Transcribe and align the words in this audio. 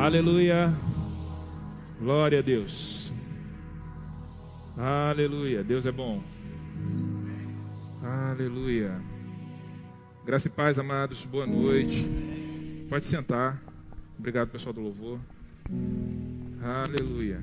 Aleluia. 0.00 0.72
Glória 2.00 2.38
a 2.38 2.42
Deus. 2.42 3.12
Aleluia. 4.74 5.62
Deus 5.62 5.84
é 5.84 5.92
bom. 5.92 6.22
Aleluia. 8.02 8.98
Graça 10.24 10.48
e 10.48 10.50
paz, 10.50 10.78
amados. 10.78 11.26
Boa 11.26 11.46
noite. 11.46 12.10
Pode 12.88 13.04
sentar. 13.04 13.62
Obrigado, 14.18 14.48
pessoal 14.48 14.72
do 14.72 14.80
louvor. 14.80 15.20
Aleluia. 16.62 17.42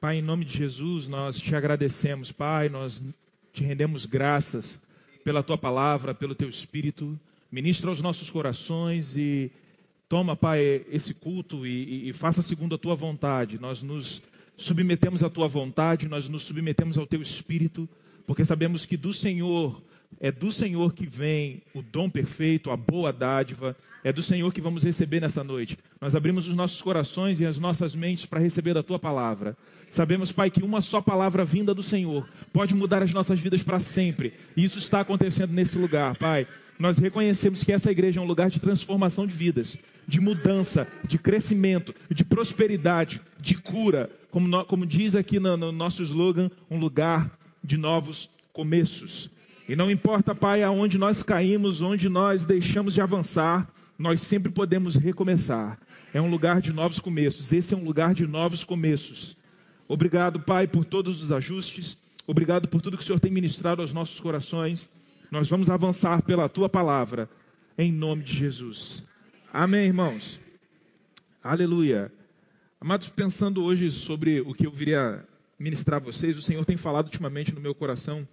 Pai, 0.00 0.16
em 0.16 0.22
nome 0.22 0.46
de 0.46 0.56
Jesus, 0.56 1.08
nós 1.08 1.38
te 1.38 1.54
agradecemos, 1.54 2.32
Pai, 2.32 2.70
nós 2.70 3.02
te 3.52 3.62
rendemos 3.62 4.06
graças 4.06 4.80
pela 5.22 5.42
tua 5.42 5.58
palavra, 5.58 6.14
pelo 6.14 6.34
teu 6.34 6.48
espírito. 6.48 7.20
Ministra 7.52 7.90
aos 7.90 8.00
nossos 8.00 8.30
corações 8.30 9.14
e 9.14 9.52
toma, 10.08 10.34
Pai, 10.34 10.86
esse 10.90 11.12
culto 11.12 11.66
e, 11.66 12.06
e, 12.06 12.08
e 12.08 12.12
faça 12.14 12.40
segundo 12.40 12.76
a 12.76 12.78
tua 12.78 12.94
vontade. 12.94 13.60
Nós 13.60 13.82
nos 13.82 14.22
submetemos 14.56 15.22
à 15.22 15.28
tua 15.28 15.46
vontade, 15.46 16.08
nós 16.08 16.30
nos 16.30 16.44
submetemos 16.44 16.96
ao 16.96 17.06
teu 17.06 17.20
espírito, 17.20 17.86
porque 18.26 18.42
sabemos 18.42 18.86
que 18.86 18.96
do 18.96 19.12
Senhor 19.12 19.82
é 20.18 20.32
do 20.32 20.50
Senhor 20.50 20.92
que 20.92 21.06
vem 21.06 21.62
o 21.74 21.82
dom 21.82 22.08
perfeito, 22.10 22.70
a 22.70 22.76
boa 22.76 23.12
dádiva, 23.12 23.76
é 24.02 24.12
do 24.12 24.22
Senhor 24.22 24.52
que 24.52 24.60
vamos 24.60 24.82
receber 24.82 25.20
nessa 25.20 25.44
noite. 25.44 25.78
Nós 26.00 26.14
abrimos 26.14 26.48
os 26.48 26.54
nossos 26.54 26.80
corações 26.80 27.40
e 27.40 27.46
as 27.46 27.58
nossas 27.58 27.94
mentes 27.94 28.26
para 28.26 28.40
receber 28.40 28.76
a 28.76 28.82
tua 28.82 28.98
palavra. 28.98 29.56
Sabemos, 29.90 30.30
Pai, 30.30 30.50
que 30.50 30.62
uma 30.62 30.80
só 30.80 31.00
palavra 31.00 31.44
vinda 31.44 31.74
do 31.74 31.82
Senhor 31.82 32.28
pode 32.52 32.74
mudar 32.74 33.02
as 33.02 33.12
nossas 33.12 33.40
vidas 33.40 33.62
para 33.62 33.80
sempre. 33.80 34.34
E 34.56 34.64
isso 34.64 34.78
está 34.78 35.00
acontecendo 35.00 35.52
nesse 35.52 35.76
lugar, 35.76 36.16
Pai. 36.16 36.46
Nós 36.78 36.98
reconhecemos 36.98 37.62
que 37.62 37.72
essa 37.72 37.90
igreja 37.90 38.20
é 38.20 38.22
um 38.22 38.26
lugar 38.26 38.48
de 38.48 38.60
transformação 38.60 39.26
de 39.26 39.34
vidas, 39.34 39.76
de 40.08 40.20
mudança, 40.20 40.86
de 41.06 41.18
crescimento, 41.18 41.94
de 42.08 42.24
prosperidade, 42.24 43.20
de 43.38 43.56
cura. 43.56 44.08
Como, 44.30 44.48
no, 44.48 44.64
como 44.64 44.86
diz 44.86 45.14
aqui 45.14 45.38
no, 45.38 45.56
no 45.56 45.72
nosso 45.72 46.02
slogan, 46.02 46.50
um 46.70 46.78
lugar 46.78 47.38
de 47.62 47.76
novos 47.76 48.30
começos. 48.52 49.28
E 49.70 49.76
não 49.76 49.88
importa, 49.88 50.34
Pai, 50.34 50.64
aonde 50.64 50.98
nós 50.98 51.22
caímos, 51.22 51.80
onde 51.80 52.08
nós 52.08 52.44
deixamos 52.44 52.92
de 52.92 53.00
avançar, 53.00 53.72
nós 53.96 54.20
sempre 54.20 54.50
podemos 54.50 54.96
recomeçar. 54.96 55.78
É 56.12 56.20
um 56.20 56.28
lugar 56.28 56.60
de 56.60 56.72
novos 56.72 56.98
começos. 56.98 57.52
Esse 57.52 57.72
é 57.72 57.76
um 57.76 57.84
lugar 57.84 58.12
de 58.12 58.26
novos 58.26 58.64
começos. 58.64 59.36
Obrigado, 59.86 60.40
Pai, 60.40 60.66
por 60.66 60.84
todos 60.84 61.22
os 61.22 61.30
ajustes. 61.30 61.96
Obrigado 62.26 62.66
por 62.66 62.82
tudo 62.82 62.96
que 62.96 63.04
o 63.04 63.06
Senhor 63.06 63.20
tem 63.20 63.30
ministrado 63.30 63.80
aos 63.80 63.92
nossos 63.92 64.18
corações. 64.18 64.90
Nós 65.30 65.48
vamos 65.48 65.70
avançar 65.70 66.20
pela 66.22 66.48
tua 66.48 66.68
palavra, 66.68 67.30
em 67.78 67.92
nome 67.92 68.24
de 68.24 68.34
Jesus. 68.36 69.04
Amém, 69.52 69.86
irmãos. 69.86 70.40
Aleluia. 71.44 72.12
Amados, 72.80 73.08
pensando 73.08 73.62
hoje 73.62 73.88
sobre 73.88 74.40
o 74.40 74.52
que 74.52 74.66
eu 74.66 74.72
viria 74.72 75.24
ministrar 75.56 76.00
a 76.00 76.04
vocês, 76.04 76.36
o 76.36 76.42
Senhor 76.42 76.64
tem 76.64 76.76
falado 76.76 77.06
ultimamente 77.06 77.54
no 77.54 77.60
meu 77.60 77.72
coração 77.72 78.26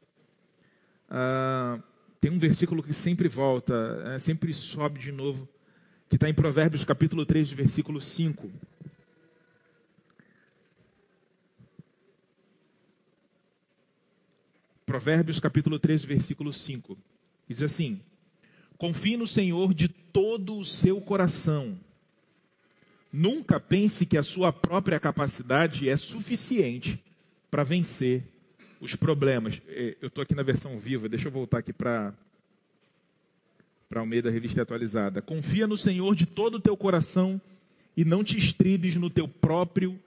ah, 1.10 1.80
tem 2.20 2.32
um 2.32 2.40
versículo 2.40 2.84
que 2.84 2.94
sempre 2.94 3.28
volta, 3.28 3.74
é, 4.08 4.20
sempre 4.20 4.54
sobe 4.54 5.00
de 5.00 5.12
novo, 5.12 5.48
que 6.10 6.16
está 6.16 6.30
em 6.30 6.34
Provérbios 6.34 6.84
capítulo 6.84 7.26
3, 7.26 7.52
versículo 7.52 8.02
5. 8.02 8.52
Provérbios 14.86 15.40
capítulo 15.40 15.78
3, 15.78 16.04
versículo 16.06 16.52
5. 16.52 16.98
Diz 17.48 17.62
assim: 17.62 18.02
Confie 18.78 19.18
no 19.18 19.28
Senhor 19.28 19.74
de 19.74 19.88
todo 19.88 20.58
o 20.58 20.66
seu 20.66 21.02
coração. 21.02 21.80
Nunca 23.12 23.60
pense 23.60 24.06
que 24.06 24.18
a 24.18 24.24
sua 24.24 24.52
própria 24.52 25.00
capacidade 25.00 25.88
é 25.90 25.96
suficiente 25.96 27.04
para 27.50 27.64
vencer 27.64 28.24
os 28.80 28.96
problemas. 28.96 29.62
É, 29.68 29.98
eu 30.02 30.08
estou 30.08 30.22
aqui 30.22 30.36
na 30.36 30.44
versão 30.44 30.80
viva, 30.80 31.10
deixa 31.10 31.28
eu 31.28 31.32
voltar 31.32 31.60
aqui 31.60 31.74
para 31.74 32.14
para 33.90 34.02
Almeida 34.02 34.30
Revista 34.30 34.62
Atualizada. 34.62 35.22
Confia 35.22 35.66
no 35.66 35.78
Senhor 35.78 36.14
de 36.14 36.26
todo 36.26 36.56
o 36.56 36.60
teu 36.60 36.76
coração 36.76 37.40
e 37.96 38.04
não 38.04 38.22
te 38.22 38.38
estribes 38.38 38.98
no 38.98 39.10
teu 39.10 39.30
próprio 39.30 39.98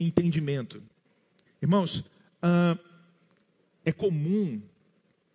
entendimento. 0.00 0.82
Irmãos, 1.60 2.02
ah, 2.40 2.78
é 3.84 3.92
comum, 3.92 4.60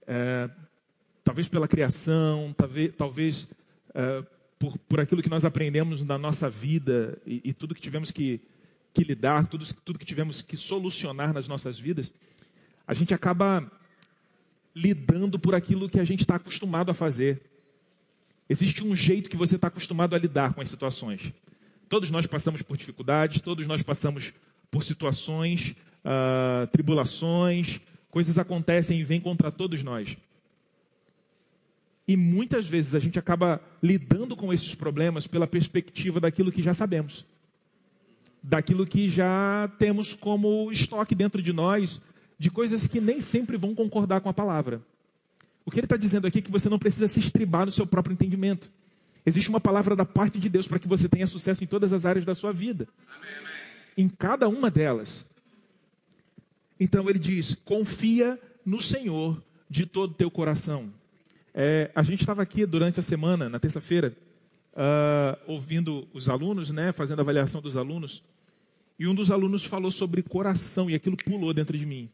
é, 0.08 0.50
talvez 1.24 1.48
pela 1.48 1.68
criação, 1.68 2.54
talvez, 2.58 2.94
talvez 2.98 3.48
é, 3.94 4.24
por, 4.60 4.78
por 4.80 5.00
aquilo 5.00 5.22
que 5.22 5.30
nós 5.30 5.46
aprendemos 5.46 6.04
na 6.04 6.18
nossa 6.18 6.50
vida 6.50 7.18
e, 7.26 7.42
e 7.46 7.54
tudo 7.54 7.74
que 7.74 7.82
tivemos 7.82 8.12
que, 8.12 8.42
que 8.94 9.04
lidar, 9.04 9.48
tudo, 9.48 9.66
tudo 9.86 10.00
que 10.00 10.06
tivemos 10.06 10.42
que 10.42 10.58
solucionar 10.58 11.34
nas 11.34 11.48
nossas 11.48 11.80
vidas, 11.80 12.14
a 12.92 12.94
gente 12.94 13.14
acaba 13.14 13.72
lidando 14.76 15.40
por 15.40 15.56
aquilo 15.56 15.88
que 15.88 15.98
a 15.98 16.04
gente 16.04 16.24
está 16.24 16.36
acostumado 16.36 16.92
a 16.92 16.94
fazer. 16.94 17.42
Existe 18.50 18.86
um 18.86 18.94
jeito 18.94 19.30
que 19.30 19.38
você 19.38 19.56
está 19.56 19.68
acostumado 19.68 20.14
a 20.14 20.20
lidar 20.20 20.54
com 20.54 20.60
as 20.60 20.68
situações. 20.68 21.34
Todos 21.88 22.12
nós 22.12 22.26
passamos 22.28 22.62
por 22.62 22.76
dificuldades, 22.76 23.42
todos 23.42 23.66
nós 23.66 23.82
passamos 23.82 24.34
por 24.70 24.84
situações, 24.84 25.74
uh, 26.04 26.68
tribulações, 26.68 27.80
coisas 28.10 28.38
acontecem 28.38 29.00
e 29.00 29.06
vêm 29.06 29.22
contra 29.22 29.54
todos 29.54 29.82
nós. 29.82 30.18
E 32.06 32.18
muitas 32.18 32.68
vezes 32.68 32.94
a 32.94 33.00
gente 33.00 33.18
acaba 33.18 33.62
lidando 33.82 34.36
com 34.36 34.52
esses 34.52 34.76
problemas 34.76 35.28
pela 35.28 35.48
perspectiva 35.48 36.20
daquilo 36.20 36.52
que 36.52 36.62
já 36.62 36.74
sabemos, 36.74 37.26
daquilo 38.44 38.86
que 38.86 39.08
já 39.08 39.72
temos 39.80 40.14
como 40.14 40.70
estoque 40.74 41.16
dentro 41.16 41.42
de 41.42 41.54
nós, 41.54 42.02
de 42.42 42.50
coisas 42.50 42.88
que 42.88 43.00
nem 43.00 43.22
sempre 43.22 43.56
vão 43.56 43.76
concordar 43.76 44.20
com 44.20 44.28
a 44.28 44.34
palavra. 44.34 44.82
O 45.64 45.70
que 45.70 45.78
ele 45.78 45.86
está 45.86 45.96
dizendo 45.96 46.26
aqui 46.26 46.40
é 46.40 46.42
que 46.42 46.50
você 46.50 46.70
não 46.70 46.80
precisa 46.80 47.08
se 47.08 47.20
estribar 47.20 47.68
no 47.68 47.72
seu 47.72 47.86
próprio 47.86 48.14
entendimento. 48.14 48.68
Existe 49.24 49.48
uma 49.48 49.60
palavra 49.60 49.96
da 49.96 50.06
parte 50.06 50.40
de 50.40 50.50
Deus 50.50 50.68
para 50.68 50.80
que 50.80 50.88
você 50.88 51.08
tenha 51.08 51.28
sucesso 51.28 51.64
em 51.64 51.68
todas 51.68 51.94
as 51.94 52.04
áreas 52.04 52.26
da 52.26 52.34
sua 52.34 52.52
vida. 52.52 52.88
Amém. 53.16 53.30
Em 53.96 54.10
cada 54.10 54.50
uma 54.50 54.72
delas. 54.72 55.24
Então 56.80 57.08
ele 57.08 57.20
diz: 57.20 57.54
confia 57.64 58.40
no 58.66 58.82
Senhor 58.82 59.40
de 59.70 59.86
todo 59.86 60.10
o 60.10 60.16
teu 60.16 60.32
coração. 60.32 60.92
É, 61.54 61.92
a 61.94 62.02
gente 62.02 62.22
estava 62.22 62.42
aqui 62.42 62.66
durante 62.66 63.00
a 63.00 63.04
semana, 63.04 63.50
na 63.50 63.60
terça-feira, 63.60 64.18
uh, 64.74 65.38
ouvindo 65.46 66.08
os 66.12 66.28
alunos, 66.28 66.72
né, 66.72 66.92
fazendo 66.92 67.20
a 67.20 67.22
avaliação 67.22 67.62
dos 67.62 67.78
alunos, 67.78 68.24
e 68.98 69.06
um 69.06 69.14
dos 69.14 69.30
alunos 69.30 69.64
falou 69.64 69.92
sobre 69.92 70.24
coração 70.24 70.90
e 70.90 70.96
aquilo 70.96 71.16
pulou 71.16 71.54
dentro 71.54 71.78
de 71.78 71.86
mim. 71.86 72.10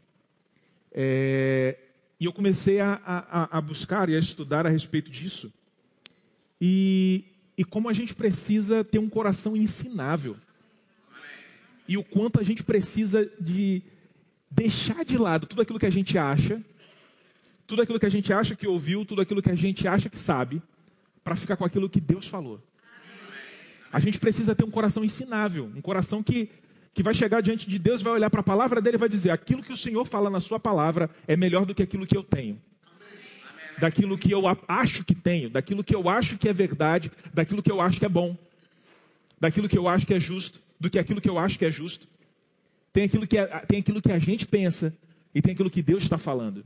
É, 1.00 1.78
e 2.20 2.26
eu 2.26 2.34
comecei 2.34 2.80
a, 2.80 3.00
a, 3.06 3.58
a, 3.60 3.62
buscar 3.62 4.10
e 4.10 4.16
a 4.16 4.20
estudar 4.20 4.66
a 4.66 4.70
respeito 4.70 5.12
disso. 5.12 5.54
E, 6.60 7.24
e 7.56 7.64
como 7.64 7.88
a 7.88 7.94
gente 7.94 8.16
precisa 8.16 8.84
ter 8.84 8.98
um 8.98 9.08
coração 9.08 9.56
ensinável. 9.56 10.36
E 11.88 11.98
o 11.98 12.04
quanto 12.04 12.40
a 12.40 12.44
gente 12.44 12.64
precisa 12.64 13.32
de 13.40 13.84
deixar 14.50 15.06
de 15.06 15.20
lado 15.20 15.46
tudo 15.46 15.62
aquilo 15.62 15.78
que 15.78 15.86
a 15.86 15.92
gente 15.92 16.18
acha, 16.18 16.60
tudo 17.68 17.84
aquilo 17.84 18.00
que 18.00 18.08
a 18.08 18.10
gente 18.10 18.34
acha 18.34 18.56
que 18.56 18.68
ouviu, 18.68 19.06
tudo 19.06 19.22
aquilo 19.22 19.42
que 19.42 19.52
a 19.52 19.56
gente 19.56 19.88
acha 19.88 20.10
que 20.10 20.18
sabe, 20.18 20.64
para 21.24 21.36
ficar 21.36 21.58
com 21.58 21.64
aquilo 21.64 21.88
que 21.88 22.02
Deus 22.02 22.28
falou. 22.28 22.60
A 23.94 24.00
gente 24.00 24.20
precisa 24.20 24.56
ter 24.56 24.64
um 24.64 24.72
coração 24.72 25.04
ensinável, 25.04 25.72
um 25.76 25.82
coração 25.82 26.24
que 26.24 26.50
que 26.98 27.04
vai 27.04 27.14
chegar 27.14 27.42
diante 27.42 27.70
de 27.70 27.78
Deus, 27.78 28.02
vai 28.02 28.14
olhar 28.14 28.28
para 28.28 28.40
a 28.40 28.44
palavra 28.44 28.82
dele 28.82 28.98
e 28.98 29.00
vai 29.00 29.08
dizer: 29.08 29.30
aquilo 29.30 29.62
que 29.62 29.72
o 29.72 29.78
Senhor 29.78 30.04
fala 30.04 30.32
na 30.32 30.40
sua 30.40 30.60
palavra 30.60 31.12
é 31.28 31.38
melhor 31.38 31.64
do 31.64 31.76
que 31.76 31.84
aquilo 31.84 32.08
que 32.08 32.18
eu 32.18 32.24
tenho. 32.24 32.60
Daquilo 33.78 34.18
que 34.18 34.32
eu 34.34 34.42
acho 34.68 35.06
que 35.06 35.14
tenho, 35.14 35.48
daquilo 35.48 35.84
que 35.84 35.94
eu 35.94 36.10
acho 36.10 36.40
que 36.40 36.50
é 36.50 36.54
verdade, 36.54 37.12
daquilo 37.32 37.62
que 37.62 37.72
eu 37.72 37.80
acho 37.80 38.00
que 38.00 38.06
é 38.06 38.10
bom, 38.10 38.36
daquilo 39.40 39.70
que 39.70 39.78
eu 39.78 39.88
acho 39.88 40.08
que 40.08 40.16
é 40.16 40.20
justo, 40.20 40.60
do 40.80 40.90
que 40.90 40.98
aquilo 40.98 41.22
que 41.22 41.30
eu 41.30 41.38
acho 41.38 41.60
que 41.60 41.66
é 41.66 41.70
justo. 41.70 42.08
Tem 42.92 43.04
aquilo 43.04 43.28
que, 43.28 43.38
é, 43.38 43.46
tem 43.68 43.78
aquilo 43.78 44.02
que 44.02 44.12
a 44.12 44.18
gente 44.18 44.48
pensa 44.48 44.92
e 45.36 45.40
tem 45.40 45.54
aquilo 45.54 45.70
que 45.70 45.84
Deus 45.84 46.02
está 46.02 46.18
falando. 46.18 46.66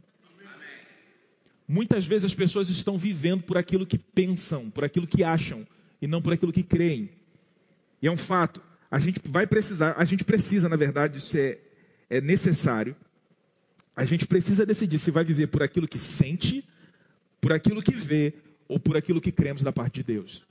Muitas 1.68 2.06
vezes 2.06 2.24
as 2.24 2.34
pessoas 2.34 2.70
estão 2.70 2.98
vivendo 2.98 3.44
por 3.44 3.58
aquilo 3.58 3.86
que 3.86 3.98
pensam, 3.98 4.70
por 4.70 4.86
aquilo 4.86 5.06
que 5.06 5.26
acham, 5.26 5.68
e 6.02 6.08
não 6.08 6.22
por 6.22 6.32
aquilo 6.32 6.54
que 6.54 6.64
creem. 6.64 7.10
E 8.02 8.08
é 8.08 8.12
um 8.12 8.16
fato. 8.16 8.71
A 8.92 9.00
gente 9.00 9.22
vai 9.24 9.48
precisar, 9.48 9.96
a 9.98 10.04
gente 10.04 10.26
precisa, 10.26 10.68
na 10.68 10.76
verdade, 10.76 11.18
isso 11.18 11.38
é, 11.38 11.58
é 12.10 12.20
necessário. 12.20 12.94
A 13.96 14.04
gente 14.04 14.28
precisa 14.28 14.66
decidir 14.66 15.00
se 15.00 15.10
vai 15.10 15.24
viver 15.24 15.48
por 15.48 15.64
aquilo 15.64 15.88
que 15.88 15.98
sente, 15.98 16.68
por 17.40 17.54
aquilo 17.54 17.82
que 17.82 17.94
vê, 17.94 18.34
ou 18.68 18.78
por 18.78 18.98
aquilo 18.98 19.22
que 19.22 19.32
cremos 19.32 19.64
da 19.64 19.72
parte 19.72 19.96
de 19.96 20.04
Deus. 20.04 20.46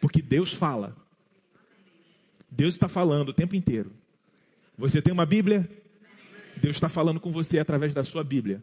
Porque 0.00 0.22
Deus 0.22 0.54
fala. 0.54 0.96
Deus 2.50 2.74
está 2.74 2.88
falando 2.88 3.28
o 3.28 3.34
tempo 3.34 3.54
inteiro. 3.54 3.92
Você 4.76 5.02
tem 5.02 5.12
uma 5.12 5.26
Bíblia? 5.26 5.68
Deus 6.56 6.76
está 6.76 6.88
falando 6.88 7.20
com 7.20 7.30
você 7.30 7.58
através 7.58 7.92
da 7.92 8.02
sua 8.02 8.24
Bíblia. 8.24 8.62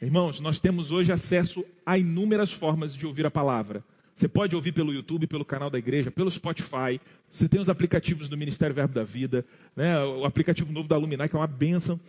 Irmãos, 0.00 0.38
nós 0.38 0.60
temos 0.60 0.92
hoje 0.92 1.10
acesso 1.10 1.64
a 1.84 1.98
inúmeras 1.98 2.52
formas 2.52 2.94
de 2.94 3.04
ouvir 3.06 3.26
a 3.26 3.30
palavra. 3.30 3.84
Você 4.18 4.26
pode 4.26 4.56
ouvir 4.56 4.72
pelo 4.72 4.92
YouTube, 4.92 5.28
pelo 5.28 5.44
canal 5.44 5.70
da 5.70 5.78
igreja, 5.78 6.10
pelo 6.10 6.28
Spotify. 6.28 7.00
Você 7.30 7.48
tem 7.48 7.60
os 7.60 7.68
aplicativos 7.68 8.28
do 8.28 8.36
Ministério 8.36 8.74
Verbo 8.74 8.92
da 8.92 9.04
Vida, 9.04 9.46
né? 9.76 9.96
o 10.02 10.24
aplicativo 10.24 10.72
novo 10.72 10.88
da 10.88 10.96
Luminar, 10.96 11.28
que 11.28 11.36
é 11.36 11.38
uma 11.38 11.46
bênção. 11.46 12.00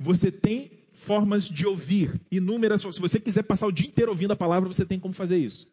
Você 0.00 0.32
tem 0.32 0.70
formas 0.94 1.46
de 1.46 1.66
ouvir, 1.66 2.18
inúmeras. 2.32 2.80
Se 2.80 2.98
você 2.98 3.20
quiser 3.20 3.42
passar 3.42 3.66
o 3.66 3.70
dia 3.70 3.86
inteiro 3.86 4.10
ouvindo 4.10 4.30
a 4.30 4.36
palavra, 4.36 4.66
você 4.66 4.82
tem 4.86 4.98
como 4.98 5.12
fazer 5.12 5.36
isso. 5.36 5.68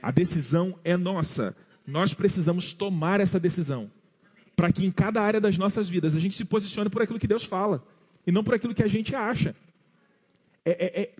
A 0.00 0.10
decisão 0.10 0.74
é 0.82 0.96
nossa. 0.96 1.54
Nós 1.86 2.14
precisamos 2.14 2.72
tomar 2.72 3.20
essa 3.20 3.38
decisão. 3.38 3.90
Para 4.56 4.72
que 4.72 4.86
em 4.86 4.90
cada 4.90 5.20
área 5.20 5.38
das 5.38 5.58
nossas 5.58 5.86
vidas 5.86 6.16
a 6.16 6.18
gente 6.18 6.34
se 6.34 6.46
posicione 6.46 6.88
por 6.88 7.02
aquilo 7.02 7.18
que 7.18 7.28
Deus 7.28 7.44
fala. 7.44 7.86
E 8.26 8.32
não 8.32 8.42
por 8.42 8.54
aquilo 8.54 8.74
que 8.74 8.82
a 8.82 8.88
gente 8.88 9.14
acha 9.14 9.54
é, 10.64 10.70
é, 10.70 11.02
é, 11.02 11.10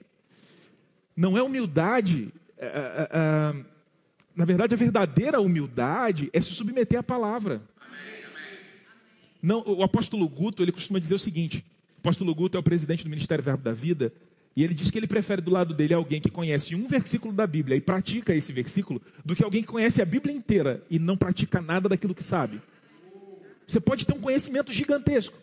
não 1.14 1.36
é 1.36 1.42
humildade. 1.42 2.32
É, 2.56 2.66
é, 2.66 3.08
é, 3.12 3.73
na 4.36 4.44
verdade, 4.44 4.74
a 4.74 4.76
verdadeira 4.76 5.40
humildade 5.40 6.28
é 6.32 6.40
se 6.40 6.50
submeter 6.50 6.98
à 6.98 7.02
palavra. 7.02 7.62
Não, 9.40 9.62
o 9.66 9.82
apóstolo 9.82 10.28
Guto 10.28 10.62
ele 10.62 10.72
costuma 10.72 10.98
dizer 10.98 11.14
o 11.14 11.18
seguinte: 11.18 11.64
o 11.96 12.00
apóstolo 12.00 12.34
Guto 12.34 12.56
é 12.56 12.60
o 12.60 12.62
presidente 12.62 13.04
do 13.04 13.10
Ministério 13.10 13.44
Verbo 13.44 13.62
da 13.62 13.72
Vida. 13.72 14.12
E 14.56 14.62
ele 14.62 14.72
diz 14.72 14.90
que 14.90 14.96
ele 14.96 15.08
prefere 15.08 15.42
do 15.42 15.50
lado 15.50 15.74
dele 15.74 15.94
alguém 15.94 16.20
que 16.20 16.30
conhece 16.30 16.76
um 16.76 16.86
versículo 16.86 17.34
da 17.34 17.44
Bíblia 17.44 17.76
e 17.76 17.80
pratica 17.80 18.32
esse 18.32 18.52
versículo, 18.52 19.02
do 19.24 19.34
que 19.34 19.42
alguém 19.42 19.62
que 19.62 19.68
conhece 19.68 20.00
a 20.00 20.04
Bíblia 20.04 20.32
inteira 20.32 20.82
e 20.88 20.96
não 20.96 21.16
pratica 21.16 21.60
nada 21.60 21.88
daquilo 21.88 22.14
que 22.14 22.22
sabe. 22.22 22.62
Você 23.66 23.80
pode 23.80 24.06
ter 24.06 24.14
um 24.14 24.20
conhecimento 24.20 24.72
gigantesco, 24.72 25.36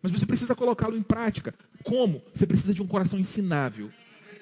mas 0.00 0.12
você 0.12 0.24
precisa 0.24 0.54
colocá-lo 0.54 0.96
em 0.96 1.02
prática. 1.02 1.52
Como? 1.82 2.22
Você 2.32 2.46
precisa 2.46 2.72
de 2.72 2.82
um 2.82 2.86
coração 2.86 3.18
ensinável. 3.18 3.90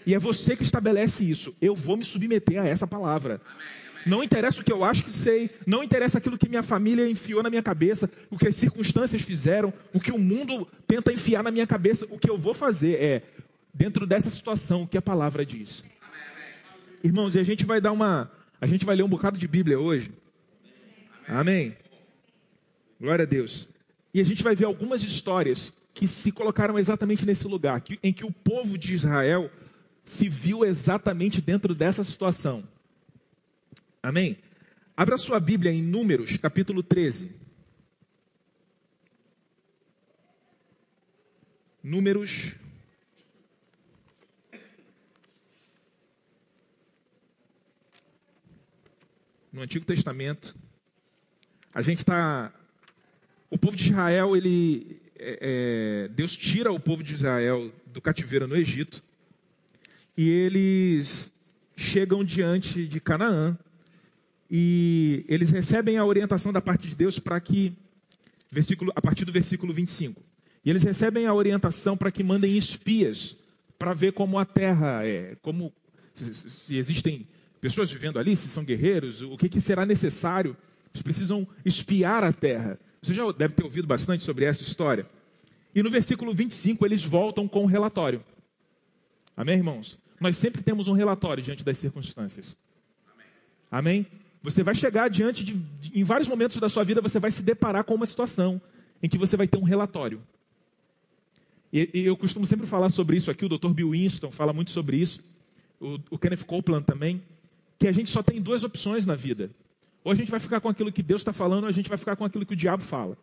E 0.06 0.14
é 0.14 0.18
você 0.18 0.56
que 0.56 0.62
estabelece 0.62 1.28
isso. 1.28 1.54
Eu 1.60 1.74
vou 1.74 1.96
me 1.96 2.04
submeter 2.04 2.60
a 2.60 2.66
essa 2.66 2.86
palavra. 2.86 3.40
Não 4.06 4.22
interessa 4.22 4.60
o 4.60 4.64
que 4.64 4.72
eu 4.72 4.84
acho 4.84 5.02
que 5.02 5.10
sei, 5.10 5.50
não 5.66 5.82
interessa 5.82 6.18
aquilo 6.18 6.36
que 6.36 6.48
minha 6.48 6.62
família 6.62 7.08
enfiou 7.08 7.42
na 7.42 7.48
minha 7.48 7.62
cabeça, 7.62 8.10
o 8.30 8.36
que 8.36 8.46
as 8.46 8.54
circunstâncias 8.54 9.22
fizeram, 9.22 9.72
o 9.94 10.00
que 10.00 10.12
o 10.12 10.18
mundo 10.18 10.68
tenta 10.86 11.10
enfiar 11.10 11.42
na 11.42 11.50
minha 11.50 11.66
cabeça. 11.66 12.06
O 12.10 12.18
que 12.18 12.28
eu 12.28 12.36
vou 12.36 12.52
fazer 12.52 13.02
é, 13.02 13.22
dentro 13.72 14.06
dessa 14.06 14.28
situação, 14.28 14.82
o 14.82 14.86
que 14.86 14.98
a 14.98 15.02
palavra 15.02 15.44
diz. 15.44 15.82
Irmãos, 17.02 17.34
e 17.34 17.38
a 17.38 17.42
gente 17.42 17.64
vai 17.64 17.80
dar 17.80 17.92
uma. 17.92 18.30
A 18.60 18.66
gente 18.66 18.84
vai 18.84 18.94
ler 18.96 19.02
um 19.02 19.08
bocado 19.08 19.38
de 19.38 19.48
Bíblia 19.48 19.78
hoje. 19.78 20.10
Amém. 21.26 21.76
Glória 23.00 23.24
a 23.24 23.26
Deus. 23.26 23.68
E 24.12 24.20
a 24.20 24.24
gente 24.24 24.42
vai 24.42 24.54
ver 24.54 24.66
algumas 24.66 25.02
histórias 25.02 25.72
que 25.92 26.06
se 26.06 26.30
colocaram 26.30 26.78
exatamente 26.78 27.24
nesse 27.24 27.46
lugar, 27.46 27.82
em 28.02 28.12
que 28.12 28.24
o 28.24 28.30
povo 28.30 28.76
de 28.76 28.94
Israel 28.94 29.50
se 30.04 30.28
viu 30.28 30.64
exatamente 30.64 31.40
dentro 31.40 31.74
dessa 31.74 32.04
situação. 32.04 32.62
Amém? 34.02 34.38
Abra 34.96 35.16
sua 35.16 35.40
Bíblia 35.40 35.72
em 35.72 35.82
Números, 35.82 36.36
capítulo 36.36 36.82
13. 36.82 37.32
Números. 41.82 42.54
No 49.52 49.62
Antigo 49.62 49.86
Testamento. 49.86 50.54
A 51.72 51.80
gente 51.80 51.98
está 51.98 52.52
o 53.50 53.58
povo 53.58 53.76
de 53.76 53.90
Israel, 53.90 54.36
ele, 54.36 55.00
é, 55.16 55.38
é, 55.40 56.08
Deus 56.08 56.36
tira 56.36 56.72
o 56.72 56.78
povo 56.78 57.02
de 57.02 57.14
Israel 57.14 57.72
do 57.86 58.00
cativeiro 58.00 58.46
no 58.46 58.56
Egito 58.56 59.02
e 60.16 60.28
eles 60.28 61.30
chegam 61.76 62.24
diante 62.24 62.86
de 62.86 63.00
Canaã 63.00 63.58
e 64.50 65.24
eles 65.28 65.50
recebem 65.50 65.96
a 65.96 66.04
orientação 66.04 66.52
da 66.52 66.60
parte 66.60 66.88
de 66.88 66.94
Deus 66.94 67.18
para 67.18 67.40
que, 67.40 67.76
versículo, 68.50 68.92
a 68.94 69.02
partir 69.02 69.24
do 69.24 69.32
versículo 69.32 69.72
25, 69.72 70.22
e 70.64 70.70
eles 70.70 70.82
recebem 70.82 71.26
a 71.26 71.34
orientação 71.34 71.96
para 71.96 72.10
que 72.10 72.22
mandem 72.22 72.56
espias 72.56 73.36
para 73.78 73.92
ver 73.92 74.12
como 74.12 74.38
a 74.38 74.44
terra 74.44 75.06
é, 75.06 75.36
como 75.42 75.72
se, 76.14 76.34
se, 76.34 76.76
existem 76.76 77.26
pessoas 77.60 77.90
vivendo 77.90 78.18
ali, 78.18 78.36
se 78.36 78.48
são 78.48 78.64
guerreiros, 78.64 79.20
o 79.22 79.36
que, 79.36 79.48
que 79.48 79.60
será 79.60 79.84
necessário. 79.84 80.56
Eles 80.94 81.02
precisam 81.02 81.46
espiar 81.64 82.22
a 82.22 82.32
terra. 82.32 82.78
Você 83.02 83.12
já 83.12 83.30
deve 83.32 83.54
ter 83.54 83.64
ouvido 83.64 83.86
bastante 83.86 84.22
sobre 84.22 84.44
essa 84.44 84.62
história. 84.62 85.06
E 85.74 85.82
no 85.82 85.90
versículo 85.90 86.32
25 86.32 86.86
eles 86.86 87.04
voltam 87.04 87.48
com 87.48 87.64
um 87.64 87.66
relatório. 87.66 88.24
Amém, 89.36 89.56
irmãos? 89.56 89.98
Nós 90.24 90.38
sempre 90.38 90.62
temos 90.62 90.88
um 90.88 90.94
relatório 90.94 91.44
diante 91.44 91.62
das 91.62 91.76
circunstâncias. 91.76 92.56
Amém? 93.70 94.06
Você 94.42 94.62
vai 94.62 94.74
chegar 94.74 95.10
diante 95.10 95.44
de, 95.44 95.52
de, 95.52 96.00
em 96.00 96.02
vários 96.02 96.26
momentos 96.26 96.56
da 96.56 96.66
sua 96.66 96.82
vida, 96.82 97.02
você 97.02 97.20
vai 97.20 97.30
se 97.30 97.42
deparar 97.42 97.84
com 97.84 97.94
uma 97.94 98.06
situação 98.06 98.58
em 99.02 99.08
que 99.08 99.18
você 99.18 99.36
vai 99.36 99.46
ter 99.46 99.58
um 99.58 99.64
relatório. 99.64 100.22
E, 101.70 101.90
e 101.92 102.06
eu 102.06 102.16
costumo 102.16 102.46
sempre 102.46 102.66
falar 102.66 102.88
sobre 102.88 103.18
isso 103.18 103.30
aqui, 103.30 103.44
o 103.44 103.50
Dr. 103.50 103.74
Bill 103.74 103.90
Winston 103.90 104.30
fala 104.30 104.54
muito 104.54 104.70
sobre 104.70 104.96
isso, 104.96 105.22
o, 105.78 106.00
o 106.12 106.18
Kenneth 106.18 106.44
Copeland 106.46 106.86
também, 106.86 107.22
que 107.78 107.86
a 107.86 107.92
gente 107.92 108.08
só 108.08 108.22
tem 108.22 108.40
duas 108.40 108.64
opções 108.64 109.04
na 109.04 109.14
vida. 109.14 109.50
Ou 110.02 110.10
a 110.10 110.14
gente 110.14 110.30
vai 110.30 110.40
ficar 110.40 110.58
com 110.58 110.70
aquilo 110.70 110.90
que 110.90 111.02
Deus 111.02 111.20
está 111.20 111.34
falando, 111.34 111.64
ou 111.64 111.68
a 111.68 111.72
gente 111.72 111.90
vai 111.90 111.98
ficar 111.98 112.16
com 112.16 112.24
aquilo 112.24 112.46
que 112.46 112.54
o 112.54 112.56
diabo 112.56 112.82
fala. 112.82 113.14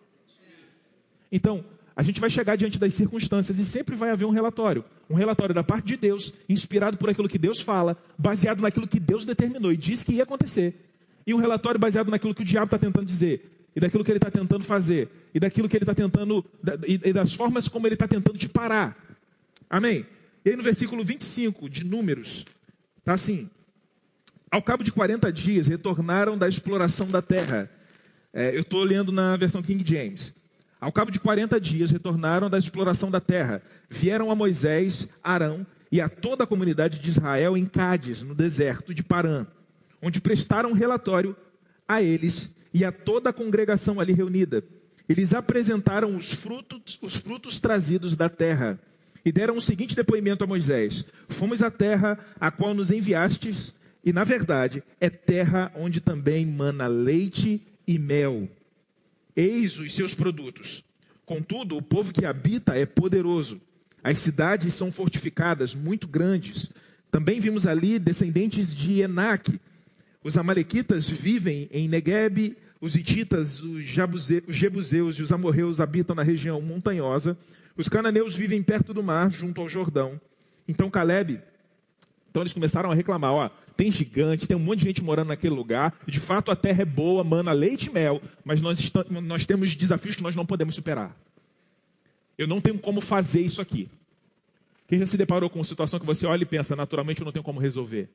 Então, 1.31 1.65
a 2.01 2.03
gente 2.03 2.19
vai 2.19 2.31
chegar 2.31 2.56
diante 2.56 2.80
das 2.80 2.95
circunstâncias 2.95 3.59
e 3.59 3.63
sempre 3.63 3.95
vai 3.95 4.09
haver 4.09 4.25
um 4.25 4.31
relatório. 4.31 4.83
Um 5.07 5.13
relatório 5.13 5.53
da 5.53 5.63
parte 5.63 5.86
de 5.86 5.96
Deus, 5.96 6.34
inspirado 6.50 6.98
por 6.98 7.12
aquilo 7.12 7.29
que 7.29 7.38
Deus 7.38 7.62
fala, 7.62 7.96
baseado 8.17 8.60
naquilo 8.60 8.88
que 8.88 9.00
Deus 9.00 9.24
determinou 9.24 9.72
e 9.72 9.77
disse 9.77 10.03
que 10.03 10.13
ia 10.13 10.24
acontecer. 10.24 10.74
E 11.27 11.31
um 11.31 11.38
relatório 11.38 11.79
baseado 11.79 12.10
naquilo 12.10 12.34
que 12.34 12.41
o 12.41 12.46
diabo 12.46 12.65
está 12.65 12.79
tentando 12.79 13.05
dizer, 13.05 13.70
e 13.75 13.79
daquilo 13.79 14.03
que 14.03 14.10
ele 14.10 14.17
está 14.17 14.31
tentando 14.31 14.63
fazer, 14.63 15.10
e 15.31 15.39
daquilo 15.39 15.70
que 15.70 15.77
ele 15.77 15.84
está 15.84 15.93
tentando, 15.93 16.43
e 16.88 17.13
das 17.13 17.36
formas 17.36 17.67
como 17.67 17.86
ele 17.86 17.93
está 17.93 18.08
tentando 18.08 18.36
te 18.36 18.50
parar. 18.50 18.98
Amém? 19.70 20.03
E 20.43 20.50
aí 20.50 20.55
no 20.55 20.63
versículo 20.63 21.03
25 21.05 21.70
de 21.70 21.84
Números, 21.84 22.46
está 22.98 23.13
assim: 23.13 23.48
ao 24.50 24.63
cabo 24.63 24.84
de 24.84 24.91
40 24.91 25.31
dias, 25.31 25.67
retornaram 25.67 26.36
da 26.36 26.50
exploração 26.50 27.05
da 27.05 27.22
terra. 27.22 27.70
É, 28.34 28.55
eu 28.55 28.62
estou 28.62 28.84
lendo 28.84 29.12
na 29.12 29.38
versão 29.38 29.62
King 29.62 29.88
James. 29.88 30.34
Ao 30.82 30.92
cabo 30.92 31.12
de 31.12 31.20
40 31.20 31.62
dias, 31.62 31.92
retornaram 31.92 32.50
da 32.50 32.58
exploração 32.58 33.12
da 33.12 33.22
terra. 33.22 33.62
Vieram 33.88 34.32
a 34.32 34.36
Moisés, 34.36 35.08
Arão 35.24 35.64
e 35.92 36.02
a 36.02 36.10
toda 36.10 36.44
a 36.44 36.48
comunidade 36.48 36.98
de 36.98 37.08
Israel 37.08 37.56
em 37.56 37.68
Cádiz, 37.68 38.24
no 38.24 38.34
deserto 38.34 38.92
de 38.92 39.04
Parã, 39.04 39.46
onde 40.02 40.20
prestaram 40.20 40.74
relatório 40.74 41.36
a 41.88 42.02
eles 42.02 42.50
e 42.74 42.84
a 42.84 42.92
toda 42.92 43.30
a 43.30 43.34
congregação 43.34 44.00
ali 44.00 44.12
reunida. 44.12 44.64
Eles 45.08 45.36
apresentaram 45.36 46.16
os 46.16 46.34
frutos, 46.34 46.98
os 47.00 47.16
frutos 47.16 47.60
trazidos 47.60 48.18
da 48.18 48.28
terra 48.28 48.80
e 49.24 49.32
deram 49.32 49.58
o 49.58 49.62
seguinte 49.62 49.96
depoimento 49.96 50.44
a 50.44 50.48
Moisés: 50.48 51.06
Fomos 51.30 51.62
à 51.62 51.70
terra 51.70 52.18
a 52.40 52.50
qual 52.50 52.74
nos 52.74 52.90
enviastes 52.90 53.72
e, 54.04 54.12
na 54.12 54.24
verdade, 54.24 54.82
é 55.00 55.12
terra 55.12 55.72
onde 55.76 56.02
também 56.02 56.44
mana 56.44 56.88
leite 56.88 57.62
e 57.86 58.00
mel. 58.00 58.50
Eis 59.36 59.80
os 59.80 59.94
seus 59.94 60.14
produtos. 60.14 60.84
Contudo, 61.26 61.78
o 61.78 61.82
povo 61.82 62.12
que 62.12 62.26
habita 62.26 62.78
é 62.78 62.86
poderoso. 62.86 63.62
As 64.04 64.18
cidades 64.18 64.74
são 64.74 64.92
fortificadas, 64.92 65.76
muito 65.76 66.08
grandes. 66.08 66.70
Também 67.10 67.40
vimos 67.40 67.66
ali 67.66 68.00
descendentes 68.00 68.74
de 68.74 69.02
Enac. 69.02 69.60
Os 70.24 70.38
amalequitas 70.38 71.10
vivem 71.10 71.70
em 71.72 71.88
Negueb, 71.88 72.58
os 72.80 72.96
hititas, 72.96 73.62
os, 73.62 73.86
os 74.48 74.56
jebuseus 74.56 75.16
e 75.18 75.22
os 75.22 75.32
amorreus 75.32 75.80
habitam 75.80 76.16
na 76.16 76.24
região 76.24 76.62
montanhosa. 76.62 77.38
Os 77.78 77.88
cananeus 77.88 78.36
vivem 78.36 78.62
perto 78.62 78.94
do 78.94 79.04
mar, 79.04 79.32
junto 79.32 79.62
ao 79.62 79.70
Jordão. 79.70 80.20
Então 80.68 80.90
Caleb 80.90 81.42
então 82.32 82.42
eles 82.42 82.54
começaram 82.54 82.90
a 82.90 82.96
reclamar, 82.96 83.32
ó, 83.34 83.50
tem 83.75 83.92
gigante, 83.92 84.48
tem 84.48 84.58
um 84.58 84.60
monte 84.60 84.80
de 84.80 84.86
gente 84.86 85.04
morando 85.04 85.30
naquele 85.30 85.56
lugar, 85.56 85.98
de 86.06 86.20
fato 86.20 86.51
a 86.51 86.56
terra 86.56 86.82
é 86.82 86.86
boa, 86.86 87.24
mana 87.24 87.51
leite 87.51 87.88
e 87.88 87.94
mel, 87.94 88.22
mas 88.44 88.62
nós, 88.62 88.80
estamos, 88.80 89.24
nós 89.24 89.46
temos 89.46 89.75
desafios 89.75 90.16
que 90.16 90.24
nós 90.24 90.36
não 90.36 90.46
podemos 90.46 90.75
superar. 90.75 91.16
Eu 92.38 92.48
não 92.48 92.60
tenho 92.62 92.78
como 92.80 93.01
fazer 93.01 93.42
isso 93.42 93.62
aqui. 93.62 93.90
Quem 94.88 95.00
já 95.00 95.06
se 95.06 95.18
deparou 95.18 95.50
com 95.50 95.60
uma 95.60 95.66
situação 95.66 96.00
que 96.00 96.06
você 96.06 96.25
olha 96.25 96.44
e 96.44 96.46
pensa, 96.46 96.75
naturalmente 96.75 97.22
eu 97.22 97.25
não 97.25 97.32
tenho 97.32 97.44
como 97.44 97.60
resolver. 97.60 98.10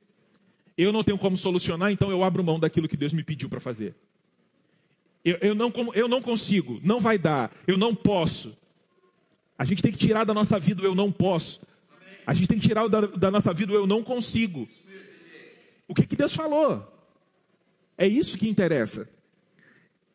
Eu 0.77 0.93
não 0.93 1.03
tenho 1.03 1.17
como 1.17 1.35
solucionar, 1.35 1.91
então 1.91 2.11
eu 2.11 2.23
abro 2.23 2.43
mão 2.43 2.59
daquilo 2.59 2.87
que 2.87 2.95
Deus 2.95 3.13
me 3.13 3.23
pediu 3.23 3.49
para 3.49 3.59
fazer. 3.59 3.95
Eu, 5.25 5.37
eu, 5.41 5.55
não, 5.55 5.73
eu 5.93 6.07
não 6.07 6.21
consigo, 6.21 6.79
não 6.83 6.99
vai 6.99 7.17
dar, 7.17 7.51
eu 7.65 7.77
não 7.77 7.95
posso. 7.95 8.55
A 9.57 9.65
gente 9.65 9.81
tem 9.81 9.91
que 9.91 9.97
tirar 9.97 10.23
da 10.23 10.33
nossa 10.33 10.59
vida 10.59 10.83
o 10.83 10.85
eu 10.85 10.93
não 10.93 11.11
posso. 11.11 11.59
A 12.25 12.33
gente 12.33 12.47
tem 12.47 12.59
que 12.59 12.67
tirar 12.67 12.87
da, 12.87 13.01
da 13.01 13.31
nossa 13.31 13.51
vida 13.53 13.73
o 13.73 13.75
eu 13.75 13.87
não 13.87 14.03
consigo. 14.03 14.67
O 15.87 15.95
que, 15.95 16.05
que 16.05 16.15
Deus 16.15 16.35
falou? 16.35 16.93
É 17.97 18.07
isso 18.07 18.37
que 18.37 18.49
interessa. 18.49 19.07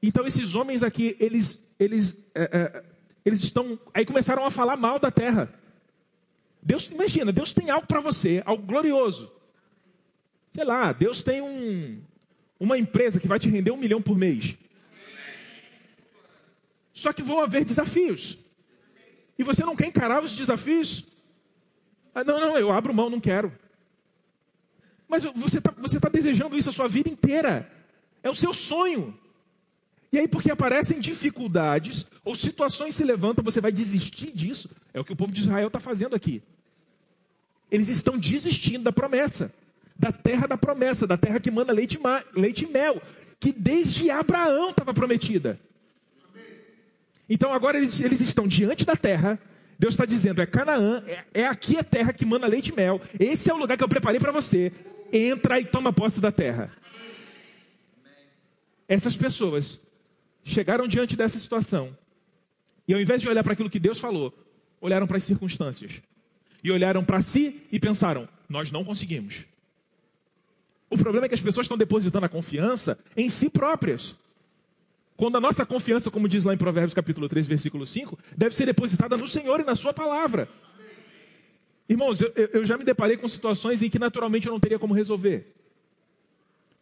Então 0.03 0.27
esses 0.27 0.55
homens 0.55 0.83
aqui, 0.83 1.17
eles, 1.19 1.65
eles, 1.79 2.17
é, 2.35 2.43
é, 2.53 2.85
eles 3.25 3.43
estão, 3.43 3.79
aí 3.95 4.05
começaram 4.05 4.45
a 4.45 4.51
falar 4.51 4.77
mal 4.77 4.99
da 4.99 5.11
terra. 5.11 5.53
Deus, 6.63 6.91
imagina, 6.91 7.33
Deus 7.33 7.53
tem 7.53 7.71
algo 7.71 7.87
para 7.87 8.01
você, 8.01 8.43
algo 8.45 8.65
glorioso. 8.65 9.33
Sei 10.55 10.65
lá, 10.65 10.93
Deus 10.93 11.23
tem 11.23 11.41
um, 11.41 12.03
uma 12.61 12.79
empresa 12.79 13.19
que 13.19 13.27
vai 13.27 13.39
te 13.39 13.49
render 13.49 13.71
um 13.71 13.77
milhão 13.77 14.03
por 14.03 14.17
mês. 14.19 14.57
Só 16.93 17.13
que 17.13 17.23
vão 17.23 17.41
haver 17.41 17.65
desafios. 17.65 18.39
E 19.39 19.43
você 19.43 19.65
não 19.65 19.75
quer 19.75 19.87
encarar 19.87 20.23
os 20.23 20.37
desafios? 20.37 21.05
Ah, 22.15 22.23
não, 22.23 22.39
não, 22.39 22.59
eu 22.59 22.71
abro 22.71 22.93
mão, 22.93 23.09
não 23.09 23.19
quero. 23.19 23.51
Mas 25.13 25.25
você 25.25 25.59
está 25.59 25.71
você 25.77 26.01
tá 26.01 26.09
desejando 26.09 26.57
isso 26.57 26.71
a 26.71 26.73
sua 26.73 26.89
vida 26.89 27.07
inteira. 27.07 27.71
É 28.23 28.31
o 28.31 28.35
seu 28.35 28.55
sonho. 28.55 29.15
E 30.11 30.19
aí, 30.19 30.27
porque 30.27 30.51
aparecem 30.51 30.99
dificuldades 30.99 32.07
ou 32.25 32.35
situações 32.35 32.95
se 32.95 33.05
levantam, 33.05 33.45
você 33.45 33.61
vai 33.61 33.71
desistir 33.71 34.33
disso. 34.33 34.71
É 34.95 34.99
o 34.99 35.05
que 35.05 35.13
o 35.13 35.17
povo 35.17 35.31
de 35.31 35.43
Israel 35.43 35.67
está 35.67 35.79
fazendo 35.79 36.17
aqui. 36.17 36.43
Eles 37.71 37.91
estão 37.91 38.17
desistindo 38.17 38.85
da 38.85 38.93
promessa, 38.93 39.53
da 39.95 40.11
terra 40.11 40.47
da 40.47 40.57
promessa, 40.57 41.07
da 41.07 41.19
terra 41.19 41.39
que 41.39 41.51
manda 41.51 41.75
leite, 41.75 42.01
leite 42.35 42.65
e 42.65 42.69
mel, 42.69 43.03
que 43.39 43.53
desde 43.53 44.11
Abraão 44.11 44.71
estava 44.71 44.95
prometida. 44.95 45.61
Então 47.29 47.53
agora 47.53 47.77
eles, 47.77 48.01
eles 48.01 48.23
estão 48.23 48.49
diante 48.49 48.87
da 48.87 48.97
terra. 48.97 49.39
Deus 49.79 49.93
está 49.93 50.07
dizendo: 50.07 50.41
é 50.41 50.47
Canaã, 50.47 51.05
é, 51.07 51.43
é 51.43 51.47
aqui 51.47 51.77
a 51.77 51.85
terra 51.85 52.15
que 52.15 52.25
manda 52.25 52.47
leite 52.47 52.69
e 52.69 52.75
mel. 52.75 52.99
Esse 53.21 53.51
é 53.51 53.55
o 53.55 53.59
lugar 53.59 53.77
que 53.77 53.85
eu 53.85 53.89
preparei 53.89 54.19
para 54.19 54.33
você. 54.33 54.73
Entra 55.13 55.61
e 55.61 55.65
toma 55.65 55.93
posse 55.93 56.21
da 56.21 56.33
terra. 56.33 56.73
Essas 58.89 59.17
pessoas 59.17 59.79
chegaram 60.45 60.89
diante 60.89 61.17
dessa 61.17 61.39
situação 61.39 61.97
e 62.87 62.95
ao 62.95 63.01
invés 63.01 63.23
de 63.23 63.29
olhar 63.29 63.43
para 63.43 63.53
aquilo 63.53 63.71
que 63.71 63.79
Deus 63.79 64.01
falou, 64.01 64.35
olharam 64.81 65.07
para 65.07 65.17
as 65.17 65.25
circunstâncias. 65.25 66.03
E 66.65 66.71
olharam 66.71 67.05
para 67.05 67.21
si 67.21 67.63
e 67.71 67.79
pensaram: 67.79 68.29
nós 68.49 68.71
não 68.71 68.85
conseguimos. 68.85 69.45
O 70.91 70.99
problema 70.99 71.27
é 71.27 71.29
que 71.29 71.35
as 71.35 71.41
pessoas 71.41 71.65
estão 71.65 71.79
depositando 71.79 72.27
a 72.27 72.29
confiança 72.29 72.99
em 73.17 73.29
si 73.29 73.49
próprias. 73.49 74.15
Quando 75.17 75.37
a 75.37 75.41
nossa 75.41 75.65
confiança, 75.65 76.11
como 76.11 76.29
diz 76.29 76.45
lá 76.45 76.53
em 76.53 76.59
Provérbios 76.59 76.95
capítulo 76.95 77.29
3, 77.29 77.47
versículo 77.47 77.87
5, 77.87 78.19
deve 78.37 78.55
ser 78.55 78.67
depositada 78.67 79.17
no 79.17 79.27
Senhor 79.27 79.61
e 79.61 79.65
na 79.65 79.75
sua 79.75 79.93
palavra. 79.93 80.49
Irmãos, 81.93 82.21
eu, 82.21 82.33
eu 82.53 82.65
já 82.65 82.77
me 82.79 82.85
deparei 82.85 83.17
com 83.17 83.29
situações 83.29 83.83
em 83.83 83.91
que 83.91 83.99
naturalmente 83.99 84.47
eu 84.47 84.53
não 84.53 84.61
teria 84.61 84.79
como 84.79 84.95
resolver. 84.95 85.53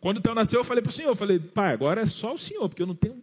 Quando 0.00 0.18
o 0.18 0.20
Theo 0.20 0.34
nasceu, 0.34 0.60
eu 0.60 0.64
falei 0.64 0.82
para 0.82 0.90
o 0.90 0.92
Senhor, 0.92 1.10
eu 1.10 1.16
falei, 1.16 1.38
pai, 1.38 1.72
agora 1.72 2.02
é 2.02 2.06
só 2.06 2.34
o 2.34 2.38
Senhor, 2.38 2.68
porque 2.68 2.82
eu 2.82 2.86
não 2.86 2.94
tenho 2.94 3.20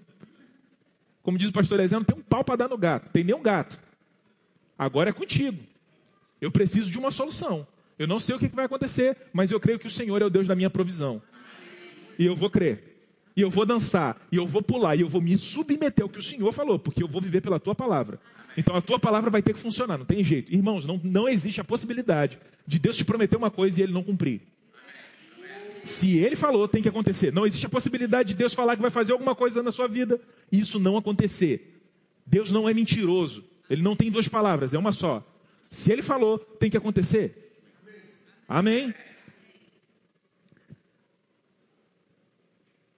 como 1.27 1.37
diz 1.37 1.49
o 1.49 1.51
pastor 1.51 1.81
Ezequiel, 1.81 1.99
não 1.99 2.05
tem 2.05 2.15
um 2.15 2.21
pau 2.21 2.41
para 2.41 2.55
dar 2.55 2.69
no 2.69 2.77
gato, 2.77 3.11
tem 3.11 3.21
nem 3.21 3.35
um 3.35 3.41
gato. 3.41 3.77
Agora 4.79 5.09
é 5.09 5.13
contigo. 5.13 5.61
Eu 6.39 6.49
preciso 6.49 6.89
de 6.89 6.97
uma 6.97 7.11
solução. 7.11 7.67
Eu 7.99 8.07
não 8.07 8.17
sei 8.17 8.33
o 8.33 8.39
que 8.39 8.47
vai 8.47 8.63
acontecer, 8.63 9.17
mas 9.33 9.51
eu 9.51 9.59
creio 9.59 9.77
que 9.77 9.87
o 9.87 9.89
Senhor 9.89 10.21
é 10.21 10.25
o 10.25 10.29
Deus 10.29 10.47
da 10.47 10.55
minha 10.55 10.69
provisão. 10.69 11.21
E 12.17 12.25
eu 12.25 12.33
vou 12.33 12.49
crer. 12.49 12.97
E 13.35 13.41
eu 13.41 13.49
vou 13.49 13.65
dançar, 13.65 14.15
e 14.31 14.37
eu 14.37 14.47
vou 14.47 14.61
pular, 14.63 14.95
e 14.95 15.01
eu 15.01 15.09
vou 15.09 15.19
me 15.19 15.37
submeter 15.37 16.01
ao 16.01 16.09
que 16.09 16.17
o 16.17 16.23
Senhor 16.23 16.53
falou, 16.53 16.79
porque 16.79 17.03
eu 17.03 17.09
vou 17.09 17.19
viver 17.21 17.41
pela 17.41 17.59
tua 17.59 17.75
palavra. 17.75 18.21
Então 18.57 18.75
a 18.75 18.81
tua 18.81 18.97
palavra 18.97 19.29
vai 19.29 19.43
ter 19.43 19.53
que 19.53 19.59
funcionar, 19.59 19.99
não 19.99 20.05
tem 20.05 20.23
jeito. 20.23 20.51
Irmãos, 20.51 20.83
não, 20.83 20.99
não 21.03 21.29
existe 21.29 21.61
a 21.61 21.63
possibilidade 21.63 22.39
de 22.65 22.79
Deus 22.79 22.97
te 22.97 23.05
prometer 23.05 23.37
uma 23.37 23.51
coisa 23.51 23.79
e 23.79 23.83
ele 23.83 23.93
não 23.93 24.03
cumprir. 24.03 24.41
Se 25.83 26.17
ele 26.17 26.35
falou, 26.35 26.67
tem 26.67 26.81
que 26.81 26.89
acontecer. 26.89 27.31
Não 27.31 27.45
existe 27.45 27.67
a 27.67 27.69
possibilidade 27.69 28.29
de 28.29 28.33
Deus 28.33 28.55
falar 28.55 28.75
que 28.75 28.81
vai 28.81 28.89
fazer 28.89 29.13
alguma 29.13 29.35
coisa 29.35 29.61
na 29.61 29.71
sua 29.71 29.87
vida 29.87 30.19
e 30.51 30.59
isso 30.59 30.79
não 30.79 30.97
acontecer. 30.97 31.79
Deus 32.25 32.51
não 32.51 32.67
é 32.67 32.73
mentiroso. 32.73 33.45
Ele 33.69 33.83
não 33.83 33.95
tem 33.95 34.09
duas 34.09 34.27
palavras, 34.27 34.73
é 34.73 34.77
uma 34.77 34.91
só. 34.91 35.23
Se 35.69 35.91
ele 35.91 36.01
falou, 36.01 36.39
tem 36.39 36.69
que 36.69 36.77
acontecer. 36.77 37.61
Amém? 38.49 38.91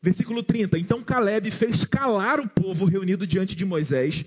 Versículo 0.01 0.41
30. 0.41 0.79
Então 0.79 1.03
Caleb 1.03 1.51
fez 1.51 1.83
calar 1.83 2.39
o 2.39 2.47
povo 2.47 2.85
reunido 2.85 3.27
diante 3.27 3.55
de 3.55 3.65
Moisés 3.65 4.25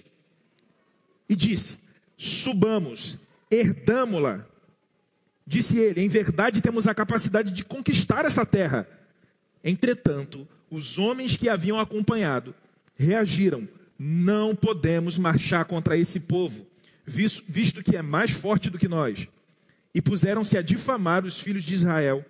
e 1.32 1.36
disse: 1.36 1.78
Subamos, 2.16 3.18
herdamo-la 3.50 4.46
Disse 5.46 5.78
ele: 5.78 6.00
Em 6.00 6.08
verdade 6.08 6.60
temos 6.60 6.86
a 6.86 6.94
capacidade 6.94 7.50
de 7.50 7.64
conquistar 7.64 8.24
essa 8.24 8.46
terra. 8.46 8.88
Entretanto, 9.64 10.46
os 10.70 10.98
homens 10.98 11.36
que 11.36 11.48
haviam 11.48 11.78
acompanhado 11.78 12.54
reagiram: 12.96 13.68
Não 13.98 14.54
podemos 14.54 15.18
marchar 15.18 15.64
contra 15.64 15.96
esse 15.96 16.20
povo, 16.20 16.66
visto 17.04 17.82
que 17.82 17.96
é 17.96 18.02
mais 18.02 18.30
forte 18.30 18.70
do 18.70 18.78
que 18.78 18.88
nós. 18.88 19.28
E 19.94 20.00
puseram-se 20.00 20.56
a 20.56 20.62
difamar 20.62 21.24
os 21.24 21.40
filhos 21.40 21.64
de 21.64 21.74
Israel. 21.74 22.24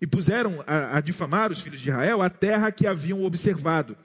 E 0.00 0.06
puseram 0.06 0.62
a, 0.66 0.98
a 0.98 1.00
difamar 1.00 1.50
os 1.50 1.60
filhos 1.60 1.80
de 1.80 1.88
Israel 1.88 2.22
a 2.22 2.30
terra 2.30 2.70
que 2.70 2.86
haviam 2.86 3.24
observado. 3.24 3.96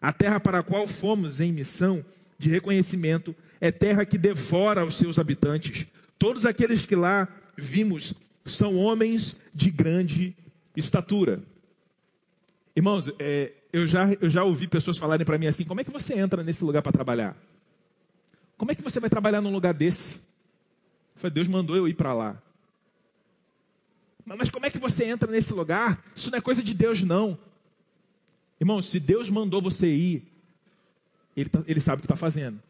A 0.00 0.12
terra 0.12 0.40
para 0.40 0.58
a 0.60 0.62
qual 0.62 0.88
fomos 0.88 1.40
em 1.40 1.52
missão 1.52 2.04
de 2.38 2.48
reconhecimento 2.48 3.34
é 3.60 3.70
terra 3.70 4.04
que 4.04 4.18
devora 4.18 4.84
os 4.84 4.96
seus 4.96 5.18
habitantes. 5.18 5.86
Todos 6.18 6.44
aqueles 6.44 6.86
que 6.86 6.96
lá 6.96 7.28
vimos 7.56 8.14
são 8.44 8.76
homens 8.76 9.36
de 9.54 9.70
grande 9.70 10.36
estatura. 10.76 11.42
Irmãos, 12.74 13.10
é, 13.18 13.52
eu, 13.72 13.86
já, 13.86 14.12
eu 14.20 14.28
já 14.28 14.44
ouvi 14.44 14.66
pessoas 14.66 14.98
falarem 14.98 15.24
para 15.24 15.38
mim 15.38 15.46
assim: 15.46 15.64
como 15.64 15.80
é 15.80 15.84
que 15.84 15.90
você 15.90 16.14
entra 16.14 16.42
nesse 16.42 16.62
lugar 16.64 16.82
para 16.82 16.92
trabalhar? 16.92 17.36
Como 18.56 18.70
é 18.70 18.74
que 18.74 18.82
você 18.82 19.00
vai 19.00 19.10
trabalhar 19.10 19.40
num 19.40 19.52
lugar 19.52 19.74
desse? 19.74 20.20
Falei, 21.14 21.34
Deus 21.34 21.48
mandou 21.48 21.76
eu 21.76 21.88
ir 21.88 21.94
para 21.94 22.12
lá. 22.12 22.42
Mas 24.24 24.50
como 24.50 24.66
é 24.66 24.70
que 24.70 24.78
você 24.78 25.04
entra 25.04 25.30
nesse 25.30 25.52
lugar? 25.54 26.04
Isso 26.14 26.30
não 26.30 26.38
é 26.38 26.40
coisa 26.40 26.62
de 26.62 26.74
Deus, 26.74 27.02
não. 27.02 27.38
Irmão, 28.60 28.82
se 28.82 28.98
Deus 28.98 29.30
mandou 29.30 29.62
você 29.62 29.86
ir, 29.86 30.26
Ele, 31.36 31.48
tá, 31.48 31.62
ele 31.66 31.80
sabe 31.80 31.98
o 31.98 32.00
que 32.00 32.06
está 32.06 32.16
fazendo. 32.16 32.60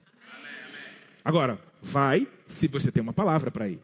Agora, 1.27 1.59
vai 1.83 2.29
se 2.47 2.69
você 2.69 2.93
tem 2.93 3.03
uma 3.03 3.13
palavra 3.13 3.51
para 3.51 3.69
ir. 3.69 3.81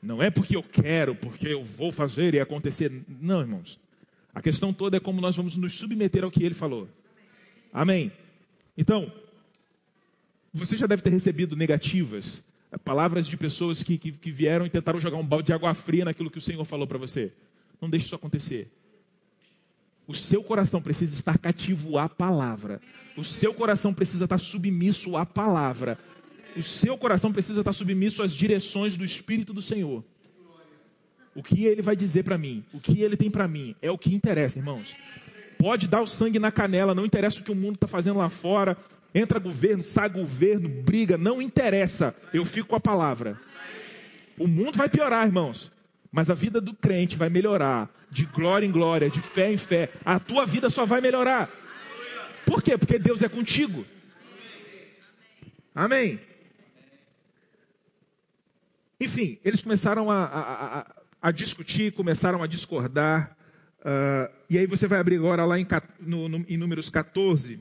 Não 0.00 0.22
é 0.22 0.30
porque 0.30 0.54
eu 0.54 0.62
quero, 0.62 1.12
porque 1.12 1.48
eu 1.48 1.64
vou 1.64 1.90
fazer 1.90 2.34
e 2.34 2.40
acontecer. 2.40 3.02
Não, 3.20 3.40
irmãos. 3.40 3.80
A 4.32 4.40
questão 4.40 4.72
toda 4.72 4.96
é 4.96 5.00
como 5.00 5.20
nós 5.20 5.34
vamos 5.34 5.56
nos 5.56 5.74
submeter 5.74 6.22
ao 6.22 6.30
que 6.30 6.44
ele 6.44 6.54
falou. 6.54 6.88
Amém. 7.72 8.12
Então, 8.78 9.12
você 10.52 10.76
já 10.76 10.86
deve 10.86 11.02
ter 11.02 11.10
recebido 11.10 11.56
negativas, 11.56 12.44
palavras 12.84 13.26
de 13.26 13.36
pessoas 13.36 13.82
que, 13.82 13.98
que, 13.98 14.12
que 14.12 14.30
vieram 14.30 14.64
e 14.64 14.70
tentaram 14.70 15.00
jogar 15.00 15.16
um 15.16 15.26
balde 15.26 15.46
de 15.46 15.52
água 15.52 15.74
fria 15.74 16.04
naquilo 16.04 16.30
que 16.30 16.38
o 16.38 16.40
Senhor 16.40 16.64
falou 16.64 16.86
para 16.86 16.96
você. 16.96 17.32
Não 17.80 17.90
deixe 17.90 18.06
isso 18.06 18.14
acontecer. 18.14 18.70
O 20.06 20.14
seu 20.14 20.42
coração 20.42 20.82
precisa 20.82 21.14
estar 21.14 21.38
cativo 21.38 21.98
à 21.98 22.08
palavra. 22.08 22.80
O 23.16 23.24
seu 23.24 23.54
coração 23.54 23.94
precisa 23.94 24.24
estar 24.24 24.38
submisso 24.38 25.16
à 25.16 25.24
palavra 25.24 25.98
o 26.56 26.62
seu 26.62 26.96
coração 26.96 27.32
precisa 27.32 27.60
estar 27.60 27.72
submisso 27.72 28.22
às 28.22 28.32
direções 28.32 28.96
do 28.96 29.04
Espírito 29.04 29.52
do 29.52 29.60
Senhor. 29.60 30.04
O 31.34 31.42
que 31.42 31.64
ele 31.64 31.82
vai 31.82 31.96
dizer 31.96 32.22
para 32.22 32.38
mim, 32.38 32.64
o 32.72 32.78
que 32.78 33.02
ele 33.02 33.16
tem 33.16 33.30
para 33.30 33.48
mim, 33.48 33.74
é 33.82 33.90
o 33.90 33.98
que 33.98 34.14
interessa, 34.14 34.58
irmãos. 34.58 34.96
Pode 35.58 35.88
dar 35.88 36.00
o 36.00 36.06
sangue 36.06 36.38
na 36.38 36.52
canela, 36.52 36.94
não 36.94 37.04
interessa 37.04 37.40
o 37.40 37.42
que 37.42 37.50
o 37.50 37.56
mundo 37.56 37.74
está 37.74 37.88
fazendo 37.88 38.18
lá 38.18 38.28
fora. 38.28 38.76
Entra 39.12 39.38
governo, 39.38 39.82
sai 39.82 40.08
governo, 40.08 40.68
briga, 40.68 41.16
não 41.16 41.42
interessa. 41.42 42.14
Eu 42.32 42.44
fico 42.44 42.68
com 42.68 42.76
a 42.76 42.80
palavra. 42.80 43.40
O 44.38 44.46
mundo 44.46 44.76
vai 44.76 44.88
piorar, 44.88 45.26
irmãos. 45.26 45.72
Mas 46.14 46.30
a 46.30 46.34
vida 46.34 46.60
do 46.60 46.72
crente 46.72 47.16
vai 47.16 47.28
melhorar. 47.28 47.90
De 48.08 48.24
glória 48.24 48.64
em 48.64 48.70
glória, 48.70 49.10
de 49.10 49.20
fé 49.20 49.52
em 49.52 49.58
fé. 49.58 49.90
A 50.04 50.20
tua 50.20 50.46
vida 50.46 50.70
só 50.70 50.86
vai 50.86 51.00
melhorar. 51.00 51.50
Por 52.46 52.62
quê? 52.62 52.78
Porque 52.78 53.00
Deus 53.00 53.20
é 53.20 53.28
contigo. 53.28 53.84
Amém. 55.74 56.20
Enfim, 59.00 59.40
eles 59.44 59.60
começaram 59.60 60.08
a, 60.08 60.22
a, 60.24 60.78
a, 60.78 60.86
a 61.20 61.30
discutir, 61.32 61.92
começaram 61.92 62.44
a 62.44 62.46
discordar. 62.46 63.36
Uh, 63.80 64.32
e 64.48 64.56
aí 64.56 64.68
você 64.68 64.86
vai 64.86 65.00
abrir 65.00 65.16
agora 65.16 65.44
lá 65.44 65.58
em, 65.58 65.66
no, 65.98 66.28
no, 66.28 66.46
em 66.48 66.56
Números 66.56 66.88
14. 66.88 67.60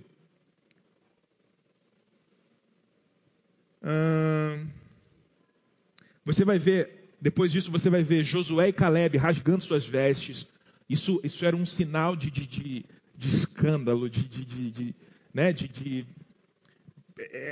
Uh, 3.82 4.68
Você 6.24 6.46
vai 6.46 6.60
ver, 6.60 7.03
depois 7.24 7.54
disso, 7.54 7.72
você 7.72 7.90
vai 7.90 8.04
ver 8.04 8.22
Josué 8.22 8.68
e 8.68 8.74
Caleb 8.74 9.16
rasgando 9.18 9.64
suas 9.64 9.86
vestes. 9.86 10.46
Isso, 10.90 11.22
isso 11.24 11.46
era 11.46 11.56
um 11.56 11.66
sinal 11.66 12.18
de, 12.18 12.30
de, 12.30 12.46
de, 12.46 12.86
de 13.16 13.30
escândalo, 13.34 14.10
de, 14.10 14.28
de, 14.28 14.44
de, 14.44 14.96
né, 15.34 15.54
de, 15.54 15.70
de 15.70 16.06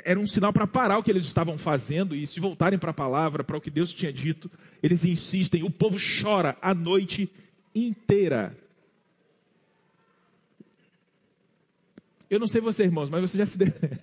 era 0.03 0.19
um 0.19 0.27
sinal 0.27 0.51
para 0.51 0.67
parar 0.67 0.97
o 0.97 1.03
que 1.03 1.09
eles 1.09 1.25
estavam 1.25 1.57
fazendo 1.57 2.13
e 2.13 2.27
se 2.27 2.41
voltarem 2.41 2.77
para 2.77 2.91
a 2.91 2.93
palavra, 2.93 3.45
para 3.45 3.55
o 3.55 3.61
que 3.61 3.71
Deus 3.71 3.93
tinha 3.93 4.11
dito. 4.11 4.51
Eles 4.83 5.05
insistem, 5.05 5.63
o 5.63 5.71
povo 5.71 5.97
chora 6.21 6.57
a 6.61 6.73
noite 6.73 7.31
inteira. 7.73 8.57
Eu 12.29 12.41
não 12.41 12.47
sei 12.47 12.59
você, 12.59 12.83
irmãos, 12.83 13.09
mas 13.09 13.21
você 13.21 13.37
já 13.37 13.45
se. 13.45 13.57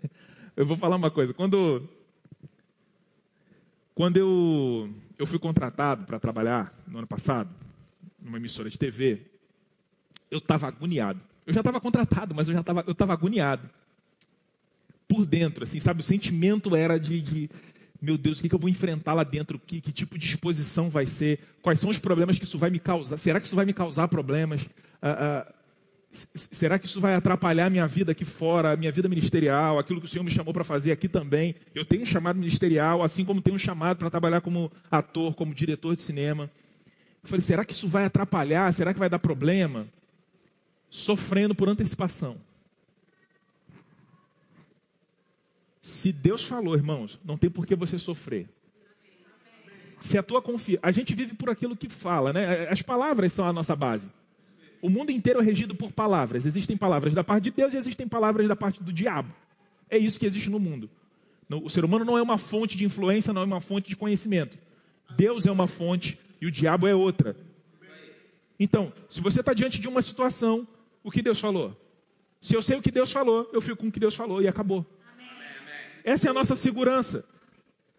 Eu 0.56 0.64
vou 0.64 0.78
falar 0.78 0.96
uma 0.96 1.10
coisa. 1.10 1.34
Quando, 1.34 1.86
quando 3.94 4.16
eu, 4.16 4.90
eu 5.18 5.26
fui 5.26 5.38
contratado 5.38 6.04
para 6.04 6.18
trabalhar 6.20 6.72
no 6.86 6.98
ano 6.98 7.06
passado, 7.06 7.50
numa 8.20 8.36
emissora 8.36 8.70
de 8.70 8.78
TV, 8.78 9.22
eu 10.30 10.38
estava 10.38 10.68
agoniado. 10.68 11.20
Eu 11.46 11.52
já 11.52 11.60
estava 11.60 11.80
contratado, 11.80 12.34
mas 12.34 12.48
eu 12.48 12.54
já 12.54 12.60
estava 12.60 12.84
eu 12.86 12.94
tava 12.94 13.12
agoniado. 13.12 13.68
Por 15.08 15.24
dentro, 15.24 15.64
assim, 15.64 15.80
sabe? 15.80 16.00
O 16.00 16.04
sentimento 16.04 16.76
era 16.76 16.98
de, 16.98 17.20
de 17.20 17.50
meu 18.00 18.16
Deus, 18.16 18.38
o 18.38 18.42
que, 18.42 18.48
que 18.48 18.54
eu 18.54 18.58
vou 18.58 18.68
enfrentar 18.68 19.14
lá 19.14 19.24
dentro? 19.24 19.58
Que, 19.58 19.80
que, 19.80 19.90
tipo 19.90 20.16
de 20.18 20.26
exposição 20.26 20.88
vai 20.88 21.06
ser? 21.06 21.40
Quais 21.62 21.80
são 21.80 21.90
os 21.90 21.98
problemas 21.98 22.38
que 22.38 22.44
isso 22.44 22.58
vai 22.58 22.70
me 22.70 22.78
causar? 22.78 23.16
Será 23.16 23.40
que 23.40 23.46
isso 23.46 23.56
vai 23.56 23.64
me 23.64 23.72
causar 23.72 24.06
problemas? 24.06 24.68
Ah, 25.02 25.46
ah, 25.48 25.54
Será 26.34 26.78
que 26.78 26.86
isso 26.86 27.00
vai 27.00 27.14
atrapalhar 27.14 27.66
a 27.66 27.70
minha 27.70 27.86
vida 27.86 28.12
aqui 28.12 28.24
fora, 28.24 28.72
a 28.72 28.76
minha 28.76 28.90
vida 28.90 29.08
ministerial, 29.08 29.78
aquilo 29.78 30.00
que 30.00 30.06
o 30.06 30.08
Senhor 30.08 30.24
me 30.24 30.30
chamou 30.30 30.52
para 30.52 30.64
fazer 30.64 30.90
aqui 30.90 31.08
também? 31.08 31.54
Eu 31.74 31.84
tenho 31.84 32.02
um 32.02 32.06
chamado 32.06 32.38
ministerial, 32.38 33.02
assim 33.02 33.24
como 33.24 33.40
tenho 33.40 33.56
um 33.56 33.58
chamado 33.58 33.98
para 33.98 34.10
trabalhar 34.10 34.40
como 34.40 34.70
ator, 34.90 35.34
como 35.34 35.54
diretor 35.54 35.94
de 35.94 36.02
cinema. 36.02 36.50
Eu 37.22 37.28
falei, 37.28 37.42
será 37.42 37.64
que 37.64 37.72
isso 37.72 37.88
vai 37.88 38.04
atrapalhar? 38.04 38.72
Será 38.72 38.92
que 38.92 38.98
vai 38.98 39.08
dar 39.08 39.18
problema? 39.18 39.86
Sofrendo 40.90 41.54
por 41.54 41.68
antecipação. 41.68 42.36
Se 45.80 46.12
Deus 46.12 46.44
falou, 46.44 46.74
irmãos, 46.74 47.18
não 47.24 47.38
tem 47.38 47.48
por 47.48 47.66
que 47.66 47.74
você 47.74 47.98
sofrer. 47.98 48.48
Se 50.00 50.16
a 50.16 50.22
tua 50.22 50.40
confiança. 50.40 50.80
A 50.82 50.90
gente 50.90 51.14
vive 51.14 51.34
por 51.34 51.50
aquilo 51.50 51.76
que 51.76 51.88
fala, 51.88 52.32
né? 52.32 52.68
As 52.68 52.82
palavras 52.82 53.32
são 53.32 53.46
a 53.46 53.52
nossa 53.52 53.74
base. 53.74 54.10
O 54.80 54.88
mundo 54.88 55.10
inteiro 55.10 55.40
é 55.40 55.42
regido 55.42 55.74
por 55.74 55.92
palavras. 55.92 56.46
Existem 56.46 56.76
palavras 56.76 57.14
da 57.14 57.24
parte 57.24 57.44
de 57.44 57.50
Deus 57.50 57.74
e 57.74 57.76
existem 57.76 58.06
palavras 58.06 58.46
da 58.46 58.56
parte 58.56 58.82
do 58.82 58.92
diabo. 58.92 59.34
É 59.90 59.98
isso 59.98 60.18
que 60.18 60.26
existe 60.26 60.50
no 60.50 60.58
mundo. 60.58 60.88
O 61.50 61.70
ser 61.70 61.84
humano 61.84 62.04
não 62.04 62.18
é 62.18 62.22
uma 62.22 62.36
fonte 62.36 62.76
de 62.76 62.84
influência, 62.84 63.32
não 63.32 63.42
é 63.42 63.44
uma 63.44 63.60
fonte 63.60 63.88
de 63.88 63.96
conhecimento. 63.96 64.58
Deus 65.16 65.46
é 65.46 65.50
uma 65.50 65.66
fonte 65.66 66.18
e 66.40 66.46
o 66.46 66.50
diabo 66.50 66.86
é 66.86 66.94
outra. 66.94 67.34
Então, 68.60 68.92
se 69.08 69.20
você 69.20 69.40
está 69.40 69.54
diante 69.54 69.80
de 69.80 69.88
uma 69.88 70.02
situação, 70.02 70.66
o 71.02 71.10
que 71.10 71.22
Deus 71.22 71.40
falou? 71.40 71.76
Se 72.40 72.54
eu 72.54 72.62
sei 72.62 72.76
o 72.76 72.82
que 72.82 72.90
Deus 72.90 73.10
falou, 73.10 73.48
eu 73.52 73.60
fico 73.60 73.78
com 73.78 73.88
o 73.88 73.92
que 73.92 73.98
Deus 73.98 74.14
falou 74.14 74.42
e 74.42 74.48
acabou. 74.48 74.84
Essa 76.04 76.28
é 76.28 76.30
a 76.30 76.34
nossa 76.34 76.54
segurança. 76.54 77.24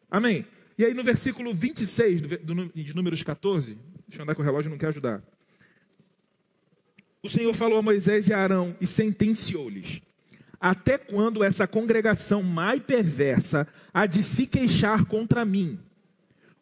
Amém. 0.09 0.45
E 0.77 0.85
aí 0.85 0.93
no 0.93 1.03
versículo 1.03 1.53
26 1.53 2.21
de 2.73 2.95
Números 2.95 3.21
14, 3.23 3.77
deixa 4.07 4.21
eu 4.21 4.23
andar 4.23 4.35
com 4.35 4.41
o 4.41 4.45
relógio, 4.45 4.71
não 4.71 4.77
quer 4.77 4.87
ajudar. 4.87 5.23
O 7.21 7.27
Senhor 7.29 7.53
falou 7.53 7.79
a 7.79 7.81
Moisés 7.81 8.27
e 8.27 8.33
a 8.33 8.39
Arão 8.39 8.75
e 8.79 8.87
sentenciou-lhes: 8.87 10.01
Até 10.59 10.97
quando 10.97 11.43
essa 11.43 11.67
congregação 11.67 12.41
mais 12.41 12.81
perversa 12.81 13.67
há 13.93 14.05
de 14.05 14.23
se 14.23 14.47
queixar 14.47 15.05
contra 15.05 15.43
mim? 15.43 15.77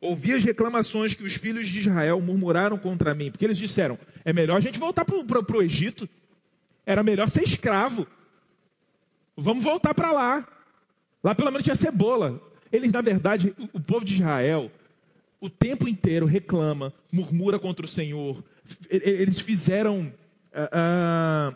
Ouvi 0.02 0.34
as 0.34 0.44
reclamações 0.44 1.14
que 1.14 1.24
os 1.24 1.34
filhos 1.34 1.68
de 1.68 1.82
Israel 1.82 2.22
murmuraram 2.22 2.78
contra 2.78 3.14
mim, 3.14 3.30
porque 3.30 3.46
eles 3.46 3.58
disseram: 3.58 4.00
é 4.26 4.34
melhor 4.34 4.58
a 4.58 4.62
gente 4.62 4.80
voltar 4.80 5.06
para 5.06 5.58
o 5.58 5.62
Egito, 5.62 6.10
era 6.86 7.04
melhor 7.04 7.30
ser 7.30 7.44
escravo, 7.44 8.08
vamos 9.36 9.64
voltar 9.64 9.94
para 9.94 10.12
lá. 10.12 10.48
Lá 11.24 11.36
pelo 11.36 11.52
menos 11.52 11.64
tinha 11.64 11.76
cebola. 11.76 12.42
Eles, 12.72 12.92
na 12.92 13.02
verdade, 13.02 13.54
o, 13.58 13.78
o 13.78 13.80
povo 13.80 14.06
de 14.06 14.16
Israel, 14.16 14.72
o 15.40 15.50
tempo 15.50 15.88
inteiro 15.88 16.26
reclama, 16.26 16.94
murmura 17.12 17.60
contra 17.60 17.86
o 17.86 17.90
Senhor. 17.90 18.44
Eles 18.90 19.40
fizeram 19.40 20.12
Uh, 20.58 21.56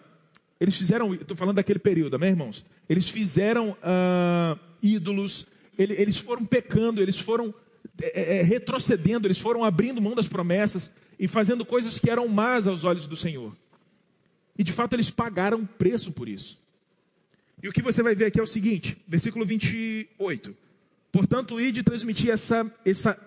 eles 0.60 0.78
fizeram, 0.78 1.14
estou 1.14 1.36
falando 1.36 1.56
daquele 1.56 1.80
período, 1.80 2.16
amém, 2.16 2.30
irmãos? 2.30 2.64
Eles 2.88 3.10
fizeram 3.10 3.72
uh, 3.72 4.60
ídolos, 4.82 5.48
ele, 5.78 5.94
eles 5.94 6.18
foram 6.18 6.46
pecando, 6.46 7.02
eles 7.02 7.20
foram 7.20 7.54
é, 8.00 8.38
é, 8.38 8.42
retrocedendo, 8.44 9.28
eles 9.28 9.40
foram 9.40 9.64
abrindo 9.64 10.02
mão 10.02 10.14
das 10.14 10.28
promessas 10.28 10.92
e 11.20 11.28
fazendo 11.28 11.66
coisas 11.66 11.98
que 11.98 12.10
eram 12.10 12.28
más 12.28 12.68
aos 12.68 12.84
olhos 12.84 13.08
do 13.08 13.16
Senhor. 13.16 13.56
E 14.58 14.64
de 14.64 14.72
fato 14.72 14.94
eles 14.94 15.10
pagaram 15.10 15.66
preço 15.66 16.12
por 16.12 16.30
isso. 16.30 16.60
E 17.64 17.68
o 17.68 17.72
que 17.72 17.82
você 17.82 18.04
vai 18.04 18.14
ver 18.14 18.26
aqui 18.26 18.40
é 18.40 18.44
o 18.44 18.48
seguinte, 18.48 18.98
versículo 19.08 19.46
28. 19.46 20.56
Portanto, 21.12 21.60
ide 21.60 21.84
transmitir 21.84 22.30
essa, 22.30 22.72
essa, 22.86 23.18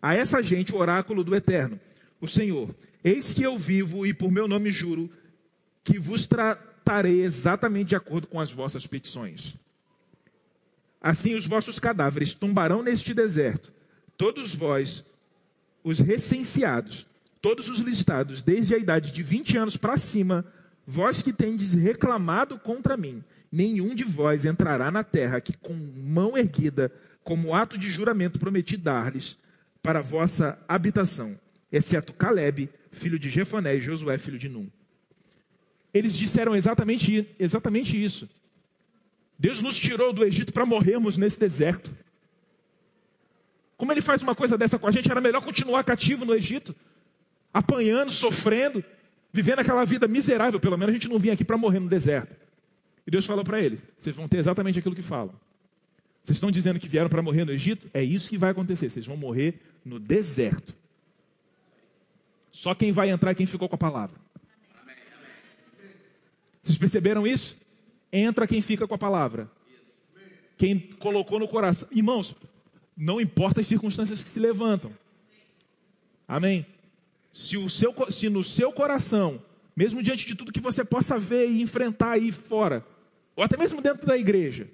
a 0.00 0.14
essa 0.14 0.42
gente 0.42 0.72
o 0.72 0.78
oráculo 0.78 1.22
do 1.22 1.34
Eterno, 1.34 1.78
o 2.20 2.28
Senhor. 2.28 2.74
Eis 3.02 3.32
que 3.32 3.42
eu 3.42 3.56
vivo 3.56 4.06
e 4.06 4.12
por 4.12 4.30
meu 4.30 4.48
nome 4.48 4.70
juro 4.70 5.10
que 5.84 5.98
vos 5.98 6.26
tratarei 6.26 7.22
exatamente 7.22 7.88
de 7.88 7.96
acordo 7.96 8.26
com 8.26 8.40
as 8.40 8.50
vossas 8.50 8.86
petições. 8.86 9.56
Assim 11.00 11.34
os 11.34 11.46
vossos 11.46 11.78
cadáveres 11.78 12.34
tombarão 12.34 12.82
neste 12.82 13.14
deserto, 13.14 13.72
todos 14.16 14.54
vós, 14.54 15.04
os 15.84 16.00
recenseados, 16.00 17.06
todos 17.40 17.68
os 17.68 17.78
listados, 17.78 18.42
desde 18.42 18.74
a 18.74 18.78
idade 18.78 19.12
de 19.12 19.22
20 19.22 19.56
anos 19.56 19.76
para 19.76 19.96
cima, 19.96 20.44
vós 20.84 21.22
que 21.22 21.32
tendes 21.32 21.72
reclamado 21.72 22.58
contra 22.58 22.96
mim, 22.96 23.22
nenhum 23.50 23.94
de 23.94 24.04
vós 24.04 24.44
entrará 24.44 24.90
na 24.90 25.04
terra 25.04 25.40
que 25.40 25.56
com 25.56 25.74
mão 25.74 26.36
erguida, 26.36 26.92
como 27.22 27.54
ato 27.54 27.78
de 27.78 27.88
juramento 27.90 28.40
prometi 28.40 28.76
dar-lhes 28.76 29.38
para 29.82 30.02
vossa 30.02 30.58
habitação, 30.68 31.38
exceto 31.70 32.12
Caleb, 32.12 32.68
filho 32.90 33.18
de 33.18 33.30
Jefoné, 33.30 33.76
e 33.76 33.80
Josué, 33.80 34.18
filho 34.18 34.38
de 34.38 34.48
Num. 34.48 34.68
Eles 35.92 36.16
disseram 36.16 36.54
exatamente, 36.54 37.28
exatamente 37.38 38.02
isso. 38.02 38.28
Deus 39.38 39.62
nos 39.62 39.78
tirou 39.78 40.12
do 40.12 40.24
Egito 40.24 40.52
para 40.52 40.66
morrermos 40.66 41.16
nesse 41.16 41.38
deserto. 41.38 41.94
Como 43.76 43.92
ele 43.92 44.00
faz 44.00 44.22
uma 44.22 44.34
coisa 44.34 44.58
dessa 44.58 44.78
com 44.78 44.86
a 44.86 44.90
gente, 44.90 45.10
era 45.10 45.20
melhor 45.20 45.40
continuar 45.42 45.84
cativo 45.84 46.24
no 46.24 46.34
Egito, 46.34 46.74
apanhando, 47.54 48.10
sofrendo, 48.10 48.84
vivendo 49.32 49.60
aquela 49.60 49.84
vida 49.84 50.08
miserável. 50.08 50.58
Pelo 50.58 50.76
menos 50.76 50.90
a 50.90 50.94
gente 50.94 51.08
não 51.08 51.18
vinha 51.18 51.34
aqui 51.34 51.44
para 51.44 51.56
morrer 51.56 51.78
no 51.78 51.88
deserto. 51.88 52.34
E 53.06 53.10
Deus 53.10 53.24
falou 53.24 53.44
para 53.44 53.60
eles: 53.60 53.82
vocês 53.96 54.14
vão 54.14 54.28
ter 54.28 54.38
exatamente 54.38 54.80
aquilo 54.80 54.96
que 54.96 55.02
falam. 55.02 55.34
Vocês 56.22 56.36
estão 56.36 56.50
dizendo 56.50 56.78
que 56.78 56.88
vieram 56.88 57.08
para 57.08 57.22
morrer 57.22 57.44
no 57.44 57.52
Egito? 57.52 57.88
É 57.94 58.02
isso 58.02 58.28
que 58.28 58.36
vai 58.36 58.50
acontecer. 58.50 58.90
Vocês 58.90 59.06
vão 59.06 59.16
morrer 59.16 59.60
no 59.84 59.98
deserto. 59.98 60.76
Só 62.50 62.74
quem 62.74 62.92
vai 62.92 63.10
entrar 63.10 63.30
é 63.30 63.34
quem 63.34 63.46
ficou 63.46 63.68
com 63.68 63.74
a 63.74 63.78
palavra. 63.78 64.18
Vocês 66.62 66.78
perceberam 66.78 67.26
isso? 67.26 67.56
Entra 68.12 68.46
quem 68.46 68.60
fica 68.60 68.86
com 68.86 68.94
a 68.94 68.98
palavra. 68.98 69.50
Quem 70.56 70.78
colocou 70.78 71.38
no 71.38 71.48
coração. 71.48 71.88
Irmãos, 71.92 72.34
não 72.96 73.20
importa 73.20 73.60
as 73.60 73.66
circunstâncias 73.66 74.22
que 74.22 74.28
se 74.28 74.40
levantam. 74.40 74.92
Amém. 76.26 76.66
Se, 77.32 77.56
o 77.56 77.70
seu, 77.70 77.94
se 78.10 78.28
no 78.28 78.42
seu 78.42 78.72
coração, 78.72 79.40
mesmo 79.76 80.02
diante 80.02 80.26
de 80.26 80.34
tudo 80.34 80.52
que 80.52 80.60
você 80.60 80.84
possa 80.84 81.18
ver 81.18 81.48
e 81.48 81.62
enfrentar 81.62 82.12
aí 82.12 82.32
fora, 82.32 82.84
ou 83.36 83.44
até 83.44 83.56
mesmo 83.56 83.80
dentro 83.80 84.06
da 84.06 84.18
igreja, 84.18 84.68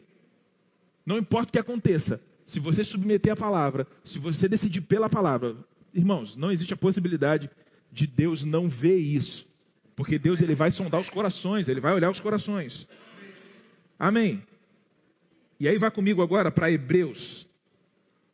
não 1.05 1.19
importa 1.19 1.51
o 1.51 1.53
que 1.53 1.59
aconteça, 1.59 2.21
se 2.47 2.59
você 2.59 2.83
submeter 2.83 3.33
a 3.33 3.37
palavra, 3.37 3.87
se 4.03 4.19
você 4.19 4.49
decidir 4.49 4.81
pela 4.81 5.09
palavra, 5.09 5.57
irmãos, 5.93 6.37
não 6.37 6.51
existe 6.51 6.73
a 6.73 6.77
possibilidade 6.77 7.51
de 7.95 8.09
Deus 8.09 8.43
não 8.43 8.69
ver 8.69 8.97
isso. 8.97 9.47
Porque 9.95 10.19
Deus 10.19 10.43
ele 10.43 10.57
vai 10.57 10.73
sondar 10.73 11.01
os 11.01 11.09
corações, 11.09 11.69
ele 11.69 11.81
vai 11.81 11.95
olhar 11.95 12.11
os 12.11 12.19
corações. 12.19 12.89
Amém. 13.97 14.43
E 15.61 15.69
aí 15.69 15.79
vai 15.79 15.93
comigo 15.93 16.21
agora 16.21 16.51
para 16.51 16.71
Hebreus, 16.71 17.47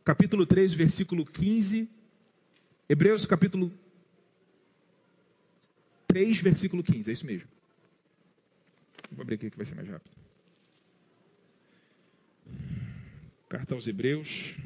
capítulo 0.02 0.46
3, 0.46 0.72
versículo 0.72 1.26
15. 1.26 1.86
Hebreus 2.88 3.26
capítulo 3.26 3.70
3, 6.08 6.40
versículo 6.40 6.82
15, 6.82 7.10
é 7.10 7.12
isso 7.12 7.26
mesmo. 7.26 7.48
Vou 9.12 9.20
abrir 9.22 9.34
aqui 9.34 9.50
que 9.50 9.56
vai 9.56 9.66
ser 9.66 9.74
mais 9.74 9.88
rápido. 9.88 10.16
Carta 13.50 13.74
aos 13.74 13.86
Hebreus, 13.86 14.56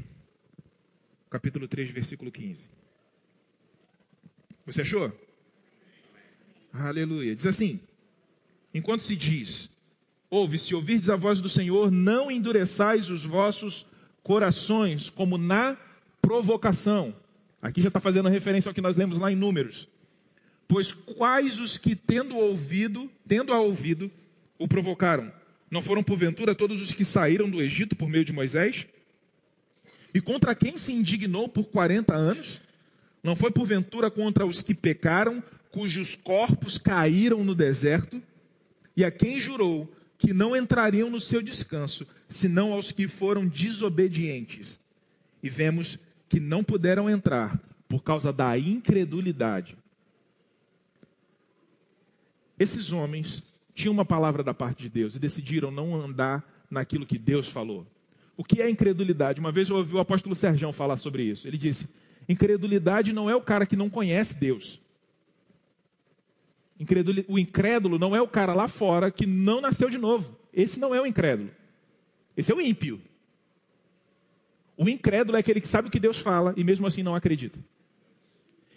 capítulo 1.29 1.67
3, 1.67 1.91
versículo 1.91 2.31
15. 2.31 2.74
Você 4.67 4.83
achou? 4.83 5.13
Aleluia. 6.73 7.35
Diz 7.35 7.47
assim: 7.47 7.81
enquanto 8.73 9.03
se 9.03 9.15
diz, 9.15 9.71
ouve, 10.31 10.59
se 10.59 10.75
ouvirdes 10.75 11.09
a 11.09 11.17
voz 11.17 11.41
do 11.41 11.49
Senhor, 11.49 11.91
não 11.91 12.31
endureçais 12.31 13.11
os 13.11 13.25
vossos 13.25 13.87
corações, 14.23 15.11
como 15.11 15.39
na 15.39 15.77
provocação. 16.21 17.15
Aqui 17.61 17.81
já 17.81 17.89
está 17.89 18.01
fazendo 18.01 18.29
referência 18.29 18.69
ao 18.69 18.75
que 18.75 18.81
nós 18.81 18.97
lemos 18.97 19.19
lá 19.19 19.31
em 19.31 19.37
Números. 19.37 19.89
Pois 20.67 20.93
quais 20.93 21.61
os 21.61 21.77
que, 21.77 21.95
tendo 21.95 22.37
ouvido, 22.37 23.11
tendo 23.29 23.53
a 23.53 23.61
ouvido, 23.61 24.11
o 24.59 24.67
provocaram? 24.67 25.33
Não 25.71 25.83
foram, 25.83 26.03
porventura, 26.03 26.55
todos 26.55 26.81
os 26.81 26.93
que 26.93 27.05
saíram 27.05 27.49
do 27.51 27.61
Egito 27.61 27.95
por 27.97 28.09
meio 28.09 28.25
de 28.25 28.33
Moisés? 28.33 28.87
E 30.13 30.21
contra 30.21 30.55
quem 30.55 30.77
se 30.77 30.93
indignou 30.93 31.49
por 31.49 31.65
40 31.65 32.15
anos? 32.15 32.61
Não 33.25 33.35
foi, 33.35 33.51
porventura, 33.51 34.11
contra 34.11 34.45
os 34.45 34.61
que 34.61 34.75
pecaram, 34.75 35.43
cujos 35.71 36.15
corpos 36.15 36.77
caíram 36.77 37.43
no 37.43 37.55
deserto? 37.55 38.23
E 38.95 39.03
a 39.03 39.11
quem 39.11 39.41
jurou 39.41 39.91
que 40.19 40.35
não 40.35 40.55
entrariam 40.55 41.09
no 41.09 41.19
seu 41.19 41.41
descanso, 41.41 42.07
senão 42.29 42.75
aos 42.75 42.93
que 42.93 43.09
foram 43.09 43.47
desobedientes? 43.47 44.79
E 45.43 45.49
vemos 45.49 45.99
que 46.29 46.39
não 46.39 46.63
puderam 46.63 47.09
entrar 47.09 47.59
por 47.89 48.03
causa 48.03 48.31
da 48.31 48.59
incredulidade. 48.59 49.75
Esses 52.59 52.93
homens 52.93 53.43
tinham 53.75 53.95
uma 53.95 54.05
palavra 54.05 54.43
da 54.43 54.53
parte 54.53 54.83
de 54.83 54.91
Deus 54.91 55.17
e 55.17 55.19
decidiram 55.19 55.71
não 55.71 55.97
andar 55.97 56.45
naquilo 56.71 57.07
que 57.07 57.19
Deus 57.19 57.49
falou. 57.49 57.87
O 58.37 58.45
que 58.45 58.61
é 58.61 58.69
incredulidade? 58.69 59.41
Uma 59.41 59.51
vez 59.51 59.71
eu 59.71 59.77
ouvi 59.77 59.95
o 59.95 60.01
apóstolo 60.01 60.35
Sergião 60.35 60.73
falar 60.75 60.97
sobre 60.99 61.23
isso. 61.23 61.49
Ele 61.49 61.57
disse: 61.57 61.89
incredulidade 62.29 63.13
não 63.13 63.29
é 63.29 63.37
o 63.37 63.41
cara 63.41 63.67
que 63.67 63.77
não 63.77 63.91
conhece 63.91 64.37
Deus. 64.37 64.81
O 67.29 67.39
incrédulo 67.39 67.99
não 67.99 68.17
é 68.17 68.21
o 68.21 68.29
cara 68.29 68.53
lá 68.53 68.67
fora 68.67 69.11
que 69.11 69.27
não 69.27 69.61
nasceu 69.61 69.89
de 69.89 69.99
novo. 69.99 70.37
Esse 70.53 70.81
não 70.81 70.95
é 70.95 71.01
o 71.01 71.07
incrédulo. 71.07 71.51
Esse 72.37 72.53
é 72.53 72.55
o 72.55 72.61
ímpio. 72.61 73.01
O 74.77 74.89
incrédulo 74.89 75.37
é 75.37 75.41
aquele 75.41 75.61
que 75.61 75.69
sabe 75.69 75.89
o 75.89 75.91
que 75.91 76.01
Deus 76.01 76.19
fala 76.19 76.53
e 76.57 76.65
mesmo 76.65 76.87
assim 76.87 77.03
não 77.03 77.15
acredita. 77.15 77.59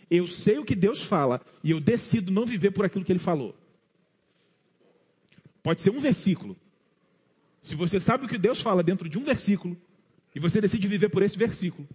Eu 0.10 0.28
sei 0.28 0.58
o 0.60 0.66
que 0.66 0.76
Deus 0.76 1.02
fala 1.02 1.42
e 1.64 1.72
eu 1.72 1.80
decido 1.80 2.32
não 2.32 2.46
viver 2.46 2.72
por 2.72 2.86
aquilo 2.86 3.04
que 3.04 3.12
ele 3.12 3.20
falou. 3.20 3.56
Pode 5.64 5.82
ser 5.82 5.90
um 5.90 6.00
versículo. 6.00 6.56
Se 7.62 7.76
você 7.76 8.00
sabe 8.00 8.26
o 8.26 8.30
que 8.30 8.38
Deus 8.38 8.62
fala 8.62 8.84
dentro 8.84 9.10
de 9.10 9.18
um 9.18 9.24
versículo 9.24 9.76
e 10.34 10.40
você 10.40 10.62
decide 10.62 10.88
viver 10.88 11.10
por 11.10 11.24
esse 11.24 11.38
versículo, 11.38 11.88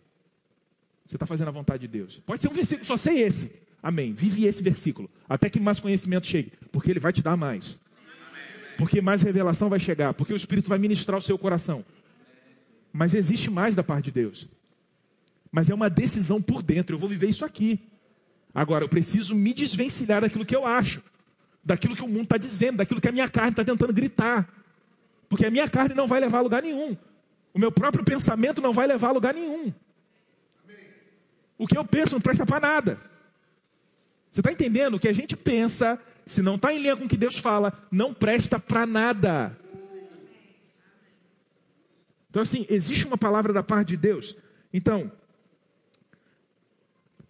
você 1.12 1.16
está 1.16 1.27
fazendo 1.27 1.48
a 1.48 1.53
vontade 1.53 1.83
de 1.83 1.88
Deus. 1.88 2.20
Pode 2.27 2.40
ser 2.40 2.48
um 2.48 2.53
versículo, 2.53 2.85
só 2.85 2.96
sei 2.96 3.22
esse. 3.22 3.53
Amém. 3.83 4.12
Vive 4.12 4.46
esse 4.46 4.62
versículo. 4.62 5.11
Até 5.29 5.51
que 5.51 5.61
mais 5.61 5.79
conhecimento 5.79 6.27
chegue. 6.27 6.53
Porque 6.70 6.90
ele 6.90 7.01
vai 7.01 7.12
te 7.12 7.22
dar 7.22 7.37
mais. 7.37 7.79
Porque 8.79 9.01
mais 9.01 9.22
revelação 9.22 9.68
vai 9.68 9.79
chegar. 9.79 10.14
Porque 10.14 10.33
o 10.33 10.37
Espírito 10.37 10.68
vai 10.68 10.79
ministrar 10.79 11.18
o 11.18 11.22
seu 11.22 11.37
coração. 11.37 11.85
Mas 12.92 13.14
existe 13.14 13.51
mais 13.51 13.75
da 13.75 13.83
parte 13.83 14.07
de 14.07 14.12
Deus. 14.12 14.48
Mas 15.51 15.68
é 15.68 15.75
uma 15.75 15.90
decisão 15.90 16.40
por 16.40 16.62
dentro. 16.62 16.96
Eu 16.96 16.98
vou 16.98 17.09
viver 17.09 17.29
isso 17.29 17.44
aqui. 17.44 17.79
Agora, 18.55 18.85
eu 18.85 18.88
preciso 18.88 19.35
me 19.35 19.53
desvencilhar 19.53 20.22
daquilo 20.22 20.46
que 20.46 20.57
eu 20.57 20.66
acho 20.66 21.03
daquilo 21.64 21.94
que 21.94 22.03
o 22.03 22.09
mundo 22.09 22.25
está 22.25 22.37
dizendo, 22.37 22.79
daquilo 22.79 23.01
que 23.01 23.09
a 23.09 23.12
minha 23.12 23.29
carne 23.29 23.51
está 23.51 23.64
tentando 23.64 23.92
gritar. 23.92 24.48
Porque 25.29 25.46
a 25.46 25.51
minha 25.51 25.68
carne 25.68 25.94
não 25.94 26.07
vai 26.07 26.20
levar 26.20 26.38
a 26.38 26.42
lugar 26.42 26.62
nenhum. 26.62 26.96
O 27.55 27.59
meu 27.59 27.70
próprio 27.70 28.05
pensamento 28.05 28.61
não 28.61 28.72
vai 28.72 28.87
levar 28.87 29.09
a 29.09 29.12
lugar 29.12 29.35
nenhum. 29.35 29.72
O 31.62 31.66
que 31.68 31.79
eu 31.79 31.85
penso 31.85 32.14
não 32.14 32.20
presta 32.20 32.44
para 32.44 32.59
nada. 32.59 33.01
Você 34.29 34.40
está 34.40 34.51
entendendo? 34.51 34.94
O 34.94 34.98
que 34.98 35.07
a 35.07 35.12
gente 35.12 35.37
pensa, 35.37 35.96
se 36.27 36.42
não 36.42 36.57
está 36.57 36.75
em 36.75 36.79
linha 36.83 36.96
com 36.96 37.05
o 37.05 37.09
que 37.09 37.16
Deus 37.16 37.38
fala, 37.38 37.72
não 37.88 38.12
presta 38.12 38.59
para 38.59 38.85
nada. 38.85 39.57
Então, 42.29 42.42
assim, 42.42 42.66
existe 42.68 43.07
uma 43.07 43.16
palavra 43.16 43.53
da 43.53 43.62
parte 43.62 43.90
de 43.90 43.96
Deus. 43.96 44.35
Então, 44.75 45.12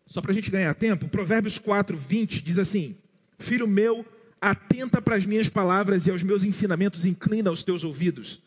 só 0.06 0.22
para 0.22 0.30
a 0.30 0.34
gente 0.34 0.50
ganhar 0.50 0.74
tempo, 0.76 1.08
Provérbios 1.08 1.58
4, 1.58 1.94
20 1.94 2.40
diz 2.40 2.58
assim: 2.58 2.96
Filho 3.38 3.68
meu, 3.68 4.06
Atenta 4.40 5.02
para 5.02 5.14
as 5.14 5.26
minhas 5.26 5.50
palavras 5.50 6.06
e 6.06 6.10
aos 6.10 6.22
meus 6.22 6.42
ensinamentos, 6.42 7.04
inclina 7.04 7.52
os 7.52 7.62
teus 7.62 7.84
ouvidos. 7.84 8.40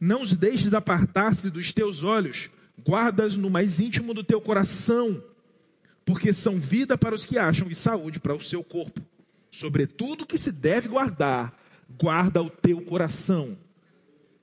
Não 0.00 0.22
os 0.22 0.32
deixes 0.32 0.72
apartar-se 0.72 1.50
dos 1.50 1.70
teus 1.70 2.02
olhos, 2.02 2.50
guardas 2.78 3.36
no 3.36 3.50
mais 3.50 3.80
íntimo 3.80 4.14
do 4.14 4.24
teu 4.24 4.40
coração, 4.40 5.22
porque 6.04 6.32
são 6.32 6.58
vida 6.58 6.98
para 6.98 7.14
os 7.14 7.24
que 7.24 7.38
acham 7.38 7.68
e 7.70 7.74
saúde 7.74 8.18
para 8.18 8.34
o 8.34 8.40
seu 8.40 8.62
corpo. 8.64 9.00
Sobretudo 9.50 10.26
que 10.26 10.38
se 10.38 10.50
deve 10.50 10.88
guardar, 10.88 11.56
guarda 12.00 12.42
o 12.42 12.50
teu 12.50 12.80
coração. 12.82 13.56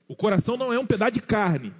O 0.08 0.14
coração 0.14 0.56
não 0.56 0.72
é 0.72 0.78
um 0.78 0.86
pedaço 0.86 1.12
de 1.12 1.20
carne. 1.20 1.72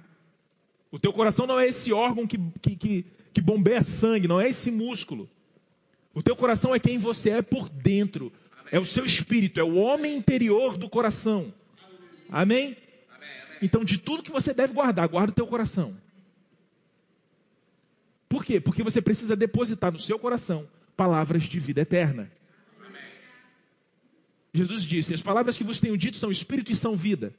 O 0.91 0.99
teu 0.99 1.13
coração 1.13 1.47
não 1.47 1.59
é 1.59 1.67
esse 1.67 1.93
órgão 1.93 2.27
que, 2.27 2.37
que, 2.61 2.75
que, 2.75 3.05
que 3.33 3.41
bombeia 3.41 3.81
sangue, 3.81 4.27
não 4.27 4.39
é 4.39 4.49
esse 4.49 4.69
músculo. 4.69 5.29
O 6.13 6.21
teu 6.21 6.35
coração 6.35 6.75
é 6.75 6.79
quem 6.79 6.97
você 6.97 7.29
é 7.29 7.41
por 7.41 7.69
dentro. 7.69 8.31
É 8.71 8.79
o 8.79 8.85
seu 8.85 9.05
espírito, 9.05 9.59
é 9.59 9.63
o 9.63 9.75
homem 9.75 10.15
interior 10.15 10.77
do 10.77 10.89
coração. 10.89 11.53
Amém? 12.29 12.77
Então, 13.61 13.83
de 13.83 13.97
tudo 13.97 14.23
que 14.23 14.31
você 14.31 14.53
deve 14.53 14.73
guardar, 14.73 15.07
guarda 15.07 15.31
o 15.31 15.35
teu 15.35 15.45
coração. 15.45 15.95
Por 18.31 18.45
quê? 18.45 18.61
Porque 18.61 18.81
você 18.81 19.01
precisa 19.01 19.35
depositar 19.35 19.91
no 19.91 19.99
seu 19.99 20.17
coração 20.17 20.65
palavras 20.95 21.43
de 21.43 21.59
vida 21.59 21.81
eterna. 21.81 22.31
Jesus 24.53 24.83
disse: 24.83 25.13
As 25.13 25.21
palavras 25.21 25.57
que 25.57 25.65
vos 25.65 25.81
tenho 25.81 25.97
dito 25.97 26.15
são 26.15 26.31
espírito 26.31 26.71
e 26.71 26.75
são 26.75 26.95
vida. 26.95 27.33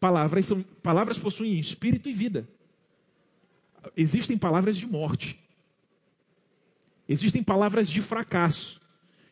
Palavras, 0.00 0.46
são, 0.46 0.64
palavras 0.82 1.16
possuem 1.16 1.60
espírito 1.60 2.08
e 2.08 2.12
vida. 2.12 2.48
Existem 3.96 4.36
palavras 4.36 4.76
de 4.76 4.84
morte. 4.84 5.38
Existem 7.08 7.40
palavras 7.40 7.88
de 7.88 8.02
fracasso. 8.02 8.80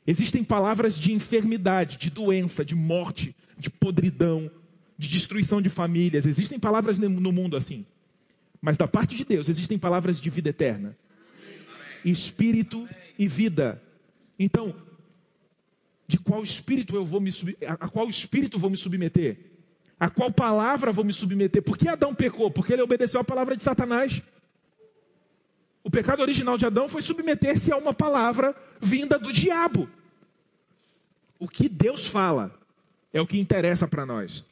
Existem 0.07 0.45
palavras 0.45 0.97
de 0.97 1.13
enfermidade, 1.13 1.97
de 1.97 2.09
doença, 2.09 2.65
de 2.65 2.77
morte, 2.77 3.35
de 3.59 3.69
podridão, 3.69 4.49
de 4.97 5.09
destruição 5.09 5.61
de 5.61 5.69
famílias. 5.69 6.25
Existem 6.25 6.57
palavras 6.57 7.01
no 7.01 7.33
mundo 7.33 7.57
assim. 7.57 7.85
Mas 8.61 8.77
da 8.77 8.87
parte 8.87 9.17
de 9.17 9.25
Deus 9.25 9.49
existem 9.49 9.79
palavras 9.79 10.21
de 10.21 10.29
vida 10.29 10.51
eterna. 10.51 10.97
Espírito 12.05 12.89
e 13.19 13.27
vida. 13.27 13.83
Então, 14.39 14.75
de 16.07 16.19
qual 16.19 16.43
espírito 16.43 16.95
eu 16.97 17.05
vou 17.05 17.21
me 17.21 17.31
a 17.79 17.89
qual 17.89 18.09
espírito 18.09 18.59
vou 18.59 18.71
me 18.71 18.77
submeter? 18.77 19.39
A 19.99 20.09
qual 20.09 20.33
palavra 20.33 20.93
vou 20.93 21.05
me 21.05 21.13
submeter? 21.13 21.63
Por 21.63 21.77
que 21.77 21.89
Adão 21.89 22.15
pecou? 22.15 22.51
Porque 22.51 22.73
ele 22.73 22.83
obedeceu 22.83 23.21
a 23.21 23.25
palavra 23.25 23.55
de 23.55 23.63
Satanás. 23.63 24.23
O 25.83 25.91
pecado 25.91 26.21
original 26.21 26.59
de 26.59 26.67
Adão 26.67 26.89
foi 26.89 27.03
submeter-se 27.03 27.73
a 27.73 27.77
uma 27.77 27.95
palavra 27.95 28.55
vinda 28.81 29.19
do 29.19 29.33
diabo. 29.33 29.89
O 31.39 31.49
que 31.49 31.69
Deus 31.69 32.07
fala 32.07 32.55
é 33.13 33.21
o 33.21 33.27
que 33.27 33.39
interessa 33.39 33.89
para 33.89 34.05
nós. 34.05 34.45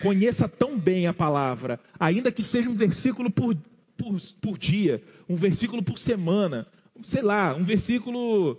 Conheça 0.00 0.48
tão 0.48 0.78
bem 0.78 1.06
a 1.06 1.14
palavra, 1.14 1.78
ainda 1.98 2.32
que 2.32 2.42
seja 2.42 2.70
um 2.70 2.74
versículo 2.74 3.30
por, 3.30 3.56
por, 3.96 4.20
por 4.40 4.58
dia, 4.58 5.02
um 5.28 5.36
versículo 5.36 5.82
por 5.82 5.98
semana, 5.98 6.66
sei 7.02 7.22
lá, 7.22 7.54
um 7.54 7.64
versículo 7.64 8.58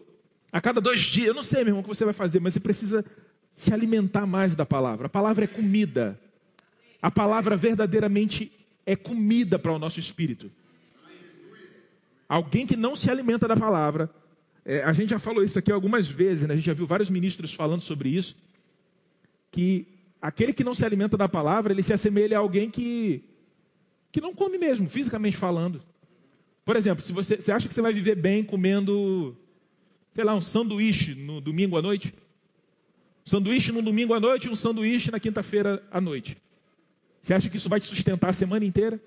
a 0.52 0.62
cada 0.62 0.80
dois 0.80 1.00
dias. 1.00 1.28
Eu 1.28 1.34
não 1.34 1.44
sei, 1.44 1.64
meu 1.64 1.70
irmão, 1.70 1.82
o 1.82 1.84
que 1.84 1.90
você 1.90 2.06
vai 2.06 2.14
fazer, 2.14 2.40
mas 2.40 2.54
você 2.54 2.60
precisa 2.60 3.06
se 3.56 3.74
alimentar 3.74 4.26
mais 4.26 4.56
da 4.56 4.66
palavra. 4.66 5.08
A 5.08 5.10
palavra 5.10 5.46
é 5.46 5.48
comida. 5.48 6.20
A 7.02 7.10
palavra 7.10 7.58
verdadeiramente 7.58 8.52
é 8.86 8.96
comida 8.96 9.58
para 9.58 9.72
o 9.72 9.80
nosso 9.80 10.00
espírito. 10.00 10.52
Alguém 12.30 12.66
que 12.66 12.78
não 12.78 12.96
se 12.96 13.10
alimenta 13.10 13.48
da 13.48 13.58
palavra 13.58 14.10
é, 14.64 14.84
a 14.84 14.94
gente 14.94 15.10
já 15.10 15.20
falou 15.20 15.44
isso 15.44 15.58
aqui 15.58 15.72
algumas 15.72 16.08
vezes, 16.08 16.48
né? 16.48 16.54
a 16.54 16.58
gente 16.58 16.66
já 16.66 16.74
viu 16.74 16.86
vários 16.86 17.10
ministros 17.10 17.54
falando 17.54 17.82
sobre 17.82 18.10
isso, 18.10 18.36
que 19.52 19.88
aquele 20.22 20.54
que 20.54 20.64
não 20.64 20.76
se 20.76 20.86
alimenta 20.86 21.18
da 21.18 21.28
palavra, 21.28 21.74
ele 21.74 21.82
se 21.82 21.92
assemelha 21.92 22.38
a 22.38 22.42
alguém 22.42 22.70
que, 22.70 23.24
que 24.12 24.22
não 24.22 24.34
come 24.36 24.58
mesmo, 24.58 24.88
fisicamente 24.88 25.36
falando. 25.36 25.82
Por 26.64 26.76
exemplo, 26.76 27.04
se 27.04 27.12
você, 27.12 27.38
você 27.38 27.52
acha 27.52 27.68
que 27.68 27.74
você 27.74 27.82
vai 27.82 27.92
viver 27.92 28.16
bem 28.16 28.44
comendo, 28.44 29.36
sei 30.14 30.24
lá, 30.24 30.36
um 30.36 30.42
sanduíche 30.42 31.16
no 31.16 31.42
domingo 31.42 31.76
à 31.76 31.82
noite? 31.82 32.14
Um 33.26 33.30
sanduíche 33.30 33.72
no 33.72 33.82
domingo 33.82 34.14
à 34.14 34.20
noite 34.20 34.46
e 34.48 34.50
um 34.50 34.56
sanduíche 34.56 35.10
na 35.10 35.20
quinta-feira 35.20 35.84
à 35.92 36.00
noite. 36.00 36.38
Você 37.20 37.34
acha 37.34 37.50
que 37.50 37.56
isso 37.56 37.70
vai 37.70 37.80
te 37.80 37.86
sustentar 37.86 38.30
a 38.30 38.34
semana 38.34 38.64
inteira? 38.64 39.00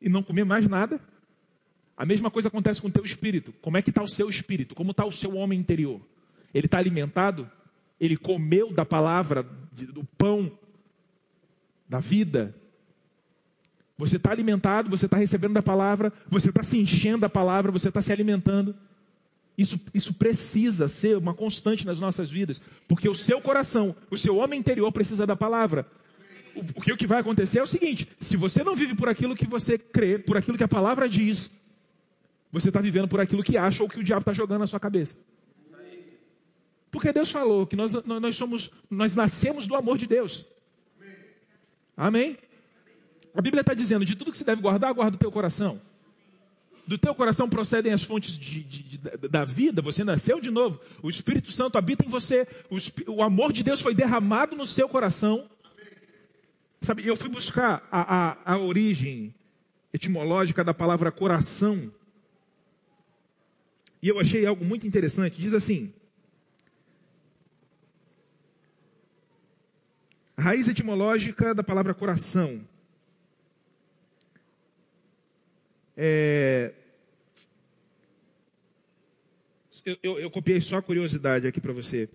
E 0.00 0.08
não 0.08 0.22
comer 0.22 0.44
mais 0.44 0.66
nada? 0.66 1.00
A 1.96 2.06
mesma 2.06 2.30
coisa 2.30 2.48
acontece 2.48 2.80
com 2.80 2.88
o 2.88 2.90
teu 2.90 3.04
espírito. 3.04 3.52
Como 3.60 3.76
é 3.76 3.82
que 3.82 3.90
está 3.90 4.02
o 4.02 4.08
seu 4.08 4.28
espírito? 4.28 4.74
Como 4.74 4.90
está 4.90 5.04
o 5.04 5.12
seu 5.12 5.36
homem 5.36 5.58
interior? 5.58 6.00
Ele 6.52 6.66
está 6.66 6.78
alimentado? 6.78 7.50
Ele 8.02 8.16
comeu 8.16 8.72
da 8.72 8.84
palavra, 8.84 9.44
do 9.44 10.02
pão, 10.18 10.50
da 11.88 12.00
vida? 12.00 12.52
Você 13.96 14.16
está 14.16 14.32
alimentado, 14.32 14.90
você 14.90 15.04
está 15.04 15.16
recebendo 15.16 15.54
da 15.54 15.62
palavra, 15.62 16.12
você 16.26 16.48
está 16.48 16.64
se 16.64 16.80
enchendo 16.80 17.20
da 17.20 17.28
palavra, 17.28 17.70
você 17.70 17.86
está 17.86 18.02
se 18.02 18.12
alimentando. 18.12 18.74
Isso, 19.56 19.80
isso 19.94 20.14
precisa 20.14 20.88
ser 20.88 21.16
uma 21.16 21.32
constante 21.32 21.86
nas 21.86 22.00
nossas 22.00 22.28
vidas, 22.28 22.60
porque 22.88 23.08
o 23.08 23.14
seu 23.14 23.40
coração, 23.40 23.94
o 24.10 24.16
seu 24.16 24.36
homem 24.36 24.58
interior 24.58 24.90
precisa 24.90 25.24
da 25.24 25.36
palavra. 25.36 25.86
o, 26.74 26.82
que, 26.82 26.92
o 26.92 26.96
que 26.96 27.06
vai 27.06 27.20
acontecer 27.20 27.60
é 27.60 27.62
o 27.62 27.68
seguinte: 27.68 28.08
se 28.18 28.36
você 28.36 28.64
não 28.64 28.74
vive 28.74 28.96
por 28.96 29.08
aquilo 29.08 29.36
que 29.36 29.46
você 29.46 29.78
crê, 29.78 30.18
por 30.18 30.36
aquilo 30.36 30.56
que 30.58 30.64
a 30.64 30.68
palavra 30.68 31.08
diz, 31.08 31.52
você 32.50 32.66
está 32.66 32.80
vivendo 32.80 33.06
por 33.06 33.20
aquilo 33.20 33.44
que 33.44 33.56
acha 33.56 33.80
ou 33.80 33.88
que 33.88 34.00
o 34.00 34.04
diabo 34.04 34.22
está 34.22 34.32
jogando 34.32 34.58
na 34.58 34.66
sua 34.66 34.80
cabeça. 34.80 35.14
Porque 36.92 37.10
Deus 37.10 37.32
falou 37.32 37.66
que 37.66 37.74
nós, 37.74 37.94
nós 38.04 38.36
somos, 38.36 38.70
nós 38.90 39.16
nascemos 39.16 39.66
do 39.66 39.74
amor 39.74 39.96
de 39.96 40.06
Deus. 40.06 40.44
Amém? 41.96 42.36
A 43.34 43.40
Bíblia 43.40 43.62
está 43.62 43.72
dizendo: 43.72 44.04
de 44.04 44.14
tudo 44.14 44.30
que 44.30 44.36
se 44.36 44.44
deve 44.44 44.60
guardar, 44.60 44.92
guarda 44.92 45.16
o 45.16 45.18
teu 45.18 45.32
coração. 45.32 45.80
Do 46.86 46.98
teu 46.98 47.14
coração 47.14 47.48
procedem 47.48 47.94
as 47.94 48.02
fontes 48.02 48.38
de, 48.38 48.62
de, 48.62 48.82
de, 48.82 48.98
da 49.28 49.44
vida, 49.44 49.80
você 49.80 50.04
nasceu 50.04 50.38
de 50.38 50.50
novo, 50.50 50.80
o 51.00 51.08
Espírito 51.08 51.50
Santo 51.50 51.78
habita 51.78 52.04
em 52.04 52.08
você, 52.08 52.46
o, 52.68 53.12
o 53.12 53.22
amor 53.22 53.52
de 53.52 53.62
Deus 53.62 53.80
foi 53.80 53.94
derramado 53.94 54.54
no 54.54 54.66
seu 54.66 54.88
coração. 54.88 55.48
Sabe, 56.82 57.06
eu 57.06 57.16
fui 57.16 57.30
buscar 57.30 57.88
a, 57.90 58.42
a, 58.44 58.54
a 58.54 58.58
origem 58.58 59.32
etimológica 59.94 60.62
da 60.62 60.74
palavra 60.74 61.10
coração, 61.10 61.90
e 64.02 64.08
eu 64.08 64.18
achei 64.18 64.44
algo 64.44 64.64
muito 64.64 64.86
interessante. 64.86 65.40
Diz 65.40 65.54
assim: 65.54 65.94
raiz 70.42 70.68
etimológica 70.68 71.54
da 71.54 71.62
palavra 71.62 71.94
coração 71.94 72.66
é, 75.96 76.72
eu, 79.84 79.96
eu, 80.02 80.20
eu, 80.20 80.30
copiei 80.30 80.60
só 80.60 80.76
a 80.76 80.82
curiosidade 80.82 81.46
aqui 81.46 81.60
para 81.60 81.72
você. 81.72 82.08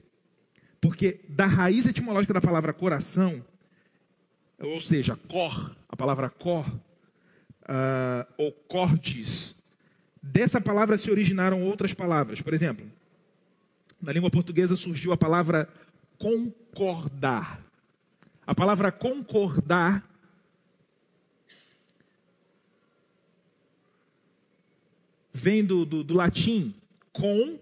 Porque 0.79 1.19
da 1.27 1.45
raiz 1.45 1.85
etimológica 1.85 2.33
da 2.33 2.41
palavra 2.41 2.73
coração, 2.73 3.43
ou 4.59 4.79
seja, 4.79 5.15
cor, 5.27 5.75
a 5.89 5.95
palavra 5.95 6.29
cor, 6.29 6.67
uh, 6.67 8.33
ou 8.37 8.51
cordes, 8.51 9.57
Dessa 10.31 10.59
palavra 10.59 10.97
se 10.97 11.09
originaram 11.09 11.63
outras 11.63 11.93
palavras. 11.93 12.41
Por 12.41 12.53
exemplo, 12.53 12.85
na 14.01 14.11
língua 14.11 14.29
portuguesa 14.29 14.75
surgiu 14.75 15.13
a 15.13 15.17
palavra 15.17 15.69
concordar. 16.17 17.63
A 18.47 18.55
palavra 18.55 18.93
concordar 18.93 20.10
vem 25.33 25.65
do, 25.65 25.86
do, 25.86 26.01
do 26.01 26.13
latim 26.13 26.73
com 27.12 27.60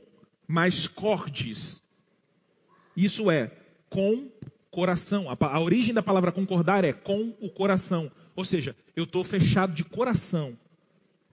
mais 0.47 0.87
cordes. 0.87 1.83
Isso 2.95 3.31
é 3.31 3.51
com 3.89 4.29
coração. 4.69 5.27
A, 5.29 5.35
a 5.47 5.59
origem 5.59 5.91
da 5.91 6.03
palavra 6.03 6.31
concordar 6.31 6.83
é 6.83 6.93
com 6.93 7.35
o 7.41 7.49
coração. 7.49 8.11
Ou 8.35 8.45
seja, 8.45 8.75
eu 8.95 9.05
estou 9.05 9.23
fechado 9.23 9.73
de 9.73 9.83
coração 9.83 10.55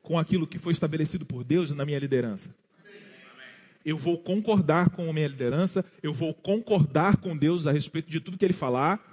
com 0.02 0.18
aquilo 0.18 0.46
que 0.46 0.58
foi 0.58 0.72
estabelecido 0.72 1.26
por 1.26 1.44
Deus 1.44 1.70
na 1.72 1.84
minha 1.84 1.98
liderança. 1.98 2.54
Eu 3.84 3.98
vou 3.98 4.16
concordar 4.16 4.90
com 4.90 5.10
a 5.10 5.12
minha 5.12 5.28
liderança, 5.28 5.84
eu 6.02 6.12
vou 6.12 6.32
concordar 6.32 7.16
com 7.18 7.36
Deus 7.36 7.66
a 7.66 7.72
respeito 7.72 8.08
de 8.10 8.20
tudo 8.20 8.38
que 8.38 8.44
Ele 8.44 8.52
falar, 8.52 9.11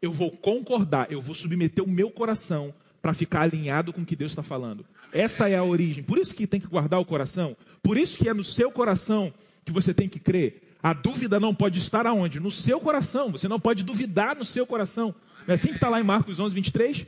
eu 0.00 0.12
vou 0.12 0.30
concordar, 0.30 1.10
eu 1.10 1.20
vou 1.20 1.34
submeter 1.34 1.82
o 1.82 1.88
meu 1.88 2.10
coração 2.10 2.74
para 3.00 3.14
ficar 3.14 3.42
alinhado 3.42 3.92
com 3.92 4.02
o 4.02 4.06
que 4.06 4.16
Deus 4.16 4.32
está 4.32 4.42
falando. 4.42 4.84
Essa 5.12 5.48
é 5.48 5.56
a 5.56 5.64
origem. 5.64 6.02
Por 6.02 6.18
isso 6.18 6.34
que 6.34 6.46
tem 6.46 6.60
que 6.60 6.66
guardar 6.66 7.00
o 7.00 7.04
coração. 7.04 7.56
Por 7.82 7.96
isso 7.96 8.18
que 8.18 8.28
é 8.28 8.34
no 8.34 8.44
seu 8.44 8.70
coração 8.70 9.32
que 9.64 9.72
você 9.72 9.94
tem 9.94 10.08
que 10.08 10.18
crer. 10.18 10.76
A 10.82 10.92
dúvida 10.92 11.40
não 11.40 11.54
pode 11.54 11.78
estar 11.78 12.06
aonde? 12.06 12.38
No 12.38 12.50
seu 12.50 12.80
coração. 12.80 13.32
Você 13.32 13.48
não 13.48 13.58
pode 13.58 13.82
duvidar 13.82 14.36
no 14.36 14.44
seu 14.44 14.66
coração. 14.66 15.14
Não 15.46 15.52
é 15.52 15.54
assim 15.54 15.68
que 15.68 15.76
está 15.76 15.88
lá 15.88 16.00
em 16.00 16.04
Marcos 16.04 16.38
11, 16.38 16.54
23? 16.54 17.06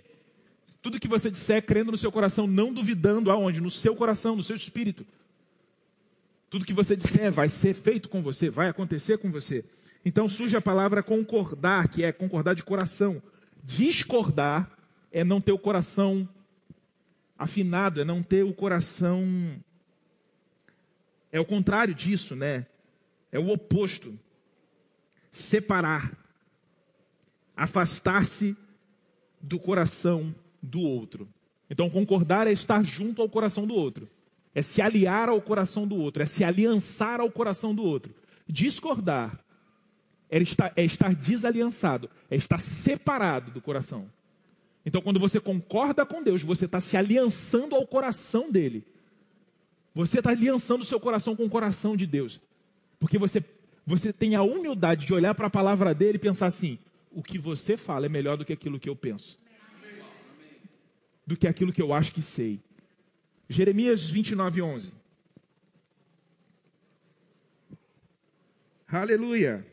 Tudo 0.81 1.01
que 1.01 1.09
você 1.09 1.31
disser 1.31 1.64
crendo 1.64 1.90
no 1.90 1.98
seu 1.98 2.11
coração, 2.11 2.46
não 2.46 2.72
duvidando 2.72 3.31
aonde? 3.31 3.61
No 3.61 3.70
seu 3.70 3.94
coração, 3.94 4.37
no 4.37 4.42
seu 4.42 4.57
espírito. 4.57 5.05
Tudo 6.48 6.64
que 6.64 6.72
você 6.72 6.96
disser 6.96 7.31
vai 7.31 7.48
ser 7.48 7.74
feito 7.74 8.09
com 8.09 8.22
você, 8.22 8.48
vai 8.48 8.68
acontecer 8.68 9.18
com 9.18 9.31
você. 9.31 9.64
Então 10.05 10.29
surge 10.29 10.57
a 10.57 10.61
palavra 10.61 11.03
concordar, 11.03 11.89
que 11.89 12.05
é 12.05 12.13
concordar 12.13 12.55
de 12.55 12.63
coração. 12.63 13.23
Discordar 13.63 14.71
é 15.11 15.25
não 15.25 15.41
ter 15.41 15.53
o 15.53 15.59
coração 15.59 16.29
afinado, 17.39 18.01
é 18.01 18.05
não 18.05 18.23
ter 18.23 18.43
o 18.43 18.53
coração. 18.53 19.25
É 21.31 21.39
o 21.39 21.45
contrário 21.45 21.95
disso, 21.95 22.35
né? 22.35 22.67
É 23.31 23.39
o 23.39 23.49
oposto. 23.49 24.19
Separar. 25.31 26.17
Afastar-se 27.57 28.57
do 29.41 29.59
coração 29.59 30.35
do 30.63 30.81
outro. 30.81 31.29
Então, 31.71 31.91
concordar 31.91 32.47
é 32.47 32.53
estar 32.53 32.83
junto 32.83 33.21
ao 33.21 33.29
coração 33.29 33.67
do 33.67 33.75
outro, 33.75 34.09
é 34.55 34.63
se 34.63 34.81
aliar 34.81 35.29
ao 35.29 35.41
coração 35.41 35.87
do 35.87 35.97
outro, 35.97 36.23
é 36.23 36.27
se 36.27 36.43
aliançar 36.43 37.21
ao 37.21 37.31
coração 37.31 37.75
do 37.75 37.83
outro. 37.83 38.15
Discordar 38.47 39.39
é 40.31 40.38
estar, 40.38 40.73
é 40.77 40.85
estar 40.85 41.14
desaliançado, 41.14 42.09
é 42.31 42.37
estar 42.37 42.59
separado 42.59 43.51
do 43.51 43.61
coração. 43.61 44.11
Então, 44.85 45.03
quando 45.03 45.21
você 45.21 45.38
concorda 45.41 46.07
com 46.07 46.23
Deus, 46.23 46.43
você 46.43 46.64
está 46.64 46.81
se 46.81 46.97
aliançando 46.97 47.75
ao 47.75 47.87
coração 47.87 48.51
dele. 48.51 48.85
Você 49.95 50.19
está 50.19 50.31
aliançando 50.31 50.83
o 50.83 50.87
seu 50.87 51.01
coração 51.01 51.35
com 51.35 51.45
o 51.45 51.51
coração 51.51 51.97
de 51.97 52.07
Deus. 52.07 52.41
Porque 52.99 53.19
você, 53.19 53.45
você 53.85 54.12
tem 54.12 54.35
a 54.35 54.43
humildade 54.43 55.05
de 55.05 55.12
olhar 55.12 55.35
para 55.35 55.49
a 55.49 55.51
palavra 55.51 55.95
dele 55.95 56.17
e 56.17 56.21
pensar 56.21 56.47
assim: 56.47 56.79
o 57.11 57.23
que 57.23 57.38
você 57.38 57.77
fala 57.77 58.07
é 58.07 58.09
melhor 58.09 58.37
do 58.37 58.45
que 58.45 58.53
aquilo 58.53 58.79
que 58.79 58.88
eu 58.88 58.97
penso 58.97 59.38
do 61.29 61.37
que 61.37 61.47
aquilo 61.47 61.71
que 61.71 61.83
eu 61.83 61.93
acho 61.93 62.11
que 62.14 62.23
sei. 62.23 62.59
Jeremias 63.51 64.09
29, 64.09 64.62
11. 64.62 64.95
Aleluia. 68.91 69.67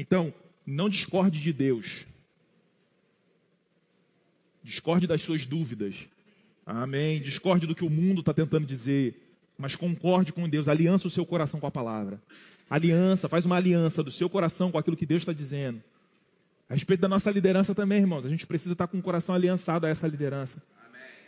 Então, 0.00 0.32
não 0.66 0.88
discorde 0.88 1.38
de 1.42 1.52
Deus. 1.52 2.06
Discorde 4.62 5.06
das 5.06 5.20
suas 5.20 5.44
dúvidas. 5.44 6.08
Amém. 6.64 7.20
Discorde 7.20 7.66
do 7.66 7.74
que 7.74 7.84
o 7.84 7.90
mundo 7.90 8.20
está 8.20 8.32
tentando 8.32 8.66
dizer. 8.66 9.14
Mas 9.58 9.76
concorde 9.76 10.32
com 10.32 10.48
Deus. 10.48 10.68
Aliança 10.68 11.06
o 11.06 11.10
seu 11.10 11.26
coração 11.26 11.60
com 11.60 11.66
a 11.66 11.70
palavra. 11.70 12.18
Aliança, 12.70 13.28
faz 13.28 13.44
uma 13.44 13.56
aliança 13.56 14.02
do 14.02 14.10
seu 14.10 14.30
coração 14.30 14.70
com 14.72 14.78
aquilo 14.78 14.96
que 14.96 15.04
Deus 15.04 15.20
está 15.20 15.34
dizendo. 15.34 15.82
A 16.66 16.72
respeito 16.72 17.00
da 17.00 17.08
nossa 17.08 17.30
liderança 17.30 17.74
também, 17.74 17.98
irmãos. 17.98 18.24
A 18.24 18.30
gente 18.30 18.46
precisa 18.46 18.72
estar 18.72 18.86
com 18.86 18.98
o 18.98 19.02
coração 19.02 19.34
aliançado 19.34 19.84
a 19.84 19.90
essa 19.90 20.08
liderança. 20.08 20.62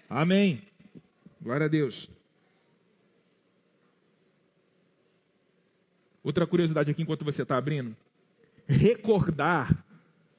Amém. 0.08 0.52
Amém. 0.54 0.62
Glória 1.42 1.66
a 1.66 1.68
Deus. 1.68 2.08
Outra 6.24 6.46
curiosidade 6.46 6.90
aqui 6.90 7.02
enquanto 7.02 7.22
você 7.22 7.42
está 7.42 7.58
abrindo. 7.58 7.94
Recordar 8.66 9.85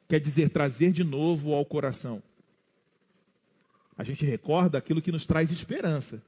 quer 0.08 0.20
dizer 0.20 0.50
trazer 0.50 0.92
de 0.92 1.04
novo 1.04 1.54
ao 1.54 1.66
coração. 1.66 2.22
A 3.98 4.04
gente 4.04 4.26
recorda 4.26 4.78
aquilo 4.78 5.02
que 5.02 5.12
nos 5.12 5.26
traz 5.26 5.52
esperança. 5.52 6.22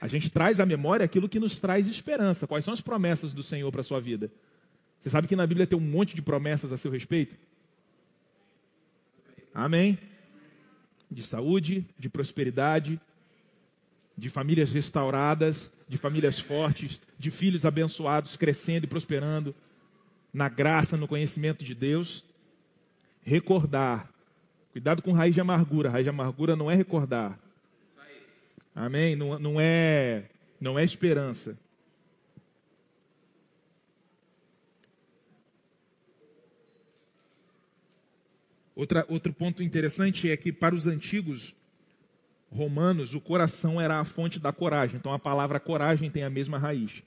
A 0.00 0.08
gente 0.08 0.30
traz 0.30 0.60
à 0.60 0.66
memória 0.66 1.04
aquilo 1.04 1.28
que 1.28 1.40
nos 1.40 1.58
traz 1.58 1.88
esperança. 1.88 2.46
Quais 2.46 2.64
são 2.64 2.74
as 2.74 2.80
promessas 2.80 3.32
do 3.32 3.42
Senhor 3.42 3.70
para 3.70 3.80
a 3.80 3.84
sua 3.84 4.00
vida? 4.00 4.30
Você 5.00 5.10
sabe 5.10 5.28
que 5.28 5.36
na 5.36 5.46
Bíblia 5.46 5.66
tem 5.66 5.78
um 5.78 5.82
monte 5.82 6.14
de 6.14 6.22
promessas 6.22 6.72
a 6.72 6.76
seu 6.76 6.90
respeito? 6.90 7.36
Amém? 9.54 9.98
De 11.10 11.22
saúde, 11.22 11.86
de 11.98 12.08
prosperidade, 12.08 13.00
de 14.16 14.28
famílias 14.30 14.72
restauradas, 14.72 15.70
de 15.88 15.96
famílias 15.98 16.38
fortes, 16.40 17.00
de 17.18 17.30
filhos 17.30 17.64
abençoados, 17.64 18.36
crescendo 18.36 18.84
e 18.84 18.88
prosperando 18.88 19.54
na 20.34 20.48
graça, 20.48 20.96
no 20.96 21.06
conhecimento 21.06 21.64
de 21.64 21.74
Deus. 21.74 22.24
Recordar. 23.22 24.12
Cuidado 24.72 25.00
com 25.00 25.12
raiz 25.12 25.34
de 25.34 25.40
amargura. 25.40 25.88
Raiz 25.88 26.04
de 26.04 26.10
amargura 26.10 26.56
não 26.56 26.68
é 26.68 26.74
recordar. 26.74 27.38
Amém? 28.74 29.14
Não, 29.14 29.38
não, 29.38 29.60
é, 29.60 30.24
não 30.60 30.76
é 30.76 30.82
esperança. 30.82 31.56
Outra, 38.74 39.06
outro 39.08 39.32
ponto 39.32 39.62
interessante 39.62 40.28
é 40.28 40.36
que 40.36 40.52
para 40.52 40.74
os 40.74 40.88
antigos 40.88 41.54
romanos, 42.50 43.14
o 43.14 43.20
coração 43.20 43.80
era 43.80 43.98
a 44.00 44.04
fonte 44.04 44.38
da 44.40 44.52
coragem. 44.52 44.96
Então 44.96 45.12
a 45.12 45.18
palavra 45.18 45.60
coragem 45.60 46.10
tem 46.10 46.24
a 46.24 46.30
mesma 46.30 46.58
raiz. 46.58 47.02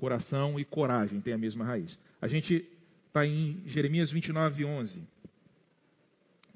Coração 0.00 0.58
e 0.58 0.64
coragem 0.64 1.20
tem 1.20 1.34
a 1.34 1.36
mesma 1.36 1.62
raiz. 1.62 1.98
A 2.22 2.26
gente 2.26 2.66
está 3.06 3.26
em 3.26 3.62
Jeremias 3.66 4.10
29, 4.10 4.64
11. 4.64 5.02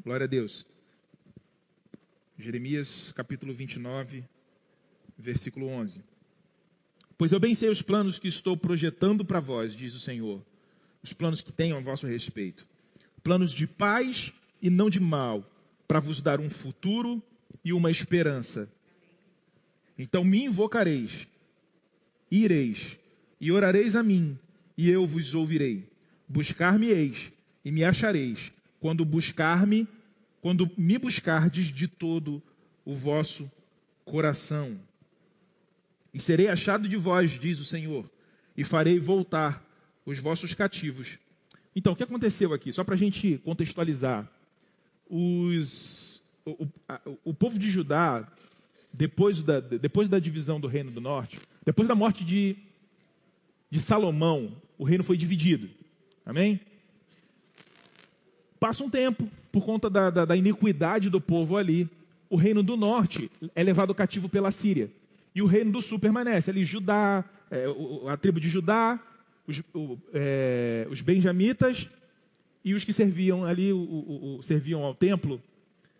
Glória 0.02 0.24
a 0.24 0.26
Deus. 0.26 0.64
Jeremias 2.38 3.12
capítulo 3.12 3.52
29, 3.52 4.24
versículo 5.18 5.66
11. 5.66 6.00
Pois 7.18 7.33
eu 7.33 7.38
bem 7.38 7.54
sei 7.54 7.68
os 7.68 7.83
planos 7.83 8.18
que 8.18 8.28
estou 8.28 8.57
projetando 8.57 9.26
para 9.26 9.40
vós, 9.40 9.76
diz 9.76 9.94
o 9.94 10.00
Senhor 10.00 10.42
os 11.02 11.12
planos 11.12 11.42
que 11.42 11.52
tenho 11.52 11.76
a 11.76 11.80
vosso 11.80 12.07
respeito. 12.07 12.66
Planos 13.22 13.52
de 13.52 13.66
paz 13.66 14.33
e 14.62 14.70
não 14.70 14.88
de 14.88 14.98
mal, 14.98 15.44
para 15.87 16.00
vos 16.00 16.22
dar 16.22 16.40
um 16.40 16.48
futuro 16.48 17.22
e 17.62 17.74
uma 17.74 17.90
esperança. 17.90 18.72
Então 19.98 20.24
me 20.24 20.46
invocareis, 20.46 21.28
ireis, 22.30 22.96
e 23.40 23.53
orareis 23.53 23.94
a 23.97 24.03
mim, 24.03 24.38
e 24.77 24.90
eu 24.90 25.07
vos 25.07 25.35
ouvirei. 25.35 25.88
Buscar-me-eis, 26.29 27.33
e 27.64 27.70
me 27.70 27.85
achareis, 27.85 28.53
quando 28.81 29.05
buscar-me, 29.05 29.88
quando 30.40 30.70
me 30.77 30.99
buscardes 30.99 31.66
de 31.66 31.88
todo 31.88 32.42
o 32.85 32.94
vosso 32.94 33.51
coração. 34.05 34.79
E 36.12 36.20
serei 36.20 36.49
achado 36.49 36.88
de 36.88 36.97
vós, 36.97 37.38
diz 37.38 37.59
o 37.59 37.64
Senhor, 37.64 38.09
e 38.57 38.62
farei 38.62 38.99
voltar 38.99 39.64
os 40.07 40.18
vossos 40.18 40.55
cativos. 40.55 41.18
Então, 41.75 41.92
o 41.92 41.97
que 41.97 42.03
aconteceu 42.03 42.53
aqui? 42.53 42.73
Só 42.73 42.85
para 42.85 42.94
a 42.94 42.99
gente 42.99 43.38
contextualizar. 43.38 44.31
Os, 45.09 46.23
o, 46.44 46.64
o, 46.64 47.18
o, 47.25 47.35
povo 47.35 47.59
de 47.59 47.68
Judá, 47.70 48.27
depois 48.92 49.42
da, 49.42 49.61
depois 49.61 50.09
da 50.09 50.18
divisão 50.18 50.61
do 50.61 50.68
Reino 50.68 50.90
do 50.90 51.01
Norte, 51.01 51.40
depois 51.64 51.88
da 51.88 51.94
morte 51.94 52.25
de, 52.25 52.57
de 53.75 53.81
Salomão, 53.81 54.53
o 54.79 54.85
reino 54.85 55.03
foi 55.03 55.17
dividido. 55.17 55.69
Amém? 56.25 56.61
Passa 58.61 58.85
um 58.85 58.89
tempo, 58.89 59.29
por 59.51 59.65
conta 59.65 59.91
da, 59.91 60.11
da, 60.11 60.25
da 60.25 60.37
iniquidade 60.37 61.11
do 61.11 61.21
povo 61.21 61.57
ali, 61.57 61.91
o 62.31 62.37
reino 62.37 62.63
do 62.63 62.77
norte 62.77 63.29
é 63.53 63.65
levado 63.65 63.93
cativo 63.93 64.29
pela 64.29 64.53
Síria. 64.53 64.93
E 65.35 65.43
o 65.43 65.47
reino 65.47 65.73
do 65.73 65.83
sul 65.83 65.99
permanece. 65.99 66.53
Ali, 66.53 66.65
Judá, 66.65 67.25
é, 67.51 67.67
a 68.09 68.17
tribo 68.17 68.39
de 68.39 68.49
Judá, 68.49 69.01
os, 69.45 69.61
o, 69.75 69.99
é, 70.13 70.87
os 70.89 71.01
benjamitas 71.01 71.91
e 72.65 72.75
os 72.75 72.85
que 72.85 72.93
serviam 72.93 73.45
ali, 73.45 73.73
o, 73.73 74.39
o, 74.39 74.41
serviam 74.41 74.85
ao 74.85 74.95
templo, 74.95 75.43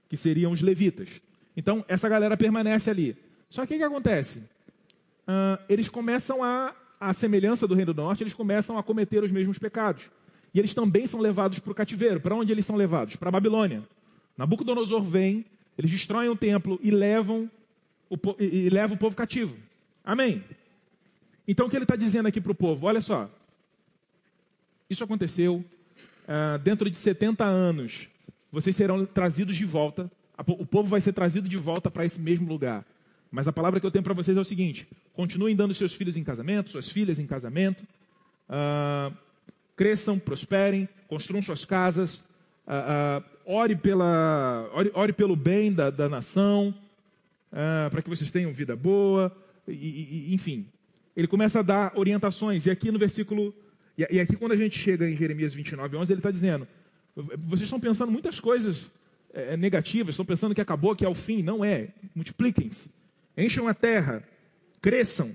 que 0.09 0.17
seriam 0.17 0.53
os 0.53 0.61
levitas. 0.61 1.21
Então, 1.57 1.85
essa 1.89 2.09
galera 2.09 2.37
permanece 2.37 2.89
ali. 2.89 3.17
Só 3.51 3.67
que 3.67 3.75
o 3.75 3.79
que 3.79 3.83
acontece? 3.83 4.39
Uh, 5.27 5.59
eles 5.69 5.89
começam 5.89 6.45
a, 6.45 6.73
a 7.09 7.13
semelhança 7.13 7.67
do 7.67 7.75
Reino 7.75 7.93
do 7.93 8.03
Norte, 8.03 8.23
eles 8.23 8.35
começam 8.35 8.79
a 8.79 8.83
cometer 8.83 9.23
os 9.23 9.31
mesmos 9.31 9.59
pecados. 9.59 10.11
E 10.53 10.59
eles 10.59 10.73
também 10.73 11.07
são 11.07 11.21
levados 11.21 11.59
para 11.59 11.73
o 11.73 11.75
cativeiro. 11.75 12.21
Para 12.21 12.35
onde 12.35 12.53
eles 12.53 12.65
são 12.65 12.77
levados? 12.77 13.17
Para 13.17 13.29
a 13.29 13.33
Babilônia. 13.33 13.83
Nabucodonosor 14.37 15.03
vem, 15.03 15.45
eles 15.77 15.91
destroem 15.91 16.29
o 16.29 16.37
templo 16.37 16.79
e 16.83 16.91
levam 16.91 17.51
o, 18.09 18.17
e, 18.39 18.67
e 18.67 18.71
levam 18.71 18.97
o 18.97 18.99
povo 18.99 19.17
cativo. 19.17 19.57
Amém? 20.05 20.45
Então 21.47 21.67
o 21.67 21.71
que 21.71 21.77
ele 21.77 21.85
está 21.85 21.97
dizendo 21.97 22.27
aqui 22.27 22.41
para 22.41 22.53
o 22.53 22.55
povo? 22.55 22.87
Olha 22.87 23.01
só. 23.01 23.29
Isso 24.89 25.03
aconteceu 25.03 25.65
uh, 26.25 26.59
dentro 26.59 26.89
de 26.89 26.97
70 26.97 27.45
anos. 27.45 28.09
Vocês 28.51 28.77
serão 28.77 29.05
trazidos 29.05 29.57
de 29.57 29.65
volta. 29.65 30.11
O 30.47 30.67
povo 30.67 30.89
vai 30.89 31.01
ser 31.01 31.13
trazido 31.13 31.49
de 31.49 31.57
volta 31.57 31.91
para 31.91 32.05
esse 32.05 32.21
mesmo 32.21 32.49
lugar. 32.49 32.85
Mas 33.31 33.49
a 33.49 33.53
palavra 33.53 33.81
que 33.81 33.87
eu 33.87 33.91
tenho 33.91 34.05
para 34.05 34.15
vocês 34.15 34.37
é 34.37 34.41
o 34.41 34.45
seguinte: 34.45 34.87
continuem 35.15 35.57
dando 35.57 35.73
seus 35.75 35.95
filhos 35.95 36.17
em 36.17 36.25
casamento, 36.25 36.71
suas 36.71 36.91
filhas 36.91 37.19
em 37.19 37.27
casamento. 37.27 37.83
Uh, 38.49 39.17
cresçam, 39.77 40.19
prosperem, 40.19 40.89
construam 41.09 41.41
suas 41.41 41.65
casas. 41.65 42.19
Uh, 42.67 43.21
uh, 43.21 43.25
ore, 43.47 43.77
pela, 43.77 44.69
ore, 44.73 44.91
ore, 44.95 45.13
pelo 45.13 45.37
bem 45.37 45.73
da, 45.73 45.91
da 45.91 46.09
nação, 46.09 46.75
para 47.91 48.03
que 48.03 48.11
vocês 48.11 48.33
tenham 48.33 48.53
vida 48.53 48.75
boa, 48.75 49.35
e, 49.69 50.29
e, 50.31 50.35
enfim, 50.35 50.67
ele 51.17 51.29
começa 51.29 51.61
a 51.61 51.63
dar 51.63 51.93
orientações. 51.97 52.67
E 52.67 52.71
aqui 52.71 52.91
no 52.91 52.99
versículo. 52.99 53.55
E 53.97 54.19
aqui, 54.19 54.37
quando 54.37 54.53
a 54.53 54.57
gente 54.57 54.77
chega 54.77 55.09
em 55.09 55.15
Jeremias 55.15 55.55
29, 55.55 55.97
11, 55.97 56.13
ele 56.13 56.19
está 56.19 56.33
dizendo: 56.33 56.67
vocês 57.39 57.63
estão 57.63 57.79
pensando 57.79 58.11
muitas 58.11 58.41
coisas 58.41 58.91
é, 59.33 59.57
negativas, 59.57 60.15
estão 60.15 60.25
pensando 60.25 60.55
que 60.55 60.61
acabou, 60.61 60.97
que 60.97 61.05
é 61.05 61.09
o 61.09 61.15
fim. 61.15 61.43
Não 61.43 61.65
é. 61.65 61.91
Multipliquem-se, 62.15 62.91
encham 63.37 63.69
a 63.69 63.75
terra, 63.75 64.25
cresçam. 64.85 65.35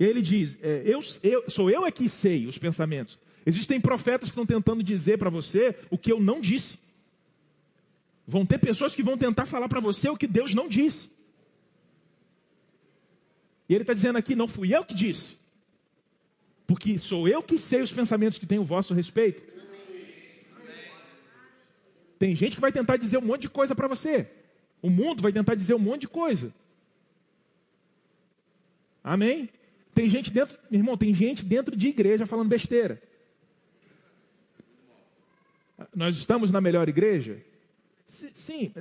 Ele 0.00 0.20
diz: 0.20 0.58
é, 0.60 0.82
eu, 0.84 0.98
eu, 1.22 1.48
sou 1.48 1.70
eu 1.70 1.86
é 1.86 1.92
que 1.92 2.08
sei 2.08 2.48
os 2.48 2.58
pensamentos. 2.58 3.16
Existem 3.46 3.80
profetas 3.80 4.30
que 4.30 4.32
estão 4.32 4.44
tentando 4.44 4.82
dizer 4.82 5.16
para 5.16 5.30
você 5.30 5.76
o 5.88 5.96
que 5.96 6.10
eu 6.10 6.18
não 6.18 6.40
disse. 6.40 6.76
Vão 8.26 8.44
ter 8.44 8.58
pessoas 8.58 8.92
que 8.92 9.02
vão 9.02 9.16
tentar 9.16 9.46
falar 9.46 9.68
para 9.68 9.78
você 9.78 10.08
o 10.08 10.16
que 10.16 10.26
Deus 10.26 10.54
não 10.54 10.68
disse. 10.68 11.08
E 13.68 13.74
ele 13.74 13.84
está 13.84 13.94
dizendo 13.94 14.18
aqui: 14.18 14.34
não 14.34 14.48
fui 14.48 14.74
eu 14.74 14.84
que 14.84 14.94
disse, 14.94 15.36
porque 16.66 16.98
sou 16.98 17.28
eu 17.28 17.40
que 17.40 17.56
sei 17.58 17.80
os 17.80 17.92
pensamentos 17.92 18.40
que 18.40 18.46
tenho 18.46 18.62
o 18.62 18.64
vosso 18.64 18.92
respeito. 18.92 19.44
Tem 22.18 22.34
gente 22.34 22.56
que 22.56 22.60
vai 22.60 22.72
tentar 22.72 22.96
dizer 22.96 23.18
um 23.18 23.22
monte 23.22 23.42
de 23.42 23.50
coisa 23.50 23.72
para 23.72 23.86
você. 23.86 24.28
O 24.82 24.90
mundo 24.90 25.22
vai 25.22 25.32
tentar 25.32 25.54
dizer 25.54 25.74
um 25.74 25.78
monte 25.78 26.02
de 26.02 26.08
coisa. 26.08 26.52
Amém? 29.02 29.48
Tem 29.94 30.08
gente 30.08 30.30
dentro, 30.30 30.56
irmão, 30.70 30.96
tem 30.96 31.12
gente 31.12 31.44
dentro 31.44 31.76
de 31.76 31.88
igreja 31.88 32.26
falando 32.26 32.48
besteira. 32.48 33.00
Nós 35.94 36.16
estamos 36.16 36.52
na 36.52 36.60
melhor 36.60 36.88
igreja? 36.88 37.38
Sim. 38.06 38.72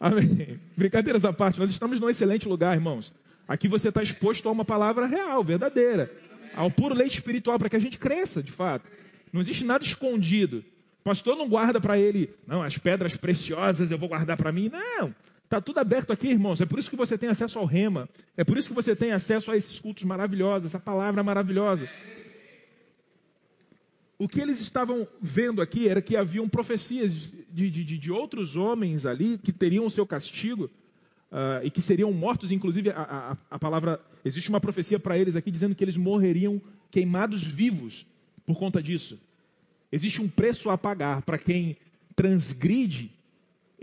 Amém. 0.00 0.58
Brincadeiras 0.76 1.24
à 1.24 1.32
parte, 1.32 1.58
nós 1.58 1.70
estamos 1.70 2.00
num 2.00 2.10
excelente 2.10 2.48
lugar, 2.48 2.74
irmãos. 2.74 3.12
Aqui 3.46 3.68
você 3.68 3.88
está 3.88 4.02
exposto 4.02 4.48
a 4.48 4.52
uma 4.52 4.64
palavra 4.64 5.06
real, 5.06 5.42
verdadeira, 5.44 6.10
ao 6.54 6.70
puro 6.70 6.94
leite 6.94 7.14
espiritual, 7.14 7.58
para 7.58 7.68
que 7.68 7.76
a 7.76 7.80
gente 7.80 7.98
cresça, 7.98 8.42
de 8.42 8.50
fato. 8.50 8.88
Não 9.32 9.40
existe 9.40 9.64
nada 9.64 9.84
escondido. 9.84 10.64
O 11.00 11.04
pastor 11.04 11.36
não 11.36 11.48
guarda 11.48 11.80
para 11.80 11.98
ele, 11.98 12.32
não, 12.46 12.62
as 12.62 12.78
pedras 12.78 13.16
preciosas 13.16 13.90
eu 13.90 13.98
vou 13.98 14.08
guardar 14.08 14.36
para 14.36 14.52
mim. 14.52 14.70
Não, 14.72 15.14
está 15.52 15.60
tudo 15.60 15.80
aberto 15.80 16.12
aqui, 16.14 16.28
irmãos. 16.28 16.62
É 16.62 16.66
por 16.66 16.78
isso 16.78 16.88
que 16.88 16.96
você 16.96 17.18
tem 17.18 17.28
acesso 17.28 17.58
ao 17.58 17.66
rema. 17.66 18.08
É 18.36 18.42
por 18.42 18.56
isso 18.56 18.68
que 18.68 18.74
você 18.74 18.96
tem 18.96 19.12
acesso 19.12 19.50
a 19.50 19.56
esses 19.56 19.78
cultos 19.78 20.02
maravilhosos, 20.04 20.66
essa 20.66 20.80
palavra 20.80 21.22
maravilhosa. 21.22 21.86
O 24.18 24.26
que 24.26 24.40
eles 24.40 24.60
estavam 24.60 25.06
vendo 25.20 25.60
aqui 25.60 25.88
era 25.88 26.00
que 26.00 26.16
haviam 26.16 26.48
profecias 26.48 27.34
de, 27.50 27.70
de, 27.70 27.84
de 27.84 28.10
outros 28.10 28.56
homens 28.56 29.04
ali 29.04 29.36
que 29.36 29.52
teriam 29.52 29.84
o 29.84 29.90
seu 29.90 30.06
castigo 30.06 30.70
uh, 31.30 31.62
e 31.62 31.70
que 31.70 31.82
seriam 31.82 32.10
mortos. 32.12 32.50
Inclusive, 32.50 32.88
a, 32.90 33.02
a, 33.02 33.36
a 33.50 33.58
palavra. 33.58 34.00
Existe 34.24 34.48
uma 34.48 34.60
profecia 34.60 34.98
para 34.98 35.18
eles 35.18 35.36
aqui 35.36 35.50
dizendo 35.50 35.74
que 35.74 35.84
eles 35.84 35.98
morreriam 35.98 36.62
queimados 36.90 37.44
vivos 37.44 38.06
por 38.46 38.56
conta 38.56 38.82
disso. 38.82 39.20
Existe 39.90 40.22
um 40.22 40.28
preço 40.28 40.70
a 40.70 40.78
pagar 40.78 41.20
para 41.22 41.36
quem 41.36 41.76
transgride 42.16 43.10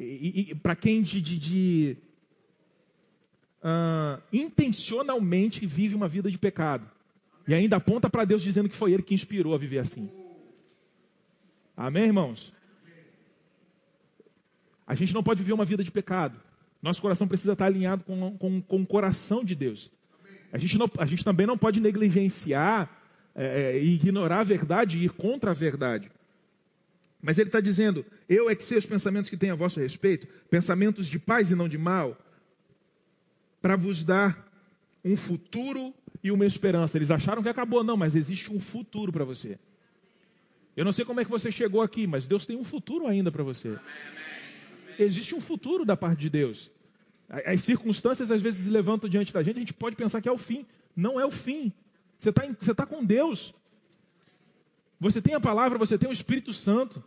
e, 0.01 0.51
e 0.51 0.55
para 0.55 0.75
quem 0.75 1.01
de, 1.01 1.19
de, 1.19 1.37
de 1.37 1.97
uh, 3.63 4.21
intencionalmente 4.31 5.65
vive 5.65 5.95
uma 5.95 6.07
vida 6.07 6.31
de 6.31 6.37
pecado. 6.37 6.89
E 7.47 7.53
ainda 7.53 7.77
aponta 7.77 8.09
para 8.09 8.25
Deus 8.25 8.41
dizendo 8.41 8.69
que 8.69 8.75
foi 8.75 8.93
Ele 8.93 9.03
que 9.03 9.13
inspirou 9.13 9.53
a 9.53 9.57
viver 9.57 9.79
assim. 9.79 10.09
Amém, 11.75 12.05
irmãos? 12.05 12.53
A 14.85 14.95
gente 14.95 15.13
não 15.13 15.23
pode 15.23 15.41
viver 15.41 15.53
uma 15.53 15.65
vida 15.65 15.83
de 15.83 15.91
pecado. 15.91 16.39
Nosso 16.81 17.01
coração 17.01 17.27
precisa 17.27 17.53
estar 17.53 17.65
alinhado 17.65 18.03
com, 18.03 18.37
com, 18.37 18.61
com 18.61 18.81
o 18.81 18.85
coração 18.85 19.43
de 19.43 19.55
Deus. 19.55 19.91
A 20.51 20.57
gente, 20.57 20.77
não, 20.77 20.89
a 20.97 21.05
gente 21.05 21.23
também 21.23 21.45
não 21.45 21.57
pode 21.57 21.79
negligenciar 21.79 22.89
é, 23.35 23.45
é, 23.45 23.83
ignorar 23.83 24.39
a 24.39 24.43
verdade 24.43 24.97
e 24.97 25.05
ir 25.05 25.11
contra 25.11 25.51
a 25.51 25.53
verdade. 25.53 26.11
Mas 27.21 27.37
ele 27.37 27.49
está 27.49 27.59
dizendo: 27.59 28.05
Eu 28.27 28.49
é 28.49 28.55
que 28.55 28.63
sei 28.63 28.77
os 28.77 28.85
pensamentos 28.85 29.29
que 29.29 29.37
tenho 29.37 29.53
a 29.53 29.55
vosso 29.55 29.79
respeito, 29.79 30.27
pensamentos 30.49 31.07
de 31.07 31.19
paz 31.19 31.51
e 31.51 31.55
não 31.55 31.67
de 31.67 31.77
mal, 31.77 32.17
para 33.61 33.75
vos 33.75 34.03
dar 34.03 34.47
um 35.03 35.15
futuro 35.15 35.93
e 36.23 36.31
uma 36.31 36.45
esperança. 36.45 36.97
Eles 36.97 37.11
acharam 37.11 37.43
que 37.43 37.49
acabou, 37.49 37.83
não, 37.83 37.97
mas 37.97 38.15
existe 38.15 38.51
um 38.51 38.59
futuro 38.59 39.11
para 39.11 39.23
você. 39.23 39.59
Eu 40.75 40.85
não 40.85 40.91
sei 40.91 41.03
como 41.03 41.19
é 41.19 41.25
que 41.25 41.31
você 41.31 41.51
chegou 41.51 41.81
aqui, 41.81 42.07
mas 42.07 42.27
Deus 42.27 42.45
tem 42.45 42.55
um 42.55 42.63
futuro 42.63 43.05
ainda 43.07 43.31
para 43.31 43.43
você. 43.43 43.77
Existe 44.97 45.35
um 45.35 45.41
futuro 45.41 45.85
da 45.85 45.97
parte 45.97 46.19
de 46.19 46.29
Deus. 46.29 46.71
As 47.45 47.61
circunstâncias 47.61 48.31
às 48.31 48.41
vezes 48.41 48.63
se 48.63 48.69
levantam 48.69 49.09
diante 49.09 49.33
da 49.33 49.43
gente, 49.43 49.57
a 49.57 49.59
gente 49.59 49.73
pode 49.73 49.95
pensar 49.95 50.21
que 50.21 50.29
é 50.29 50.31
o 50.31 50.37
fim. 50.37 50.65
Não 50.95 51.19
é 51.19 51.25
o 51.25 51.31
fim. 51.31 51.71
Você 52.17 52.29
está 52.29 52.73
tá 52.73 52.85
com 52.85 53.03
Deus. 53.03 53.53
Você 54.99 55.21
tem 55.21 55.33
a 55.33 55.39
palavra, 55.39 55.77
você 55.77 55.97
tem 55.97 56.09
o 56.09 56.13
Espírito 56.13 56.51
Santo. 56.51 57.03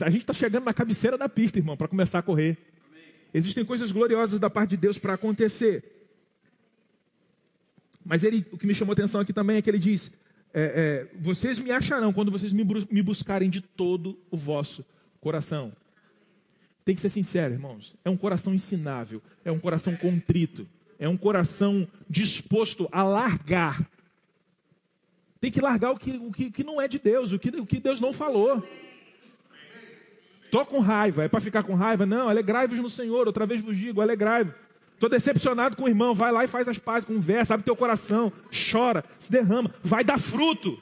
A 0.00 0.08
gente 0.08 0.22
está 0.22 0.32
chegando 0.32 0.64
na 0.64 0.72
cabeceira 0.72 1.18
da 1.18 1.28
pista, 1.28 1.58
irmão, 1.58 1.76
para 1.76 1.88
começar 1.88 2.18
a 2.18 2.22
correr. 2.22 2.56
Existem 3.34 3.64
coisas 3.64 3.92
gloriosas 3.92 4.40
da 4.40 4.48
parte 4.48 4.70
de 4.70 4.76
Deus 4.78 4.98
para 4.98 5.14
acontecer. 5.14 5.84
Mas 8.04 8.24
ele, 8.24 8.46
o 8.50 8.58
que 8.58 8.66
me 8.66 8.74
chamou 8.74 8.92
atenção 8.92 9.20
aqui 9.20 9.32
também 9.32 9.56
é 9.56 9.62
que 9.62 9.70
ele 9.70 9.78
diz: 9.78 10.10
é, 10.52 11.08
é, 11.12 11.18
vocês 11.18 11.58
me 11.58 11.70
acharão 11.70 12.12
quando 12.12 12.30
vocês 12.30 12.52
me, 12.52 12.64
me 12.90 13.02
buscarem 13.02 13.50
de 13.50 13.60
todo 13.60 14.18
o 14.30 14.36
vosso 14.36 14.84
coração. 15.20 15.72
Tem 16.84 16.94
que 16.94 17.00
ser 17.00 17.10
sincero, 17.10 17.52
irmãos. 17.52 17.94
É 18.04 18.10
um 18.10 18.16
coração 18.16 18.52
ensinável, 18.52 19.22
é 19.44 19.52
um 19.52 19.58
coração 19.58 19.94
contrito, 19.94 20.66
é 20.98 21.08
um 21.08 21.16
coração 21.16 21.86
disposto 22.08 22.88
a 22.90 23.02
largar 23.02 23.88
Tem 25.40 25.50
que 25.50 25.60
largar 25.60 25.90
o 25.90 25.98
que, 25.98 26.12
o 26.12 26.32
que, 26.32 26.50
que 26.50 26.64
não 26.64 26.80
é 26.80 26.86
de 26.86 26.98
Deus, 26.98 27.32
o 27.32 27.38
que, 27.38 27.48
o 27.48 27.66
que 27.66 27.80
Deus 27.80 27.98
não 28.00 28.12
falou. 28.12 28.66
Tô 30.52 30.66
com 30.66 30.80
raiva, 30.80 31.24
é 31.24 31.28
para 31.28 31.40
ficar 31.40 31.62
com 31.62 31.74
raiva? 31.74 32.04
Não, 32.04 32.28
alegrai-vos 32.28 32.78
no 32.78 32.90
Senhor, 32.90 33.26
outra 33.26 33.46
vez 33.46 33.62
vos 33.62 33.74
digo, 33.74 34.02
alegrai-vos. 34.02 34.52
Estou 34.92 35.08
decepcionado 35.08 35.78
com 35.78 35.84
o 35.84 35.88
irmão, 35.88 36.14
vai 36.14 36.30
lá 36.30 36.44
e 36.44 36.46
faz 36.46 36.68
as 36.68 36.76
pazes, 36.76 37.06
conversa, 37.06 37.54
abre 37.54 37.64
teu 37.64 37.74
coração, 37.74 38.30
chora, 38.70 39.02
se 39.18 39.32
derrama, 39.32 39.74
vai 39.82 40.04
dar 40.04 40.20
fruto. 40.20 40.78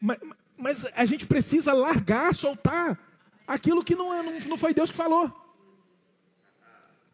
Mas, 0.00 0.18
mas 0.58 0.86
a 0.96 1.04
gente 1.04 1.26
precisa 1.26 1.72
largar, 1.72 2.34
soltar 2.34 2.98
aquilo 3.46 3.84
que 3.84 3.94
não, 3.94 4.12
é, 4.12 4.20
não, 4.24 4.36
não 4.48 4.58
foi 4.58 4.74
Deus 4.74 4.90
que 4.90 4.96
falou. 4.96 5.32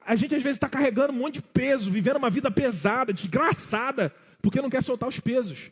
A 0.01 0.15
gente 0.15 0.35
às 0.35 0.43
vezes 0.43 0.57
está 0.57 0.71
carregando 0.71 1.13
um 1.13 1.17
monte 1.17 1.35
de 1.35 1.43
peso, 1.43 1.91
vivendo 1.91 2.17
uma 2.17 2.31
vida 2.31 2.51
pesada, 2.51 3.13
desgraçada, 3.13 4.11
porque 4.41 4.63
não 4.63 4.71
quer 4.71 4.83
soltar 4.83 5.07
os 5.07 5.21
pesos. 5.21 5.71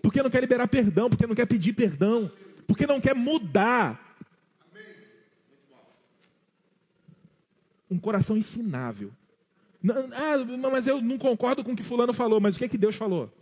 Porque 0.00 0.22
não 0.22 0.30
quer 0.30 0.40
liberar 0.40 0.66
perdão, 0.66 1.10
porque 1.10 1.26
não 1.26 1.34
quer 1.34 1.46
pedir 1.46 1.74
perdão, 1.74 2.32
porque 2.66 2.86
não 2.86 3.00
quer 3.00 3.14
mudar. 3.14 4.04
Um 7.90 7.98
coração 7.98 8.36
ensinável. 8.36 9.12
Ah, 10.14 10.68
mas 10.70 10.86
eu 10.86 11.00
não 11.00 11.16
concordo 11.18 11.62
com 11.62 11.72
o 11.72 11.76
que 11.76 11.82
fulano 11.82 12.12
falou, 12.12 12.40
mas 12.40 12.56
o 12.56 12.58
que 12.58 12.64
é 12.64 12.68
que 12.68 12.78
Deus 12.78 12.96
falou? 12.96 13.32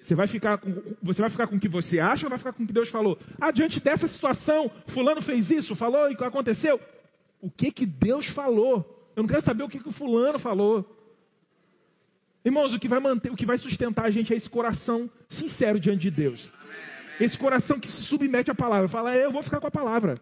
Você 0.00 0.14
vai 0.14 0.28
ficar 0.28 0.58
com, 0.58 0.72
você 1.02 1.20
vai 1.20 1.28
ficar 1.28 1.48
com 1.48 1.56
o 1.56 1.58
que 1.60 1.68
você 1.68 1.98
acha 1.98 2.26
ou 2.26 2.30
vai 2.30 2.38
ficar 2.38 2.52
com 2.52 2.62
o 2.62 2.66
que 2.66 2.72
Deus 2.72 2.88
falou? 2.88 3.18
Ah, 3.40 3.50
diante 3.50 3.80
dessa 3.80 4.06
situação, 4.06 4.70
fulano 4.86 5.20
fez 5.20 5.50
isso, 5.50 5.74
falou 5.74 6.08
e 6.08 6.14
aconteceu. 6.14 6.80
O 7.40 7.50
que 7.50 7.72
que 7.72 7.84
Deus 7.84 8.26
falou? 8.26 9.10
Eu 9.16 9.24
não 9.24 9.28
quero 9.28 9.42
saber 9.42 9.64
o 9.64 9.68
que 9.68 9.80
que 9.80 9.88
o 9.88 9.92
fulano 9.92 10.38
falou. 10.38 10.96
Irmãos, 12.44 12.72
o 12.72 12.78
que 12.78 12.86
vai 12.86 13.00
manter, 13.00 13.32
o 13.32 13.34
que 13.34 13.44
vai 13.44 13.58
sustentar 13.58 14.04
a 14.04 14.10
gente 14.10 14.32
é 14.32 14.36
esse 14.36 14.48
coração 14.48 15.10
sincero 15.28 15.80
diante 15.80 16.02
de 16.02 16.12
Deus. 16.12 16.52
Esse 17.20 17.38
coração 17.38 17.80
que 17.80 17.88
se 17.88 18.02
submete 18.02 18.50
à 18.50 18.54
palavra. 18.54 18.88
Fala, 18.88 19.14
eu 19.16 19.30
vou 19.30 19.42
ficar 19.42 19.60
com 19.60 19.66
a 19.66 19.70
palavra. 19.70 20.16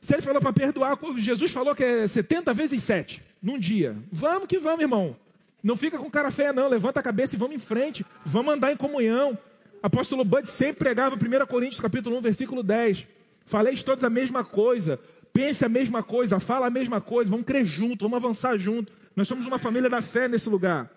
Se 0.00 0.14
ele 0.14 0.22
falou 0.22 0.40
para 0.40 0.52
perdoar, 0.52 0.98
Jesus 1.16 1.50
falou 1.50 1.74
que 1.74 1.84
é 1.84 2.06
70 2.06 2.54
vezes 2.54 2.82
7 2.82 3.22
num 3.42 3.58
dia. 3.58 3.96
Vamos 4.10 4.46
que 4.46 4.58
vamos, 4.58 4.80
irmão. 4.80 5.16
Não 5.62 5.76
fica 5.76 5.98
com 5.98 6.10
cara 6.10 6.30
feia, 6.30 6.52
não. 6.52 6.68
Levanta 6.68 7.00
a 7.00 7.02
cabeça 7.02 7.34
e 7.34 7.38
vamos 7.38 7.56
em 7.56 7.58
frente. 7.58 8.06
Vamos 8.24 8.54
andar 8.54 8.72
em 8.72 8.76
comunhão. 8.76 9.36
Apóstolo 9.82 10.24
Bud 10.24 10.48
sempre 10.48 10.84
pregava 10.84 11.16
1 11.16 11.46
Coríntios 11.46 11.80
capítulo 11.80 12.16
1, 12.18 12.20
versículo 12.20 12.62
10. 12.62 13.06
Faleis 13.44 13.82
todos 13.82 14.04
a 14.04 14.10
mesma 14.10 14.44
coisa. 14.44 15.00
Pense 15.32 15.64
a 15.64 15.68
mesma 15.68 16.02
coisa. 16.02 16.38
Fala 16.38 16.66
a 16.66 16.70
mesma 16.70 17.00
coisa. 17.00 17.30
Vamos 17.30 17.44
crer 17.44 17.64
junto. 17.64 18.08
Vamos 18.08 18.24
avançar 18.24 18.56
junto. 18.56 18.92
Nós 19.16 19.26
somos 19.26 19.46
uma 19.46 19.58
família 19.58 19.90
da 19.90 20.00
fé 20.00 20.28
nesse 20.28 20.48
lugar. 20.48 20.90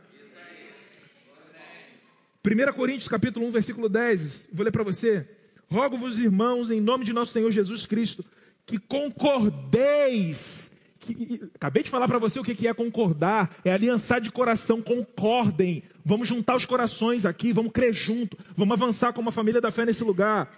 1 2.44 2.74
Coríntios 2.74 3.08
capítulo 3.08 3.46
1, 3.48 3.52
versículo 3.52 3.88
10. 3.88 4.48
Vou 4.52 4.66
ler 4.66 4.72
para 4.72 4.84
você. 4.84 5.28
Rogo-vos, 5.70 6.18
irmãos, 6.18 6.72
em 6.72 6.82
nome 6.82 7.06
de 7.06 7.14
nosso 7.14 7.32
Senhor 7.32 7.52
Jesus 7.52 7.86
Cristo, 7.86 8.26
que 8.66 8.80
concordeis. 8.80 10.72
Que, 11.00 11.40
acabei 11.54 11.84
de 11.84 11.90
falar 11.90 12.08
para 12.08 12.18
você 12.18 12.40
o 12.40 12.44
que 12.44 12.68
é 12.68 12.74
concordar, 12.74 13.56
é 13.64 13.72
aliançar 13.72 14.20
de 14.20 14.32
coração, 14.32 14.82
concordem. 14.82 15.84
Vamos 16.04 16.28
juntar 16.28 16.56
os 16.56 16.66
corações 16.66 17.26
aqui, 17.26 17.54
vamos 17.54 17.72
crer 17.72 17.94
junto, 17.94 18.36
vamos 18.56 18.74
avançar 18.74 19.14
como 19.14 19.28
uma 19.28 19.32
família 19.32 19.62
da 19.62 19.72
fé 19.72 19.86
nesse 19.86 20.04
lugar. 20.04 20.52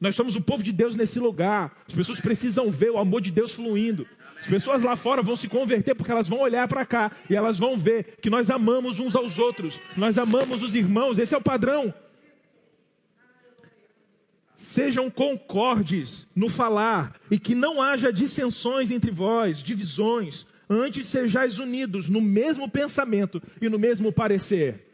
Nós 0.00 0.16
somos 0.16 0.36
o 0.36 0.40
povo 0.40 0.62
de 0.62 0.72
Deus 0.72 0.94
nesse 0.94 1.18
lugar. 1.18 1.76
As 1.86 1.92
pessoas 1.92 2.18
precisam 2.18 2.70
ver 2.70 2.90
o 2.90 2.98
amor 2.98 3.20
de 3.20 3.30
Deus 3.30 3.52
fluindo. 3.52 4.06
As 4.40 4.46
pessoas 4.46 4.82
lá 4.82 4.96
fora 4.96 5.22
vão 5.22 5.36
se 5.36 5.48
converter 5.48 5.94
porque 5.94 6.10
elas 6.10 6.26
vão 6.26 6.40
olhar 6.40 6.66
para 6.66 6.86
cá 6.86 7.12
e 7.28 7.36
elas 7.36 7.58
vão 7.58 7.76
ver 7.76 8.16
que 8.22 8.30
nós 8.30 8.50
amamos 8.50 8.98
uns 8.98 9.14
aos 9.14 9.38
outros, 9.38 9.78
nós 9.94 10.16
amamos 10.16 10.62
os 10.62 10.74
irmãos, 10.74 11.18
esse 11.18 11.34
é 11.34 11.38
o 11.38 11.42
padrão. 11.42 11.92
Sejam 14.56 15.10
concordes 15.10 16.26
no 16.34 16.48
falar 16.48 17.14
e 17.30 17.38
que 17.38 17.54
não 17.54 17.82
haja 17.82 18.10
dissensões 18.10 18.90
entre 18.90 19.10
vós, 19.10 19.62
divisões, 19.62 20.46
antes 20.70 21.08
sejais 21.08 21.58
unidos 21.58 22.08
no 22.08 22.20
mesmo 22.20 22.68
pensamento 22.68 23.42
e 23.60 23.68
no 23.68 23.78
mesmo 23.78 24.10
parecer. 24.10 24.89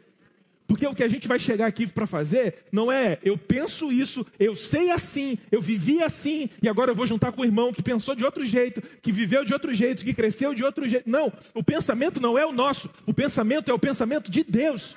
Porque 0.67 0.85
o 0.85 0.93
que 0.93 1.03
a 1.03 1.07
gente 1.07 1.27
vai 1.27 1.39
chegar 1.39 1.65
aqui 1.65 1.87
para 1.87 2.05
fazer 2.05 2.65
não 2.71 2.91
é 2.91 3.17
eu 3.23 3.37
penso 3.37 3.89
isso, 3.91 4.25
eu 4.37 4.53
sei 4.53 4.91
assim, 4.91 5.37
eu 5.49 5.61
vivi 5.61 6.03
assim, 6.03 6.49
e 6.61 6.67
agora 6.67 6.91
eu 6.91 6.95
vou 6.95 7.07
juntar 7.07 7.31
com 7.31 7.41
o 7.41 7.45
irmão 7.45 7.71
que 7.71 7.81
pensou 7.81 8.13
de 8.13 8.25
outro 8.25 8.45
jeito, 8.45 8.83
que 9.01 9.11
viveu 9.11 9.45
de 9.45 9.53
outro 9.53 9.73
jeito, 9.73 10.03
que 10.03 10.13
cresceu 10.13 10.53
de 10.53 10.65
outro 10.65 10.85
jeito. 10.87 11.09
Não, 11.09 11.31
o 11.53 11.63
pensamento 11.63 12.19
não 12.19 12.37
é 12.37 12.45
o 12.45 12.51
nosso, 12.51 12.89
o 13.05 13.13
pensamento 13.13 13.71
é 13.71 13.73
o 13.73 13.79
pensamento 13.79 14.29
de 14.29 14.43
Deus. 14.43 14.95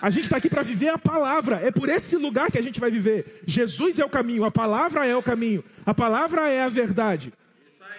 A 0.00 0.10
gente 0.10 0.24
está 0.24 0.36
aqui 0.36 0.48
para 0.48 0.62
viver 0.62 0.88
a 0.88 0.98
palavra, 0.98 1.56
é 1.56 1.70
por 1.70 1.88
esse 1.88 2.16
lugar 2.16 2.50
que 2.50 2.58
a 2.58 2.62
gente 2.62 2.78
vai 2.78 2.90
viver. 2.90 3.42
Jesus 3.46 3.98
é 3.98 4.04
o 4.04 4.08
caminho, 4.08 4.44
a 4.44 4.50
palavra 4.50 5.06
é 5.06 5.14
o 5.14 5.22
caminho, 5.22 5.64
a 5.84 5.94
palavra 5.94 6.48
é 6.48 6.62
a 6.62 6.68
verdade. 6.68 7.32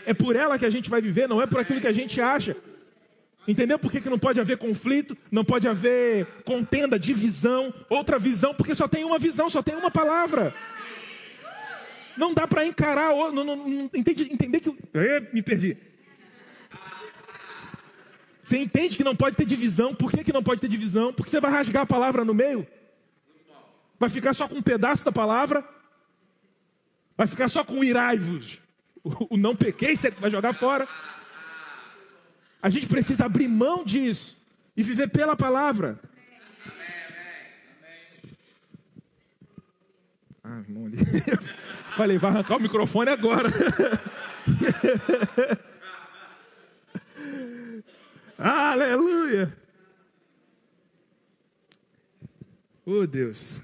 É 0.05 0.13
por 0.13 0.35
ela 0.35 0.57
que 0.57 0.65
a 0.65 0.69
gente 0.69 0.89
vai 0.89 1.01
viver, 1.01 1.27
não 1.27 1.41
é 1.41 1.47
por 1.47 1.59
aquilo 1.59 1.79
que 1.79 1.87
a 1.87 1.93
gente 1.93 2.19
acha. 2.19 2.55
Entendeu 3.47 3.77
por 3.77 3.91
que, 3.91 3.99
que 3.99 4.09
não 4.09 4.19
pode 4.19 4.39
haver 4.39 4.57
conflito, 4.57 5.17
não 5.29 5.43
pode 5.43 5.67
haver 5.67 6.25
contenda, 6.45 6.97
divisão, 6.97 7.73
outra 7.89 8.17
visão, 8.17 8.53
porque 8.53 8.73
só 8.73 8.87
tem 8.87 9.03
uma 9.03 9.19
visão, 9.19 9.49
só 9.49 9.61
tem 9.61 9.75
uma 9.75 9.91
palavra. 9.91 10.55
Não 12.15 12.33
dá 12.33 12.47
para 12.47 12.65
encarar, 12.65 13.09
não, 13.31 13.43
não, 13.43 13.55
não, 13.55 13.89
entende, 13.93 14.31
entender 14.31 14.59
que. 14.61 14.69
me 15.33 15.41
perdi. 15.41 15.77
Você 18.41 18.57
entende 18.57 18.97
que 18.97 19.03
não 19.03 19.15
pode 19.15 19.35
ter 19.35 19.45
divisão. 19.45 19.95
Por 19.95 20.11
que, 20.11 20.23
que 20.23 20.33
não 20.33 20.43
pode 20.43 20.59
ter 20.59 20.67
divisão? 20.67 21.13
Porque 21.13 21.29
você 21.29 21.39
vai 21.39 21.51
rasgar 21.51 21.83
a 21.83 21.87
palavra 21.87 22.25
no 22.25 22.33
meio. 22.33 22.67
Vai 23.97 24.09
ficar 24.09 24.33
só 24.33 24.47
com 24.47 24.55
um 24.55 24.61
pedaço 24.61 25.05
da 25.05 25.11
palavra. 25.11 25.67
Vai 27.17 27.25
ficar 27.25 27.47
só 27.47 27.63
com 27.63 27.83
iraivos. 27.83 28.59
O, 29.01 29.35
o 29.35 29.37
não 29.37 29.55
pequei, 29.55 29.95
você 29.95 30.11
vai 30.11 30.29
jogar 30.29 30.53
fora. 30.53 30.87
A 32.63 32.69
gente 32.69 32.87
precisa 32.87 33.25
abrir 33.25 33.49
mão 33.49 33.83
disso 33.83 34.37
e 34.77 34.81
viver 34.81 35.09
pela 35.09 35.35
palavra. 35.35 35.99
Ah, 40.41 40.59
irmão. 40.59 40.89
Falei, 41.93 42.17
vai 42.17 42.31
arrancar 42.31 42.55
o 42.55 42.61
microfone 42.61 43.09
agora. 43.09 43.49
Aleluia. 48.39 49.53
Oh, 52.85 53.05
Deus. 53.05 53.61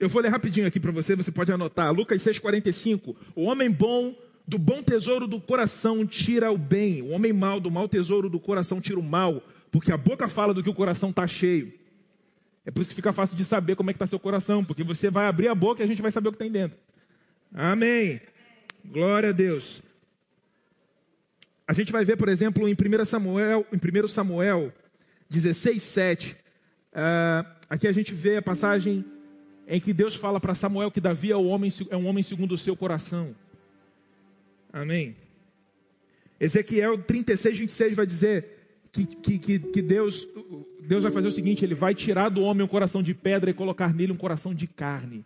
Eu 0.00 0.08
vou 0.08 0.22
ler 0.22 0.30
rapidinho 0.30 0.66
aqui 0.66 0.80
para 0.80 0.92
você, 0.92 1.14
você 1.14 1.30
pode 1.30 1.52
anotar. 1.52 1.92
Lucas 1.92 2.22
6,45. 2.22 3.14
O 3.36 3.44
homem 3.44 3.70
bom 3.70 4.16
do 4.46 4.58
bom 4.58 4.82
tesouro 4.82 5.26
do 5.26 5.40
coração 5.40 6.06
tira 6.06 6.50
o 6.50 6.58
bem, 6.58 7.02
o 7.02 7.10
homem 7.10 7.32
mau 7.32 7.60
do 7.60 7.70
mau 7.70 7.88
tesouro 7.88 8.28
do 8.28 8.40
coração 8.40 8.80
tira 8.80 8.98
o 8.98 9.02
mal, 9.02 9.42
porque 9.70 9.92
a 9.92 9.96
boca 9.96 10.28
fala 10.28 10.52
do 10.52 10.62
que 10.62 10.70
o 10.70 10.74
coração 10.74 11.10
está 11.10 11.26
cheio. 11.26 11.72
É 12.64 12.70
por 12.70 12.80
isso 12.80 12.90
que 12.90 12.96
fica 12.96 13.12
fácil 13.12 13.36
de 13.36 13.44
saber 13.44 13.74
como 13.74 13.90
é 13.90 13.92
que 13.92 13.96
está 13.96 14.06
seu 14.06 14.18
coração, 14.18 14.64
porque 14.64 14.84
você 14.84 15.10
vai 15.10 15.26
abrir 15.26 15.48
a 15.48 15.54
boca 15.54 15.82
e 15.82 15.84
a 15.84 15.86
gente 15.86 16.02
vai 16.02 16.10
saber 16.10 16.28
o 16.28 16.32
que 16.32 16.38
tem 16.38 16.50
dentro. 16.50 16.78
Amém. 17.52 18.20
Glória 18.84 19.30
a 19.30 19.32
Deus. 19.32 19.82
A 21.66 21.72
gente 21.72 21.92
vai 21.92 22.04
ver, 22.04 22.16
por 22.16 22.28
exemplo, 22.28 22.68
em 22.68 22.74
1 22.74 23.04
Samuel, 23.04 23.66
em 23.72 24.04
1 24.04 24.08
Samuel 24.08 24.72
16, 25.28 25.82
7. 25.82 26.36
Uh, 26.92 27.46
aqui 27.70 27.86
a 27.86 27.92
gente 27.92 28.12
vê 28.12 28.36
a 28.36 28.42
passagem 28.42 29.04
em 29.66 29.80
que 29.80 29.92
Deus 29.92 30.14
fala 30.14 30.38
para 30.38 30.54
Samuel 30.54 30.90
que 30.90 31.00
Davi 31.00 31.32
é, 31.32 31.36
homem, 31.36 31.70
é 31.88 31.96
um 31.96 32.06
homem 32.06 32.22
segundo 32.22 32.52
o 32.52 32.58
seu 32.58 32.76
coração. 32.76 33.34
Amém. 34.72 35.14
Ezequiel 36.40 36.98
36, 36.98 37.58
26 37.58 37.94
vai 37.94 38.06
dizer 38.06 38.62
que, 38.90 39.06
que, 39.06 39.58
que, 39.58 39.82
Deus, 39.82 40.26
Deus 40.80 41.02
vai 41.02 41.12
fazer 41.12 41.28
o 41.28 41.32
seguinte: 41.32 41.64
Ele 41.64 41.74
vai 41.74 41.94
tirar 41.94 42.30
do 42.30 42.42
homem 42.42 42.64
um 42.64 42.68
coração 42.68 43.02
de 43.02 43.14
pedra 43.14 43.50
e 43.50 43.54
colocar 43.54 43.94
nele 43.94 44.12
um 44.12 44.16
coração 44.16 44.54
de 44.54 44.66
carne. 44.66 45.24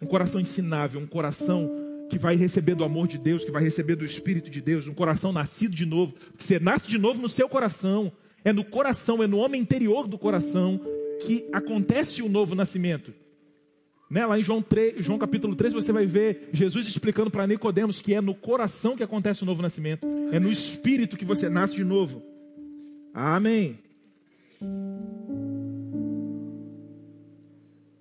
Um 0.00 0.06
coração 0.06 0.40
ensinável, 0.40 1.00
um 1.00 1.06
coração 1.06 1.70
que 2.10 2.18
vai 2.18 2.36
receber 2.36 2.74
do 2.74 2.84
amor 2.84 3.08
de 3.08 3.16
Deus, 3.16 3.44
que 3.44 3.50
vai 3.50 3.62
receber 3.62 3.96
do 3.96 4.04
Espírito 4.04 4.50
de 4.50 4.60
Deus, 4.60 4.86
um 4.86 4.94
coração 4.94 5.32
nascido 5.32 5.74
de 5.74 5.86
novo. 5.86 6.14
Você 6.38 6.58
nasce 6.58 6.88
de 6.88 6.98
novo 6.98 7.22
no 7.22 7.28
seu 7.28 7.48
coração. 7.48 8.12
É 8.44 8.52
no 8.52 8.62
coração, 8.62 9.22
é 9.22 9.26
no 9.26 9.38
homem 9.38 9.62
interior 9.62 10.06
do 10.06 10.18
coração 10.18 10.78
que 11.26 11.48
acontece 11.50 12.20
o 12.20 12.28
novo 12.28 12.54
nascimento. 12.54 13.14
Né? 14.10 14.24
Lá 14.26 14.38
em 14.38 14.42
João, 14.42 14.60
3, 14.62 15.04
João 15.04 15.18
capítulo 15.18 15.54
3 15.54 15.72
você 15.72 15.92
vai 15.92 16.06
ver 16.06 16.50
Jesus 16.52 16.86
explicando 16.86 17.30
para 17.30 17.46
Nicodemos 17.46 18.00
que 18.00 18.14
é 18.14 18.20
no 18.20 18.34
coração 18.34 18.96
que 18.96 19.02
acontece 19.02 19.42
o 19.42 19.46
novo 19.46 19.62
nascimento, 19.62 20.06
é 20.30 20.38
no 20.38 20.50
espírito 20.50 21.16
que 21.16 21.24
você 21.24 21.48
nasce 21.48 21.74
de 21.74 21.84
novo. 21.84 22.22
Amém. 23.12 23.78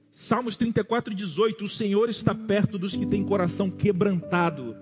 Salmos 0.10 0.56
34, 0.58 1.14
18: 1.14 1.66
O 1.66 1.68
Senhor 1.68 2.10
está 2.10 2.36
perto 2.36 2.78
dos 2.78 2.96
que 2.96 3.06
têm 3.06 3.24
coração 3.24 3.70
quebrantado. 3.70 4.76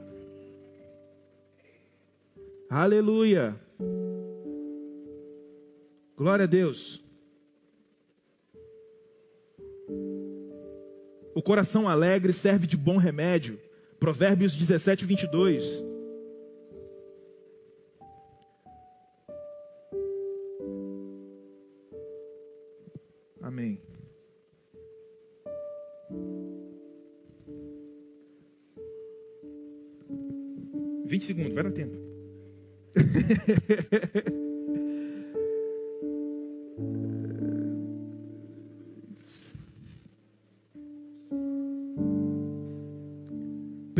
Aleluia. 2.69 3.59
Glória 6.15 6.43
a 6.43 6.47
Deus. 6.47 7.00
O 11.33 11.41
coração 11.41 11.87
alegre 11.87 12.33
serve 12.33 12.67
de 12.67 12.75
bom 12.75 12.97
remédio. 12.97 13.59
Provérbios 13.99 14.55
17, 14.55 15.05
22. 15.05 15.83
Amém. 23.41 23.81
Vinte 31.05 31.25
segundos, 31.25 31.53
vai 31.53 31.63
dar 31.63 31.71
tempo. 31.71 31.97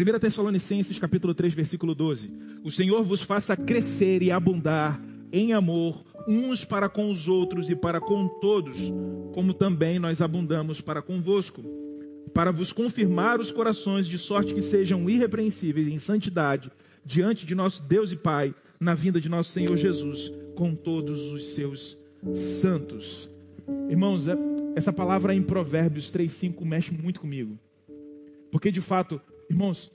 Primeira 0.01 0.19
Tessalonicenses 0.19 0.97
capítulo 0.97 1.31
3, 1.31 1.53
versículo 1.53 1.93
12. 1.93 2.33
O 2.63 2.71
Senhor 2.71 3.03
vos 3.03 3.21
faça 3.21 3.55
crescer 3.55 4.23
e 4.23 4.31
abundar 4.31 4.99
em 5.31 5.53
amor 5.53 6.03
uns 6.27 6.65
para 6.65 6.89
com 6.89 7.07
os 7.11 7.27
outros 7.27 7.69
e 7.69 7.75
para 7.75 8.01
com 8.01 8.27
todos, 8.27 8.91
como 9.31 9.53
também 9.53 9.99
nós 9.99 10.19
abundamos 10.19 10.81
para 10.81 11.03
convosco, 11.03 11.63
para 12.33 12.49
vos 12.49 12.73
confirmar 12.73 13.39
os 13.39 13.51
corações 13.51 14.07
de 14.07 14.17
sorte 14.17 14.55
que 14.55 14.61
sejam 14.63 15.07
irrepreensíveis 15.07 15.87
em 15.87 15.99
santidade 15.99 16.71
diante 17.05 17.45
de 17.45 17.53
nosso 17.53 17.83
Deus 17.83 18.11
e 18.11 18.15
Pai, 18.15 18.55
na 18.79 18.95
vinda 18.95 19.21
de 19.21 19.29
nosso 19.29 19.51
Senhor 19.51 19.77
Jesus, 19.77 20.31
com 20.55 20.73
todos 20.73 21.31
os 21.31 21.53
seus 21.53 21.95
santos. 22.33 23.29
Irmãos, 23.87 24.27
é, 24.27 24.35
essa 24.75 24.91
palavra 24.91 25.35
em 25.35 25.43
Provérbios 25.43 26.11
3:5 26.11 26.65
mexe 26.65 26.91
muito 26.91 27.19
comigo. 27.19 27.55
Porque 28.51 28.71
de 28.71 28.81
fato, 28.81 29.21
irmãos, 29.51 29.91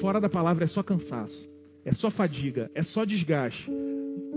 fora 0.00 0.20
da 0.20 0.28
palavra 0.28 0.64
é 0.64 0.66
só 0.66 0.82
cansaço, 0.82 1.50
é 1.84 1.92
só 1.92 2.10
fadiga, 2.10 2.70
é 2.74 2.82
só 2.82 3.04
desgaste. 3.04 3.70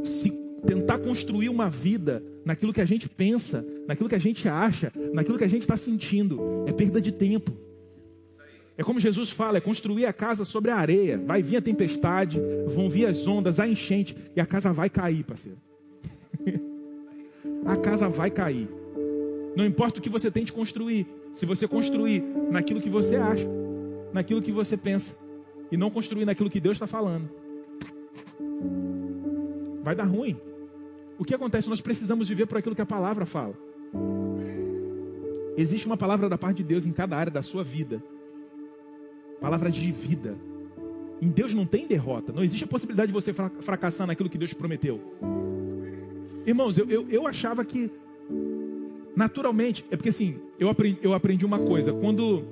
Se 0.04 0.32
tentar 0.66 1.00
construir 1.00 1.50
uma 1.50 1.70
vida 1.70 2.24
naquilo 2.44 2.74
que 2.74 2.82
a 2.82 2.86
gente 2.86 3.08
pensa, 3.08 3.66
naquilo 3.88 4.10
que 4.10 4.16
a 4.16 4.20
gente 4.20 4.48
acha, 4.48 4.92
naquilo 5.14 5.38
que 5.38 5.44
a 5.44 5.48
gente 5.48 5.64
está 5.64 5.76
sentindo, 5.76 6.66
é 6.68 6.72
perda 6.72 7.00
de 7.00 7.12
tempo. 7.12 7.52
É 8.78 8.84
como 8.84 9.00
Jesus 9.00 9.30
fala, 9.30 9.58
é 9.58 9.62
construir 9.62 10.06
a 10.06 10.14
casa 10.14 10.44
sobre 10.44 10.72
a 10.72 10.76
areia. 10.76 11.22
Vai 11.24 11.44
vir 11.44 11.58
a 11.58 11.62
tempestade, 11.62 12.42
vão 12.66 12.90
vir 12.90 13.06
as 13.06 13.28
ondas, 13.28 13.60
a 13.60 13.68
enchente, 13.68 14.16
e 14.36 14.42
a 14.42 14.46
casa 14.46 14.74
vai 14.74 14.90
cair, 14.90 15.24
parceiro. 15.24 15.60
a 17.66 17.76
casa 17.76 18.10
vai 18.10 18.32
cair. 18.32 18.68
Não 19.56 19.66
importa 19.66 20.00
o 20.00 20.02
que 20.02 20.10
você 20.10 20.32
tente 20.32 20.52
construir, 20.52 21.06
se 21.34 21.46
você 21.46 21.68
construir 21.68 22.24
naquilo 22.50 22.82
que 22.82 22.90
você 22.90 23.18
acha, 23.18 23.48
naquilo 24.14 24.42
que 24.42 24.52
você 24.52 24.76
pensa, 24.76 25.16
e 25.72 25.78
não 25.78 25.90
construir 25.90 26.26
naquilo 26.26 26.50
que 26.50 26.60
Deus 26.60 26.76
está 26.76 26.88
falando, 26.88 27.30
vai 29.84 29.96
dar 29.96 30.06
ruim. 30.06 30.38
O 31.18 31.24
que 31.24 31.36
acontece? 31.36 31.70
Nós 31.70 31.82
precisamos 31.82 32.28
viver 32.28 32.46
por 32.46 32.58
aquilo 32.58 32.76
que 32.76 32.82
a 32.82 32.86
palavra 32.86 33.26
fala. 33.26 33.54
Existe 35.58 35.86
uma 35.86 35.98
palavra 35.98 36.28
da 36.28 36.38
parte 36.38 36.58
de 36.58 36.64
Deus 36.64 36.86
em 36.86 36.92
cada 36.92 37.16
área 37.18 37.32
da 37.32 37.42
sua 37.42 37.64
vida. 37.64 38.04
Palavra 39.40 39.70
de 39.70 39.92
vida. 39.92 40.36
Em 41.22 41.30
Deus 41.30 41.54
não 41.54 41.66
tem 41.66 41.88
derrota. 41.88 42.32
Não 42.34 42.44
existe 42.44 42.64
a 42.64 42.68
possibilidade 42.68 43.08
de 43.08 43.14
você 43.14 43.34
fracassar 43.34 44.08
naquilo 44.08 44.30
que 44.30 44.38
Deus 44.38 44.54
prometeu. 44.54 45.00
Irmãos, 46.46 46.78
eu, 46.78 46.90
eu, 46.90 47.08
eu 47.10 47.28
achava 47.28 47.64
que 47.64 47.92
naturalmente, 49.16 49.86
é 49.92 49.96
porque 49.96 50.10
assim, 50.10 50.40
eu 50.60 50.70
aprendi, 50.70 51.00
eu 51.02 51.14
aprendi 51.14 51.46
uma 51.46 51.60
coisa. 51.60 51.94
Quando, 51.94 52.44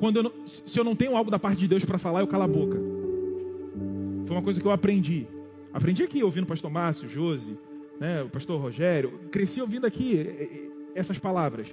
quando 0.00 0.16
eu 0.16 0.22
não, 0.22 0.32
se 0.46 0.78
eu 0.78 0.82
não 0.82 0.96
tenho 0.96 1.14
algo 1.14 1.30
da 1.30 1.38
parte 1.38 1.58
de 1.58 1.68
Deus 1.68 1.84
para 1.84 1.98
falar, 1.98 2.20
eu 2.20 2.26
calo 2.26 2.44
a 2.44 2.48
boca. 2.48 2.78
Foi 4.24 4.34
uma 4.34 4.42
coisa 4.42 4.58
que 4.58 4.66
eu 4.66 4.72
aprendi. 4.72 5.26
Aprendi 5.72 6.02
aqui 6.02 6.24
ouvindo 6.24 6.44
o 6.44 6.46
pastor 6.46 6.70
Márcio, 6.70 7.06
Josi, 7.06 7.56
né, 8.00 8.22
o 8.22 8.30
pastor 8.30 8.58
Rogério. 8.58 9.20
Cresci 9.30 9.60
ouvindo 9.60 9.86
aqui 9.86 10.18
eh, 10.18 10.22
eh, 10.40 10.70
essas 10.94 11.18
palavras. 11.18 11.68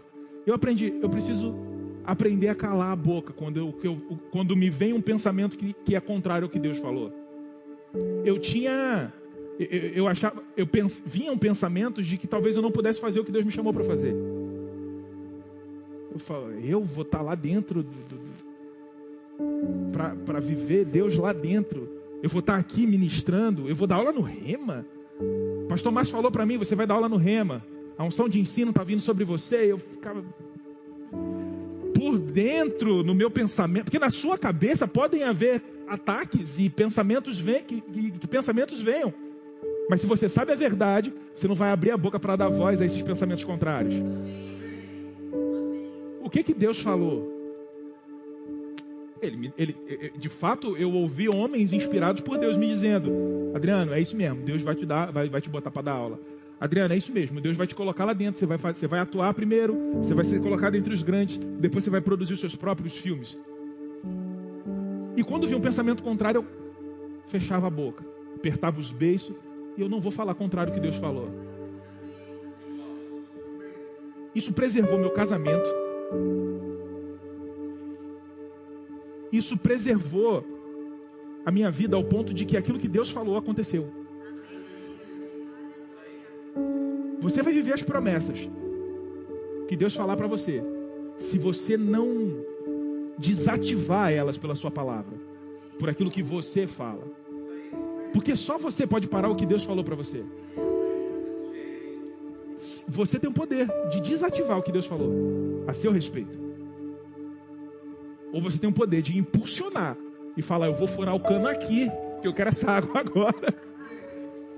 Eu 0.45 0.53
aprendi, 0.53 0.93
eu 1.01 1.09
preciso 1.09 1.55
aprender 2.03 2.49
a 2.49 2.55
calar 2.55 2.91
a 2.91 2.95
boca 2.95 3.31
quando, 3.31 3.57
eu, 3.57 3.73
eu, 3.81 3.95
quando 4.29 4.57
me 4.57 4.69
vem 4.69 4.91
um 4.91 5.01
pensamento 5.01 5.57
que, 5.57 5.73
que 5.73 5.95
é 5.95 5.99
contrário 6.01 6.45
ao 6.45 6.49
que 6.49 6.59
Deus 6.59 6.79
falou. 6.79 7.13
Eu 8.25 8.37
tinha. 8.37 9.13
Eu, 9.57 9.67
eu 9.67 10.07
achava. 10.07 10.43
Eu 10.55 10.67
pens, 10.67 11.01
vinham 11.05 11.37
pensamentos 11.37 12.05
de 12.05 12.17
que 12.17 12.27
talvez 12.27 12.57
eu 12.57 12.61
não 12.61 12.71
pudesse 12.71 12.99
fazer 12.99 13.21
o 13.21 13.23
que 13.23 13.31
Deus 13.31 13.45
me 13.45 13.51
chamou 13.51 13.73
para 13.73 13.85
fazer. 13.85 14.13
Eu 16.17 16.19
falo, 16.19 16.49
eu 16.51 16.83
vou 16.83 17.03
estar 17.03 17.19
tá 17.19 17.23
lá 17.23 17.35
dentro 17.35 17.85
para 20.25 20.39
viver 20.39 20.83
Deus 20.83 21.15
lá 21.15 21.31
dentro. 21.31 21.87
Eu 22.23 22.29
vou 22.29 22.39
estar 22.39 22.55
aqui 22.55 22.87
ministrando, 22.87 23.69
eu 23.69 23.75
vou 23.75 23.85
dar 23.85 23.97
aula 23.97 24.11
no 24.11 24.21
Rema. 24.21 24.83
Pastor 25.69 25.91
Márcio 25.91 26.15
falou 26.15 26.31
para 26.31 26.43
mim, 26.43 26.57
você 26.57 26.73
vai 26.73 26.87
dar 26.87 26.95
aula 26.95 27.07
no 27.07 27.17
Rema. 27.17 27.63
A 27.99 28.03
unção 28.03 28.27
de 28.27 28.39
ensino 28.39 28.71
está 28.71 28.83
vindo 28.83 28.99
sobre 28.99 29.23
você. 29.23 29.71
Eu 29.71 29.77
ficava 29.77 30.25
por 31.93 32.17
dentro 32.17 33.03
no 33.03 33.13
meu 33.13 33.29
pensamento, 33.29 33.85
porque 33.85 33.99
na 33.99 34.09
sua 34.09 34.39
cabeça 34.39 34.87
podem 34.87 35.21
haver 35.21 35.61
ataques 35.87 36.57
e 36.57 36.67
pensamentos 36.67 37.37
vem, 37.37 37.63
que, 37.63 37.79
que, 37.79 38.11
que 38.11 38.27
pensamentos 38.27 38.81
venham. 38.81 39.13
Mas 39.87 40.01
se 40.01 40.07
você 40.07 40.27
sabe 40.27 40.51
a 40.51 40.55
verdade, 40.55 41.13
você 41.35 41.47
não 41.47 41.53
vai 41.53 41.69
abrir 41.69 41.91
a 41.91 41.97
boca 41.97 42.19
para 42.19 42.35
dar 42.35 42.49
voz 42.49 42.81
a 42.81 42.85
esses 42.85 43.03
pensamentos 43.03 43.43
contrários. 43.43 43.93
O 46.27 46.29
que 46.29 46.43
que 46.43 46.53
Deus 46.53 46.81
falou? 46.81 47.25
Ele, 49.21 49.53
ele, 49.57 49.77
de 50.17 50.27
fato, 50.27 50.75
eu 50.75 50.91
ouvi 50.91 51.29
homens 51.29 51.71
inspirados 51.71 52.21
por 52.21 52.37
Deus 52.37 52.57
me 52.57 52.67
dizendo: 52.67 53.09
Adriano, 53.55 53.93
é 53.93 54.01
isso 54.01 54.13
mesmo, 54.17 54.41
Deus 54.41 54.61
vai 54.61 54.75
te 54.75 54.85
dar, 54.85 55.09
vai, 55.09 55.29
vai 55.29 55.39
te 55.39 55.49
botar 55.49 55.71
para 55.71 55.83
dar 55.83 55.93
aula. 55.93 56.19
Adriano, 56.59 56.93
é 56.93 56.97
isso 56.97 57.13
mesmo, 57.13 57.39
Deus 57.39 57.55
vai 57.55 57.65
te 57.65 57.73
colocar 57.73 58.03
lá 58.03 58.11
dentro, 58.11 58.37
você 58.37 58.45
vai, 58.45 58.57
você 58.57 58.87
vai 58.87 58.99
atuar 58.99 59.33
primeiro, 59.33 59.73
você 60.03 60.13
vai 60.13 60.25
ser 60.25 60.41
colocado 60.41 60.75
entre 60.75 60.93
os 60.93 61.01
grandes, 61.01 61.37
depois 61.37 61.85
você 61.85 61.89
vai 61.89 62.01
produzir 62.01 62.33
os 62.33 62.41
seus 62.41 62.57
próprios 62.57 62.97
filmes. 62.97 63.37
E 65.15 65.23
quando 65.23 65.47
vi 65.47 65.55
um 65.55 65.61
pensamento 65.61 66.03
contrário, 66.03 66.41
eu 66.41 66.45
fechava 67.25 67.67
a 67.67 67.69
boca, 67.69 68.03
apertava 68.35 68.81
os 68.81 68.91
beiços, 68.91 69.33
e 69.77 69.81
eu 69.81 69.87
não 69.87 70.01
vou 70.01 70.11
falar 70.11 70.35
contrário 70.35 70.73
ao 70.73 70.75
que 70.75 70.81
Deus 70.81 70.97
falou. 70.97 71.29
Isso 74.35 74.51
preservou 74.51 74.99
meu 74.99 75.11
casamento 75.11 75.86
isso 79.31 79.57
preservou 79.57 80.43
a 81.45 81.51
minha 81.51 81.69
vida 81.69 81.95
ao 81.95 82.03
ponto 82.03 82.33
de 82.33 82.45
que 82.45 82.57
aquilo 82.57 82.79
que 82.79 82.87
Deus 82.87 83.09
falou 83.09 83.37
aconteceu. 83.37 83.87
Você 87.19 87.41
vai 87.41 87.53
viver 87.53 87.73
as 87.73 87.83
promessas 87.83 88.49
que 89.67 89.75
Deus 89.75 89.95
falar 89.95 90.15
para 90.15 90.27
você. 90.27 90.63
Se 91.17 91.37
você 91.37 91.77
não 91.77 92.45
desativar 93.17 94.11
elas 94.11 94.37
pela 94.37 94.55
sua 94.55 94.69
palavra, 94.69 95.17
por 95.79 95.89
aquilo 95.89 96.11
que 96.11 96.23
você 96.23 96.67
fala. 96.67 97.03
Porque 98.13 98.35
só 98.35 98.57
você 98.57 98.87
pode 98.87 99.07
parar 99.07 99.29
o 99.29 99.35
que 99.35 99.45
Deus 99.45 99.63
falou 99.63 99.83
para 99.83 99.95
você. 99.95 100.23
Você 102.87 103.19
tem 103.19 103.29
o 103.29 103.33
poder 103.33 103.67
de 103.91 104.01
desativar 104.01 104.57
o 104.57 104.63
que 104.63 104.71
Deus 104.71 104.87
falou 104.87 105.63
a 105.67 105.73
seu 105.73 105.91
respeito. 105.91 106.39
Ou 108.33 108.41
você 108.41 108.57
tem 108.57 108.69
o 108.69 108.73
poder 108.73 109.01
de 109.01 109.17
impulsionar 109.17 109.95
e 110.35 110.41
falar: 110.41 110.67
Eu 110.67 110.73
vou 110.73 110.87
furar 110.87 111.15
o 111.15 111.19
cano 111.19 111.47
aqui, 111.47 111.89
que 112.21 112.27
eu 112.27 112.33
quero 112.33 112.49
essa 112.49 112.69
água 112.71 112.99
agora. 112.99 113.53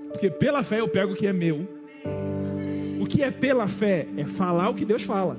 Porque 0.08 0.30
pela 0.30 0.62
fé 0.62 0.80
eu 0.80 0.88
pego 0.88 1.12
o 1.12 1.16
que 1.16 1.26
é 1.26 1.32
meu. 1.32 1.68
O 2.98 3.06
que 3.06 3.22
é 3.22 3.30
pela 3.30 3.68
fé? 3.68 4.08
É 4.16 4.24
falar 4.24 4.70
o 4.70 4.74
que 4.74 4.84
Deus 4.84 5.02
fala. 5.02 5.38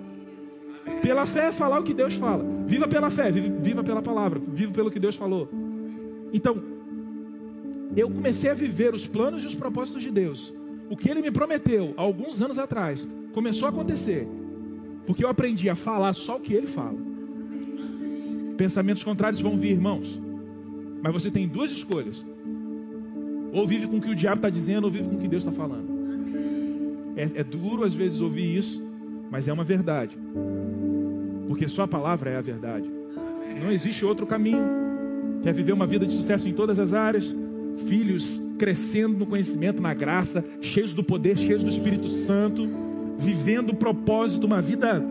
Pela 1.01 1.25
fé 1.25 1.47
é 1.47 1.51
falar 1.51 1.79
o 1.79 1.83
que 1.83 1.93
Deus 1.93 2.13
fala. 2.13 2.43
Viva 2.65 2.87
pela 2.87 3.09
fé, 3.09 3.31
viva 3.31 3.83
pela 3.83 4.01
palavra, 4.01 4.39
viva 4.39 4.71
pelo 4.71 4.89
que 4.89 4.99
Deus 4.99 5.15
falou. 5.15 5.49
Então, 6.33 6.61
eu 7.95 8.09
comecei 8.09 8.49
a 8.49 8.53
viver 8.53 8.93
os 8.93 9.05
planos 9.05 9.43
e 9.43 9.47
os 9.47 9.55
propósitos 9.55 10.01
de 10.01 10.11
Deus. 10.11 10.53
O 10.91 10.97
que 10.97 11.09
ele 11.09 11.21
me 11.21 11.31
prometeu 11.31 11.93
alguns 11.95 12.41
anos 12.41 12.59
atrás 12.59 13.07
começou 13.31 13.65
a 13.65 13.69
acontecer. 13.69 14.27
Porque 15.07 15.23
eu 15.23 15.29
aprendi 15.29 15.69
a 15.69 15.75
falar 15.75 16.11
só 16.11 16.35
o 16.35 16.41
que 16.41 16.53
ele 16.53 16.67
fala. 16.67 16.97
Pensamentos 18.57 19.01
contrários 19.01 19.39
vão 19.39 19.57
vir, 19.57 19.71
irmãos. 19.71 20.21
Mas 21.01 21.13
você 21.13 21.31
tem 21.31 21.47
duas 21.47 21.71
escolhas: 21.71 22.25
ou 23.53 23.65
vive 23.65 23.87
com 23.87 23.99
o 23.99 24.01
que 24.01 24.09
o 24.09 24.15
diabo 24.15 24.39
está 24.39 24.49
dizendo, 24.49 24.83
ou 24.83 24.91
vive 24.91 25.07
com 25.07 25.15
o 25.15 25.17
que 25.17 25.29
Deus 25.29 25.45
está 25.45 25.55
falando. 25.55 25.87
É, 27.15 27.39
é 27.39 27.43
duro 27.43 27.85
às 27.85 27.95
vezes 27.95 28.19
ouvir 28.19 28.57
isso, 28.57 28.83
mas 29.31 29.47
é 29.47 29.53
uma 29.53 29.63
verdade. 29.63 30.17
Porque 31.47 31.69
só 31.69 31.83
a 31.83 31.87
palavra 31.87 32.31
é 32.31 32.35
a 32.35 32.41
verdade. 32.41 32.91
Não 33.63 33.71
existe 33.71 34.03
outro 34.03 34.27
caminho. 34.27 34.65
Quer 35.41 35.53
viver 35.53 35.71
uma 35.71 35.87
vida 35.87 36.05
de 36.05 36.11
sucesso 36.11 36.49
em 36.49 36.53
todas 36.53 36.79
as 36.79 36.91
áreas, 36.91 37.33
filhos 37.87 38.41
crescendo 38.61 39.17
no 39.17 39.25
conhecimento, 39.25 39.81
na 39.81 39.91
graça, 39.91 40.45
cheios 40.61 40.93
do 40.93 41.03
poder, 41.03 41.35
cheios 41.35 41.63
do 41.63 41.69
Espírito 41.71 42.07
Santo, 42.11 42.69
vivendo 43.17 43.71
o 43.71 43.75
propósito, 43.75 44.45
uma 44.45 44.61
vida 44.61 45.03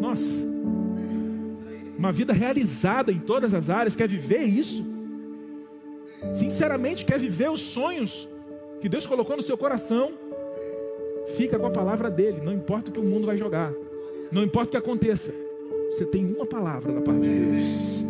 Nossa, 0.00 0.48
uma 1.98 2.10
vida 2.10 2.32
realizada 2.32 3.12
em 3.12 3.18
todas 3.18 3.52
as 3.52 3.68
áreas, 3.68 3.94
quer 3.94 4.08
viver 4.08 4.44
isso? 4.44 4.82
Sinceramente, 6.32 7.04
quer 7.04 7.18
viver 7.18 7.50
os 7.50 7.60
sonhos 7.60 8.26
que 8.80 8.88
Deus 8.88 9.06
colocou 9.06 9.36
no 9.36 9.42
seu 9.42 9.58
coração? 9.58 10.14
Fica 11.36 11.58
com 11.58 11.66
a 11.66 11.70
palavra 11.70 12.10
dele, 12.10 12.40
não 12.42 12.54
importa 12.54 12.88
o 12.88 12.92
que 12.94 12.98
o 12.98 13.04
mundo 13.04 13.26
vai 13.26 13.36
jogar, 13.36 13.74
não 14.32 14.42
importa 14.42 14.68
o 14.68 14.70
que 14.70 14.76
aconteça, 14.78 15.34
você 15.90 16.06
tem 16.06 16.24
uma 16.24 16.46
palavra 16.46 16.94
da 16.94 17.02
parte 17.02 17.28
de 17.28 17.44
Deus. 17.44 18.04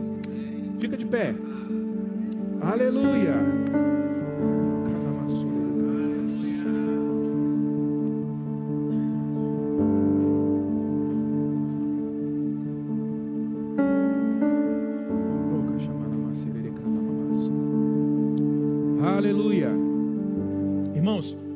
Fica 0.78 0.97
de 0.97 1.07
pé. 1.07 1.34
Aleluia. 2.61 3.97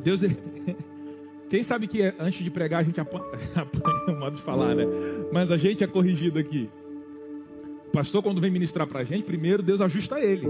Deus 0.03 0.23
é. 0.23 0.29
Quem 1.49 1.63
sabe 1.63 1.87
que 1.87 2.03
antes 2.19 2.43
de 2.43 2.51
pregar 2.51 2.81
a 2.81 2.83
gente 2.83 2.99
apanha, 3.01 3.25
apanha 3.55 4.17
o 4.17 4.19
modo 4.19 4.37
de 4.37 4.43
falar, 4.43 4.75
né? 4.75 4.87
Mas 5.31 5.51
a 5.51 5.57
gente 5.57 5.85
é 5.85 5.87
corrigido 5.87 6.39
aqui. 6.39 6.71
O 7.89 7.93
pastor, 7.93 8.23
quando 8.23 8.41
vem 8.41 8.51
ministrar 8.51 8.87
pra 8.87 9.05
gente, 9.05 9.25
primeiro 9.25 9.63
Deus 9.63 9.81
ajusta 9.81 10.19
ele. 10.19 10.49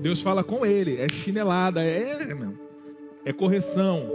Deus 0.00 0.20
fala 0.20 0.44
com 0.44 0.66
ele. 0.66 0.98
É 0.98 1.08
chinelada, 1.08 1.82
é, 1.82 2.26
é 3.24 3.32
correção. 3.32 4.10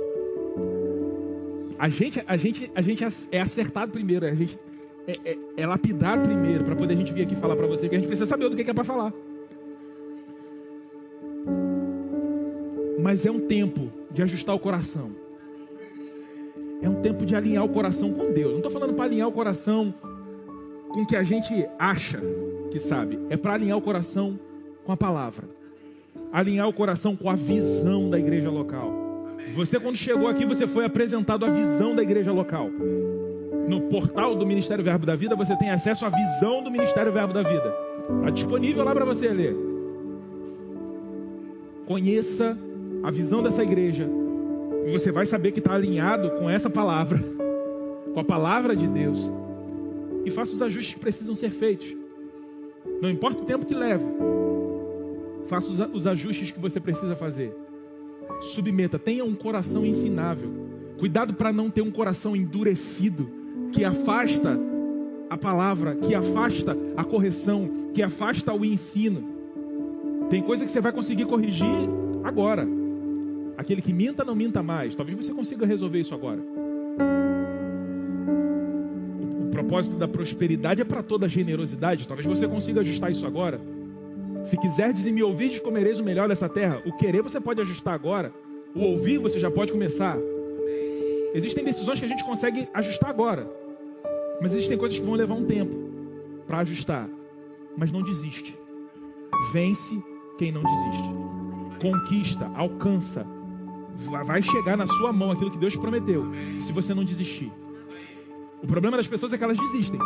A 1.79 1.89
gente, 1.89 2.23
a 2.27 2.37
gente, 2.37 2.71
a 2.75 2.81
gente 2.81 3.03
é 3.31 3.41
acertado 3.41 3.91
primeiro. 3.91 4.25
A 4.25 4.35
gente 4.35 4.59
é, 5.07 5.31
é, 5.31 5.37
é 5.57 5.65
lapidar 5.65 6.21
primeiro 6.21 6.63
para 6.63 6.75
poder 6.75 6.93
a 6.93 6.97
gente 6.97 7.13
vir 7.13 7.23
aqui 7.23 7.35
falar 7.35 7.55
para 7.55 7.65
você. 7.65 7.87
que 7.87 7.95
a 7.95 7.97
gente 7.97 8.07
precisa 8.07 8.25
saber 8.25 8.49
do 8.49 8.55
que 8.55 8.69
é 8.69 8.73
para 8.73 8.83
falar. 8.83 9.13
Mas 12.99 13.25
é 13.25 13.31
um 13.31 13.39
tempo 13.39 13.91
de 14.17 14.23
ajustar 14.23 14.55
o 14.55 14.59
coração. 14.59 15.11
É 16.81 16.89
um 16.89 17.01
tempo 17.01 17.23
de 17.23 17.35
alinhar 17.35 17.63
o 17.63 17.69
coração 17.69 18.11
com 18.11 18.31
Deus. 18.33 18.49
Não 18.49 18.57
estou 18.57 18.71
falando 18.71 18.95
para 18.95 19.05
alinhar 19.05 19.27
o 19.27 19.31
coração 19.31 19.93
com 20.89 21.01
o 21.01 21.05
que 21.05 21.15
a 21.15 21.21
gente 21.21 21.67
acha 21.77 22.19
que 22.71 22.79
sabe. 22.79 23.19
É 23.29 23.37
para 23.37 23.53
alinhar 23.53 23.77
o 23.77 23.81
coração 23.81 24.39
com 24.83 24.91
a 24.91 24.97
palavra. 24.97 25.47
Alinhar 26.33 26.67
o 26.67 26.73
coração 26.73 27.15
com 27.15 27.29
a 27.29 27.35
visão 27.35 28.09
da 28.09 28.17
igreja 28.17 28.49
local. 28.49 28.91
Você, 29.53 29.79
quando 29.79 29.95
chegou 29.95 30.27
aqui, 30.27 30.47
você 30.47 30.65
foi 30.65 30.83
apresentado 30.83 31.45
a 31.45 31.51
visão 31.51 31.95
da 31.95 32.01
igreja 32.01 32.31
local. 32.31 32.71
No 33.69 33.81
portal 33.81 34.33
do 34.33 34.47
Ministério 34.47 34.83
Verbo 34.83 35.05
da 35.05 35.15
Vida, 35.15 35.35
você 35.35 35.55
tem 35.55 35.69
acesso 35.69 36.05
à 36.05 36.09
visão 36.09 36.63
do 36.63 36.71
Ministério 36.71 37.13
Verbo 37.13 37.33
da 37.33 37.43
Vida. 37.43 37.71
Está 38.17 38.31
disponível 38.31 38.83
lá 38.83 38.95
para 38.95 39.05
você 39.05 39.27
ler. 39.29 39.55
Conheça 41.85 42.57
a 43.03 43.11
visão 43.11 43.41
dessa 43.41 43.63
igreja. 43.63 44.09
E 44.85 44.91
você 44.91 45.11
vai 45.11 45.25
saber 45.25 45.51
que 45.51 45.59
está 45.59 45.73
alinhado 45.73 46.31
com 46.31 46.49
essa 46.49 46.69
palavra, 46.69 47.23
com 48.13 48.19
a 48.19 48.23
palavra 48.23 48.75
de 48.75 48.87
Deus. 48.87 49.31
E 50.25 50.31
faça 50.31 50.53
os 50.53 50.61
ajustes 50.61 50.93
que 50.93 50.99
precisam 50.99 51.35
ser 51.35 51.49
feitos. 51.49 51.95
Não 53.01 53.09
importa 53.09 53.41
o 53.41 53.45
tempo 53.45 53.65
que 53.65 53.75
leve. 53.75 54.05
Faça 55.45 55.71
os 55.93 56.07
ajustes 56.07 56.51
que 56.51 56.59
você 56.59 56.79
precisa 56.79 57.15
fazer. 57.15 57.55
Submeta, 58.41 58.99
tenha 58.99 59.23
um 59.23 59.35
coração 59.35 59.85
ensinável. 59.85 60.51
Cuidado 60.99 61.33
para 61.33 61.53
não 61.53 61.69
ter 61.69 61.81
um 61.81 61.91
coração 61.91 62.35
endurecido 62.35 63.29
que 63.71 63.85
afasta 63.85 64.59
a 65.29 65.37
palavra, 65.37 65.95
que 65.95 66.15
afasta 66.15 66.77
a 66.95 67.03
correção, 67.03 67.69
que 67.93 68.01
afasta 68.01 68.53
o 68.53 68.65
ensino. 68.65 69.23
Tem 70.29 70.41
coisa 70.41 70.65
que 70.65 70.71
você 70.71 70.81
vai 70.81 70.91
conseguir 70.91 71.25
corrigir 71.25 71.89
agora. 72.23 72.67
Aquele 73.57 73.81
que 73.81 73.91
minta, 73.91 74.23
não 74.23 74.35
minta 74.35 74.61
mais. 74.61 74.93
Talvez 74.93 75.17
você 75.17 75.33
consiga 75.33 75.65
resolver 75.65 75.99
isso 75.99 76.13
agora. 76.13 76.39
O, 79.41 79.49
propósito 79.49 79.95
da 79.95 80.07
prosperidade 80.07 80.81
é 80.81 80.85
para 80.85 81.01
toda 81.01 81.25
a 81.25 81.29
generosidade. 81.29 82.07
Talvez 82.07 82.27
você 82.27 82.47
consiga 82.47 82.81
ajustar 82.81 83.09
isso 83.09 83.25
agora. 83.25 83.59
Se 84.43 84.55
quiserdes 84.57 85.07
e 85.07 85.11
me 85.11 85.23
ouvirdes, 85.23 85.59
comereis 85.59 85.99
o 85.99 86.03
melhor 86.03 86.29
dessa 86.29 86.47
terra. 86.47 86.83
O 86.85 86.95
querer 86.95 87.23
você 87.23 87.41
pode 87.41 87.59
ajustar 87.59 87.95
agora. 87.95 88.31
O 88.75 88.81
ouvir 88.81 89.17
você 89.17 89.39
já 89.39 89.49
pode 89.49 89.71
começar. 89.71 90.15
Existem 91.33 91.63
decisões 91.63 91.99
que 91.99 92.05
a 92.05 92.09
gente 92.09 92.23
consegue 92.23 92.69
ajustar 92.75 93.09
agora. 93.09 93.49
Mas 94.39 94.53
existem 94.53 94.77
coisas 94.77 94.97
que 94.99 95.03
vão 95.03 95.15
levar 95.15 95.33
um 95.33 95.45
tempo 95.45 95.75
para 96.45 96.59
ajustar. 96.59 97.09
Mas 97.75 97.91
não 97.91 98.03
desiste. 98.03 98.55
Vence 99.51 99.99
quem 100.37 100.51
não 100.51 100.61
desiste. 100.61 101.09
Conquista, 101.81 102.51
alcança, 102.55 103.25
vai 103.97 104.41
chegar 104.43 104.77
na 104.77 104.85
sua 104.85 105.11
mão 105.11 105.31
aquilo 105.31 105.49
que 105.49 105.57
Deus 105.57 105.75
prometeu, 105.75 106.25
se 106.59 106.71
você 106.71 106.93
não 106.93 107.03
desistir. 107.03 107.51
O 108.61 108.67
problema 108.67 108.97
das 108.97 109.07
pessoas 109.07 109.33
é 109.33 109.37
que 109.37 109.43
elas 109.43 109.57
desistem, 109.57 109.99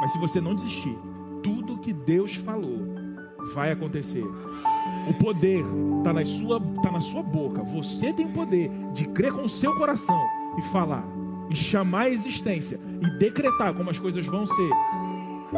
mas 0.00 0.12
se 0.12 0.18
você 0.18 0.40
não 0.40 0.54
desistir, 0.54 0.96
tudo 1.42 1.78
que 1.78 1.92
Deus 1.92 2.34
falou 2.34 2.86
vai 3.54 3.72
acontecer. 3.72 4.24
O 5.08 5.14
poder 5.14 5.64
está 5.98 6.12
na, 6.12 6.24
sua, 6.24 6.60
tá 6.82 6.90
na 6.90 7.00
sua 7.00 7.22
boca. 7.22 7.62
Você 7.62 8.12
tem 8.12 8.26
o 8.26 8.32
poder 8.32 8.70
de 8.92 9.06
crer 9.08 9.32
com 9.32 9.42
o 9.42 9.48
seu 9.48 9.74
coração 9.76 10.20
e 10.58 10.62
falar, 10.62 11.04
e 11.48 11.56
chamar 11.56 12.02
a 12.02 12.10
existência, 12.10 12.78
e 13.00 13.18
decretar 13.18 13.72
como 13.74 13.90
as 13.90 13.98
coisas 13.98 14.26
vão 14.26 14.44
ser. 14.46 14.70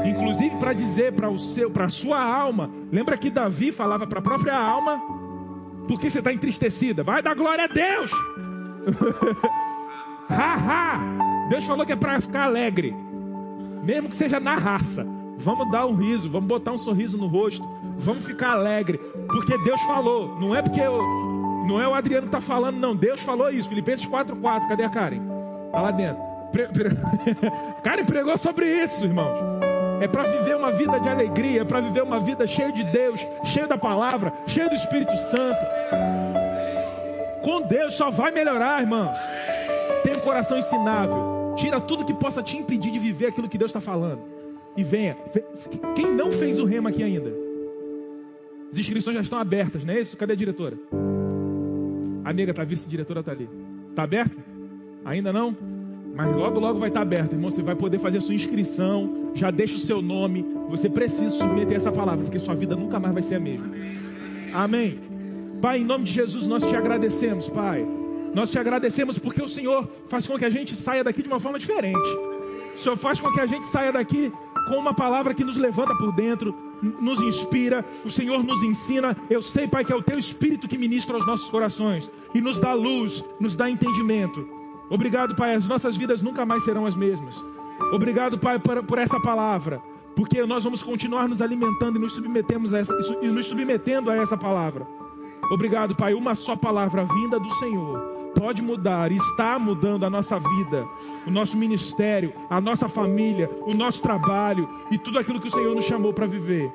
Inclusive 0.07 0.57
para 0.57 0.73
dizer 0.73 1.13
para 1.13 1.29
o 1.29 1.39
seu, 1.39 1.71
para 1.71 1.87
a 1.87 1.89
sua 1.89 2.23
alma. 2.23 2.71
Lembra 2.93 3.17
que 3.17 3.31
Davi 3.31 3.73
falava 3.73 4.07
para 4.07 4.21
a 4.21 4.23
própria 4.23 4.57
alma 4.57 5.20
por 5.91 6.01
que 6.01 6.09
você 6.09 6.21
está 6.21 6.33
entristecida? 6.33 7.03
Vai 7.03 7.21
dar 7.21 7.35
glória 7.35 7.65
a 7.65 7.67
Deus. 7.67 8.13
ha, 10.31 10.55
ha. 10.55 11.49
Deus 11.49 11.65
falou 11.65 11.85
que 11.85 11.91
é 11.91 11.97
para 11.97 12.21
ficar 12.21 12.45
alegre. 12.45 12.95
Mesmo 13.83 14.09
que 14.09 14.15
seja 14.15 14.39
na 14.39 14.55
raça. 14.55 15.05
Vamos 15.37 15.69
dar 15.73 15.87
um 15.87 15.97
riso, 15.97 16.31
vamos 16.31 16.47
botar 16.47 16.71
um 16.71 16.79
sorriso 16.79 17.19
no 17.19 17.27
rosto. 17.27 17.69
Vamos 17.99 18.25
ficar 18.25 18.53
alegre. 18.53 18.99
Porque 19.27 19.59
Deus 19.65 19.81
falou. 19.83 20.39
Não 20.39 20.55
é 20.55 20.63
porque 20.63 20.81
eu, 20.81 21.03
não 21.67 21.81
é 21.81 21.89
o 21.89 21.95
Adriano 21.95 22.29
que 22.29 22.37
está 22.37 22.41
falando, 22.41 22.77
não. 22.77 22.95
Deus 22.95 23.21
falou 23.23 23.51
isso. 23.51 23.69
Filipenses 23.69 24.07
4,4. 24.07 24.69
Cadê 24.69 24.85
a 24.85 24.91
Karen? 24.91 25.23
Está 25.67 25.81
lá 25.81 25.91
dentro. 25.91 26.23
Pre, 26.53 26.69
pre... 26.69 26.91
Karen 27.83 28.05
pregou 28.05 28.39
sobre 28.39 28.65
isso, 28.81 29.07
irmãos 29.07 29.60
é 30.01 30.09
para 30.09 30.25
viver 30.25 30.57
uma 30.57 30.73
vida 30.73 30.99
de 30.99 31.09
alegria, 31.09 31.61
é 31.61 31.65
para 31.65 31.81
viver 31.81 32.03
uma 32.03 32.19
vida 32.19 32.47
cheia 32.47 32.73
de 32.73 32.83
Deus, 32.85 33.21
cheia 33.45 33.67
da 33.67 33.77
palavra, 33.77 34.33
cheia 34.47 34.69
do 34.69 34.75
Espírito 34.75 35.17
Santo. 35.17 35.61
Com 37.43 37.63
Deus 37.63 37.95
só 37.95 38.11
vai 38.11 38.31
melhorar, 38.31 38.81
irmãos. 38.81 39.17
Tenha 40.03 40.17
um 40.17 40.21
coração 40.21 40.59
ensinável. 40.59 41.55
Tira 41.57 41.81
tudo 41.81 42.05
que 42.05 42.15
possa 42.15 42.43
te 42.43 42.57
impedir 42.57 42.91
de 42.91 42.99
viver 42.99 43.27
aquilo 43.27 43.49
que 43.49 43.59
Deus 43.59 43.71
está 43.71 43.81
falando. 43.81 44.23
E 44.77 44.83
venha. 44.83 45.17
Quem 45.95 46.07
não 46.15 46.33
fez 46.33 46.59
o 46.59 46.65
rema 46.65 46.91
aqui 46.91 47.03
ainda? 47.03 47.33
As 48.71 48.79
inscrições 48.79 49.17
já 49.17 49.23
estão 49.23 49.39
abertas, 49.39 49.85
não 49.85 49.93
é 49.93 50.01
isso? 50.01 50.17
Cadê 50.17 50.33
a 50.33 50.37
diretora? 50.37 50.77
A 52.25 52.33
nega 52.33 52.53
está 52.53 52.65
vice-diretora 52.65 53.21
está 53.21 53.33
ali. 53.33 53.49
Está 53.91 54.05
aberta? 54.05 54.39
Ainda 55.05 55.33
não? 55.33 55.57
Mas 56.15 56.35
logo, 56.35 56.61
logo 56.61 56.79
vai 56.79 56.89
estar 56.89 57.03
aberto, 57.03 57.33
irmão. 57.33 57.51
Você 57.51 57.63
vai 57.63 57.75
poder 57.75 57.99
fazer 57.99 58.19
a 58.19 58.21
sua 58.21 58.35
inscrição. 58.35 59.31
Já 59.35 59.51
deixa 59.51 59.77
o 59.77 59.81
seu 59.81 60.03
nome. 60.03 60.45
Você 60.69 60.89
precisa 60.89 61.31
submeter 61.31 61.77
essa 61.77 61.93
palavra, 61.93 62.25
porque 62.25 62.39
sua 62.39 62.55
vida 62.55 62.77
nunca 62.77 62.99
mais 62.99 63.15
vai 63.15 63.23
ser 63.23 63.37
a 63.37 63.41
mesma. 63.41 63.69
Amém. 64.53 64.99
Pai, 65.61 65.79
em 65.79 65.85
nome 65.85 66.05
de 66.05 66.13
Jesus, 66.13 66.47
nós 66.47 66.65
te 66.65 66.75
agradecemos, 66.75 67.49
Pai. 67.49 67.87
Nós 68.35 68.51
te 68.51 68.59
agradecemos 68.59 69.19
porque 69.19 69.43
o 69.43 69.49
Senhor 69.49 69.89
faz 70.07 70.27
com 70.27 70.39
que 70.39 70.45
a 70.45 70.51
gente 70.51 70.75
saia 70.77 71.03
daqui 71.03 71.23
de 71.23 71.29
uma 71.29 71.41
forma 71.41 71.59
diferente. 71.59 71.99
O 72.75 72.79
Senhor 72.79 72.97
faz 72.97 73.21
com 73.21 73.31
que 73.33 73.41
a 73.41 73.47
gente 73.47 73.65
saia 73.67 73.93
daqui 73.93 74.33
com 74.69 74.77
uma 74.77 74.95
palavra 74.95 75.35
que 75.35 75.45
nos 75.45 75.57
levanta 75.57 75.95
por 75.97 76.13
dentro, 76.13 76.55
nos 77.01 77.21
inspira, 77.21 77.85
o 78.05 78.11
Senhor 78.11 78.43
nos 78.45 78.63
ensina. 78.63 79.17
Eu 79.29 79.43
sei, 79.43 79.67
Pai, 79.67 79.85
que 79.85 79.93
é 79.93 79.97
o 79.97 80.03
Teu 80.03 80.19
Espírito 80.19 80.69
que 80.69 80.79
ministra 80.79 81.17
aos 81.17 81.27
nossos 81.27 81.51
corações 81.51 82.11
e 82.35 82.41
nos 82.41 82.61
dá 82.61 82.73
luz, 82.73 83.25
nos 83.41 83.57
dá 83.57 83.69
entendimento. 83.69 84.60
Obrigado, 84.91 85.35
Pai, 85.35 85.55
as 85.55 85.67
nossas 85.67 85.97
vidas 85.97 86.21
nunca 86.21 86.45
mais 86.45 86.65
serão 86.65 86.85
as 86.85 86.97
mesmas. 86.97 87.43
Obrigado, 87.93 88.39
Pai, 88.39 88.59
por, 88.59 88.83
por 88.85 88.99
essa 88.99 89.19
palavra, 89.21 89.81
porque 90.15 90.45
nós 90.45 90.65
vamos 90.65 90.83
continuar 90.83 91.29
nos 91.29 91.41
alimentando 91.41 91.97
e 91.97 92.01
nos, 92.01 92.13
submetemos 92.13 92.75
a 92.75 92.79
essa, 92.81 92.93
e 93.23 93.29
nos 93.29 93.47
submetendo 93.47 94.11
a 94.11 94.17
essa 94.17 94.37
palavra. 94.37 94.87
Obrigado, 95.51 95.95
Pai, 95.97 96.13
uma 96.13 96.35
só 96.35 96.57
palavra 96.57 97.05
vinda 97.05 97.39
do 97.39 97.51
Senhor 97.55 98.21
pode 98.41 98.63
mudar 98.63 99.13
está 99.13 99.59
mudando 99.59 100.05
a 100.05 100.11
nossa 100.11 100.39
vida, 100.39 100.87
o 101.27 101.31
nosso 101.31 101.57
ministério, 101.59 102.33
a 102.49 102.61
nossa 102.61 102.89
família, 102.89 103.51
o 103.67 103.75
nosso 103.75 104.03
trabalho 104.03 104.69
e 104.91 104.97
tudo 104.97 105.19
aquilo 105.19 105.41
que 105.41 105.49
o 105.49 105.51
Senhor 105.51 105.75
nos 105.75 105.85
chamou 105.85 106.13
para 106.13 106.27
viver. 106.27 106.73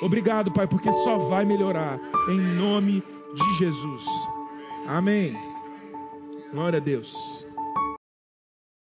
Obrigado, 0.00 0.52
Pai, 0.52 0.66
porque 0.66 0.92
só 0.92 1.18
vai 1.18 1.44
melhorar 1.44 1.98
em 2.28 2.38
nome 2.38 3.02
de 3.34 3.58
Jesus. 3.58 4.06
Amém. 4.86 5.36
Glória 6.52 6.76
a 6.76 6.80
Deus. 6.80 7.47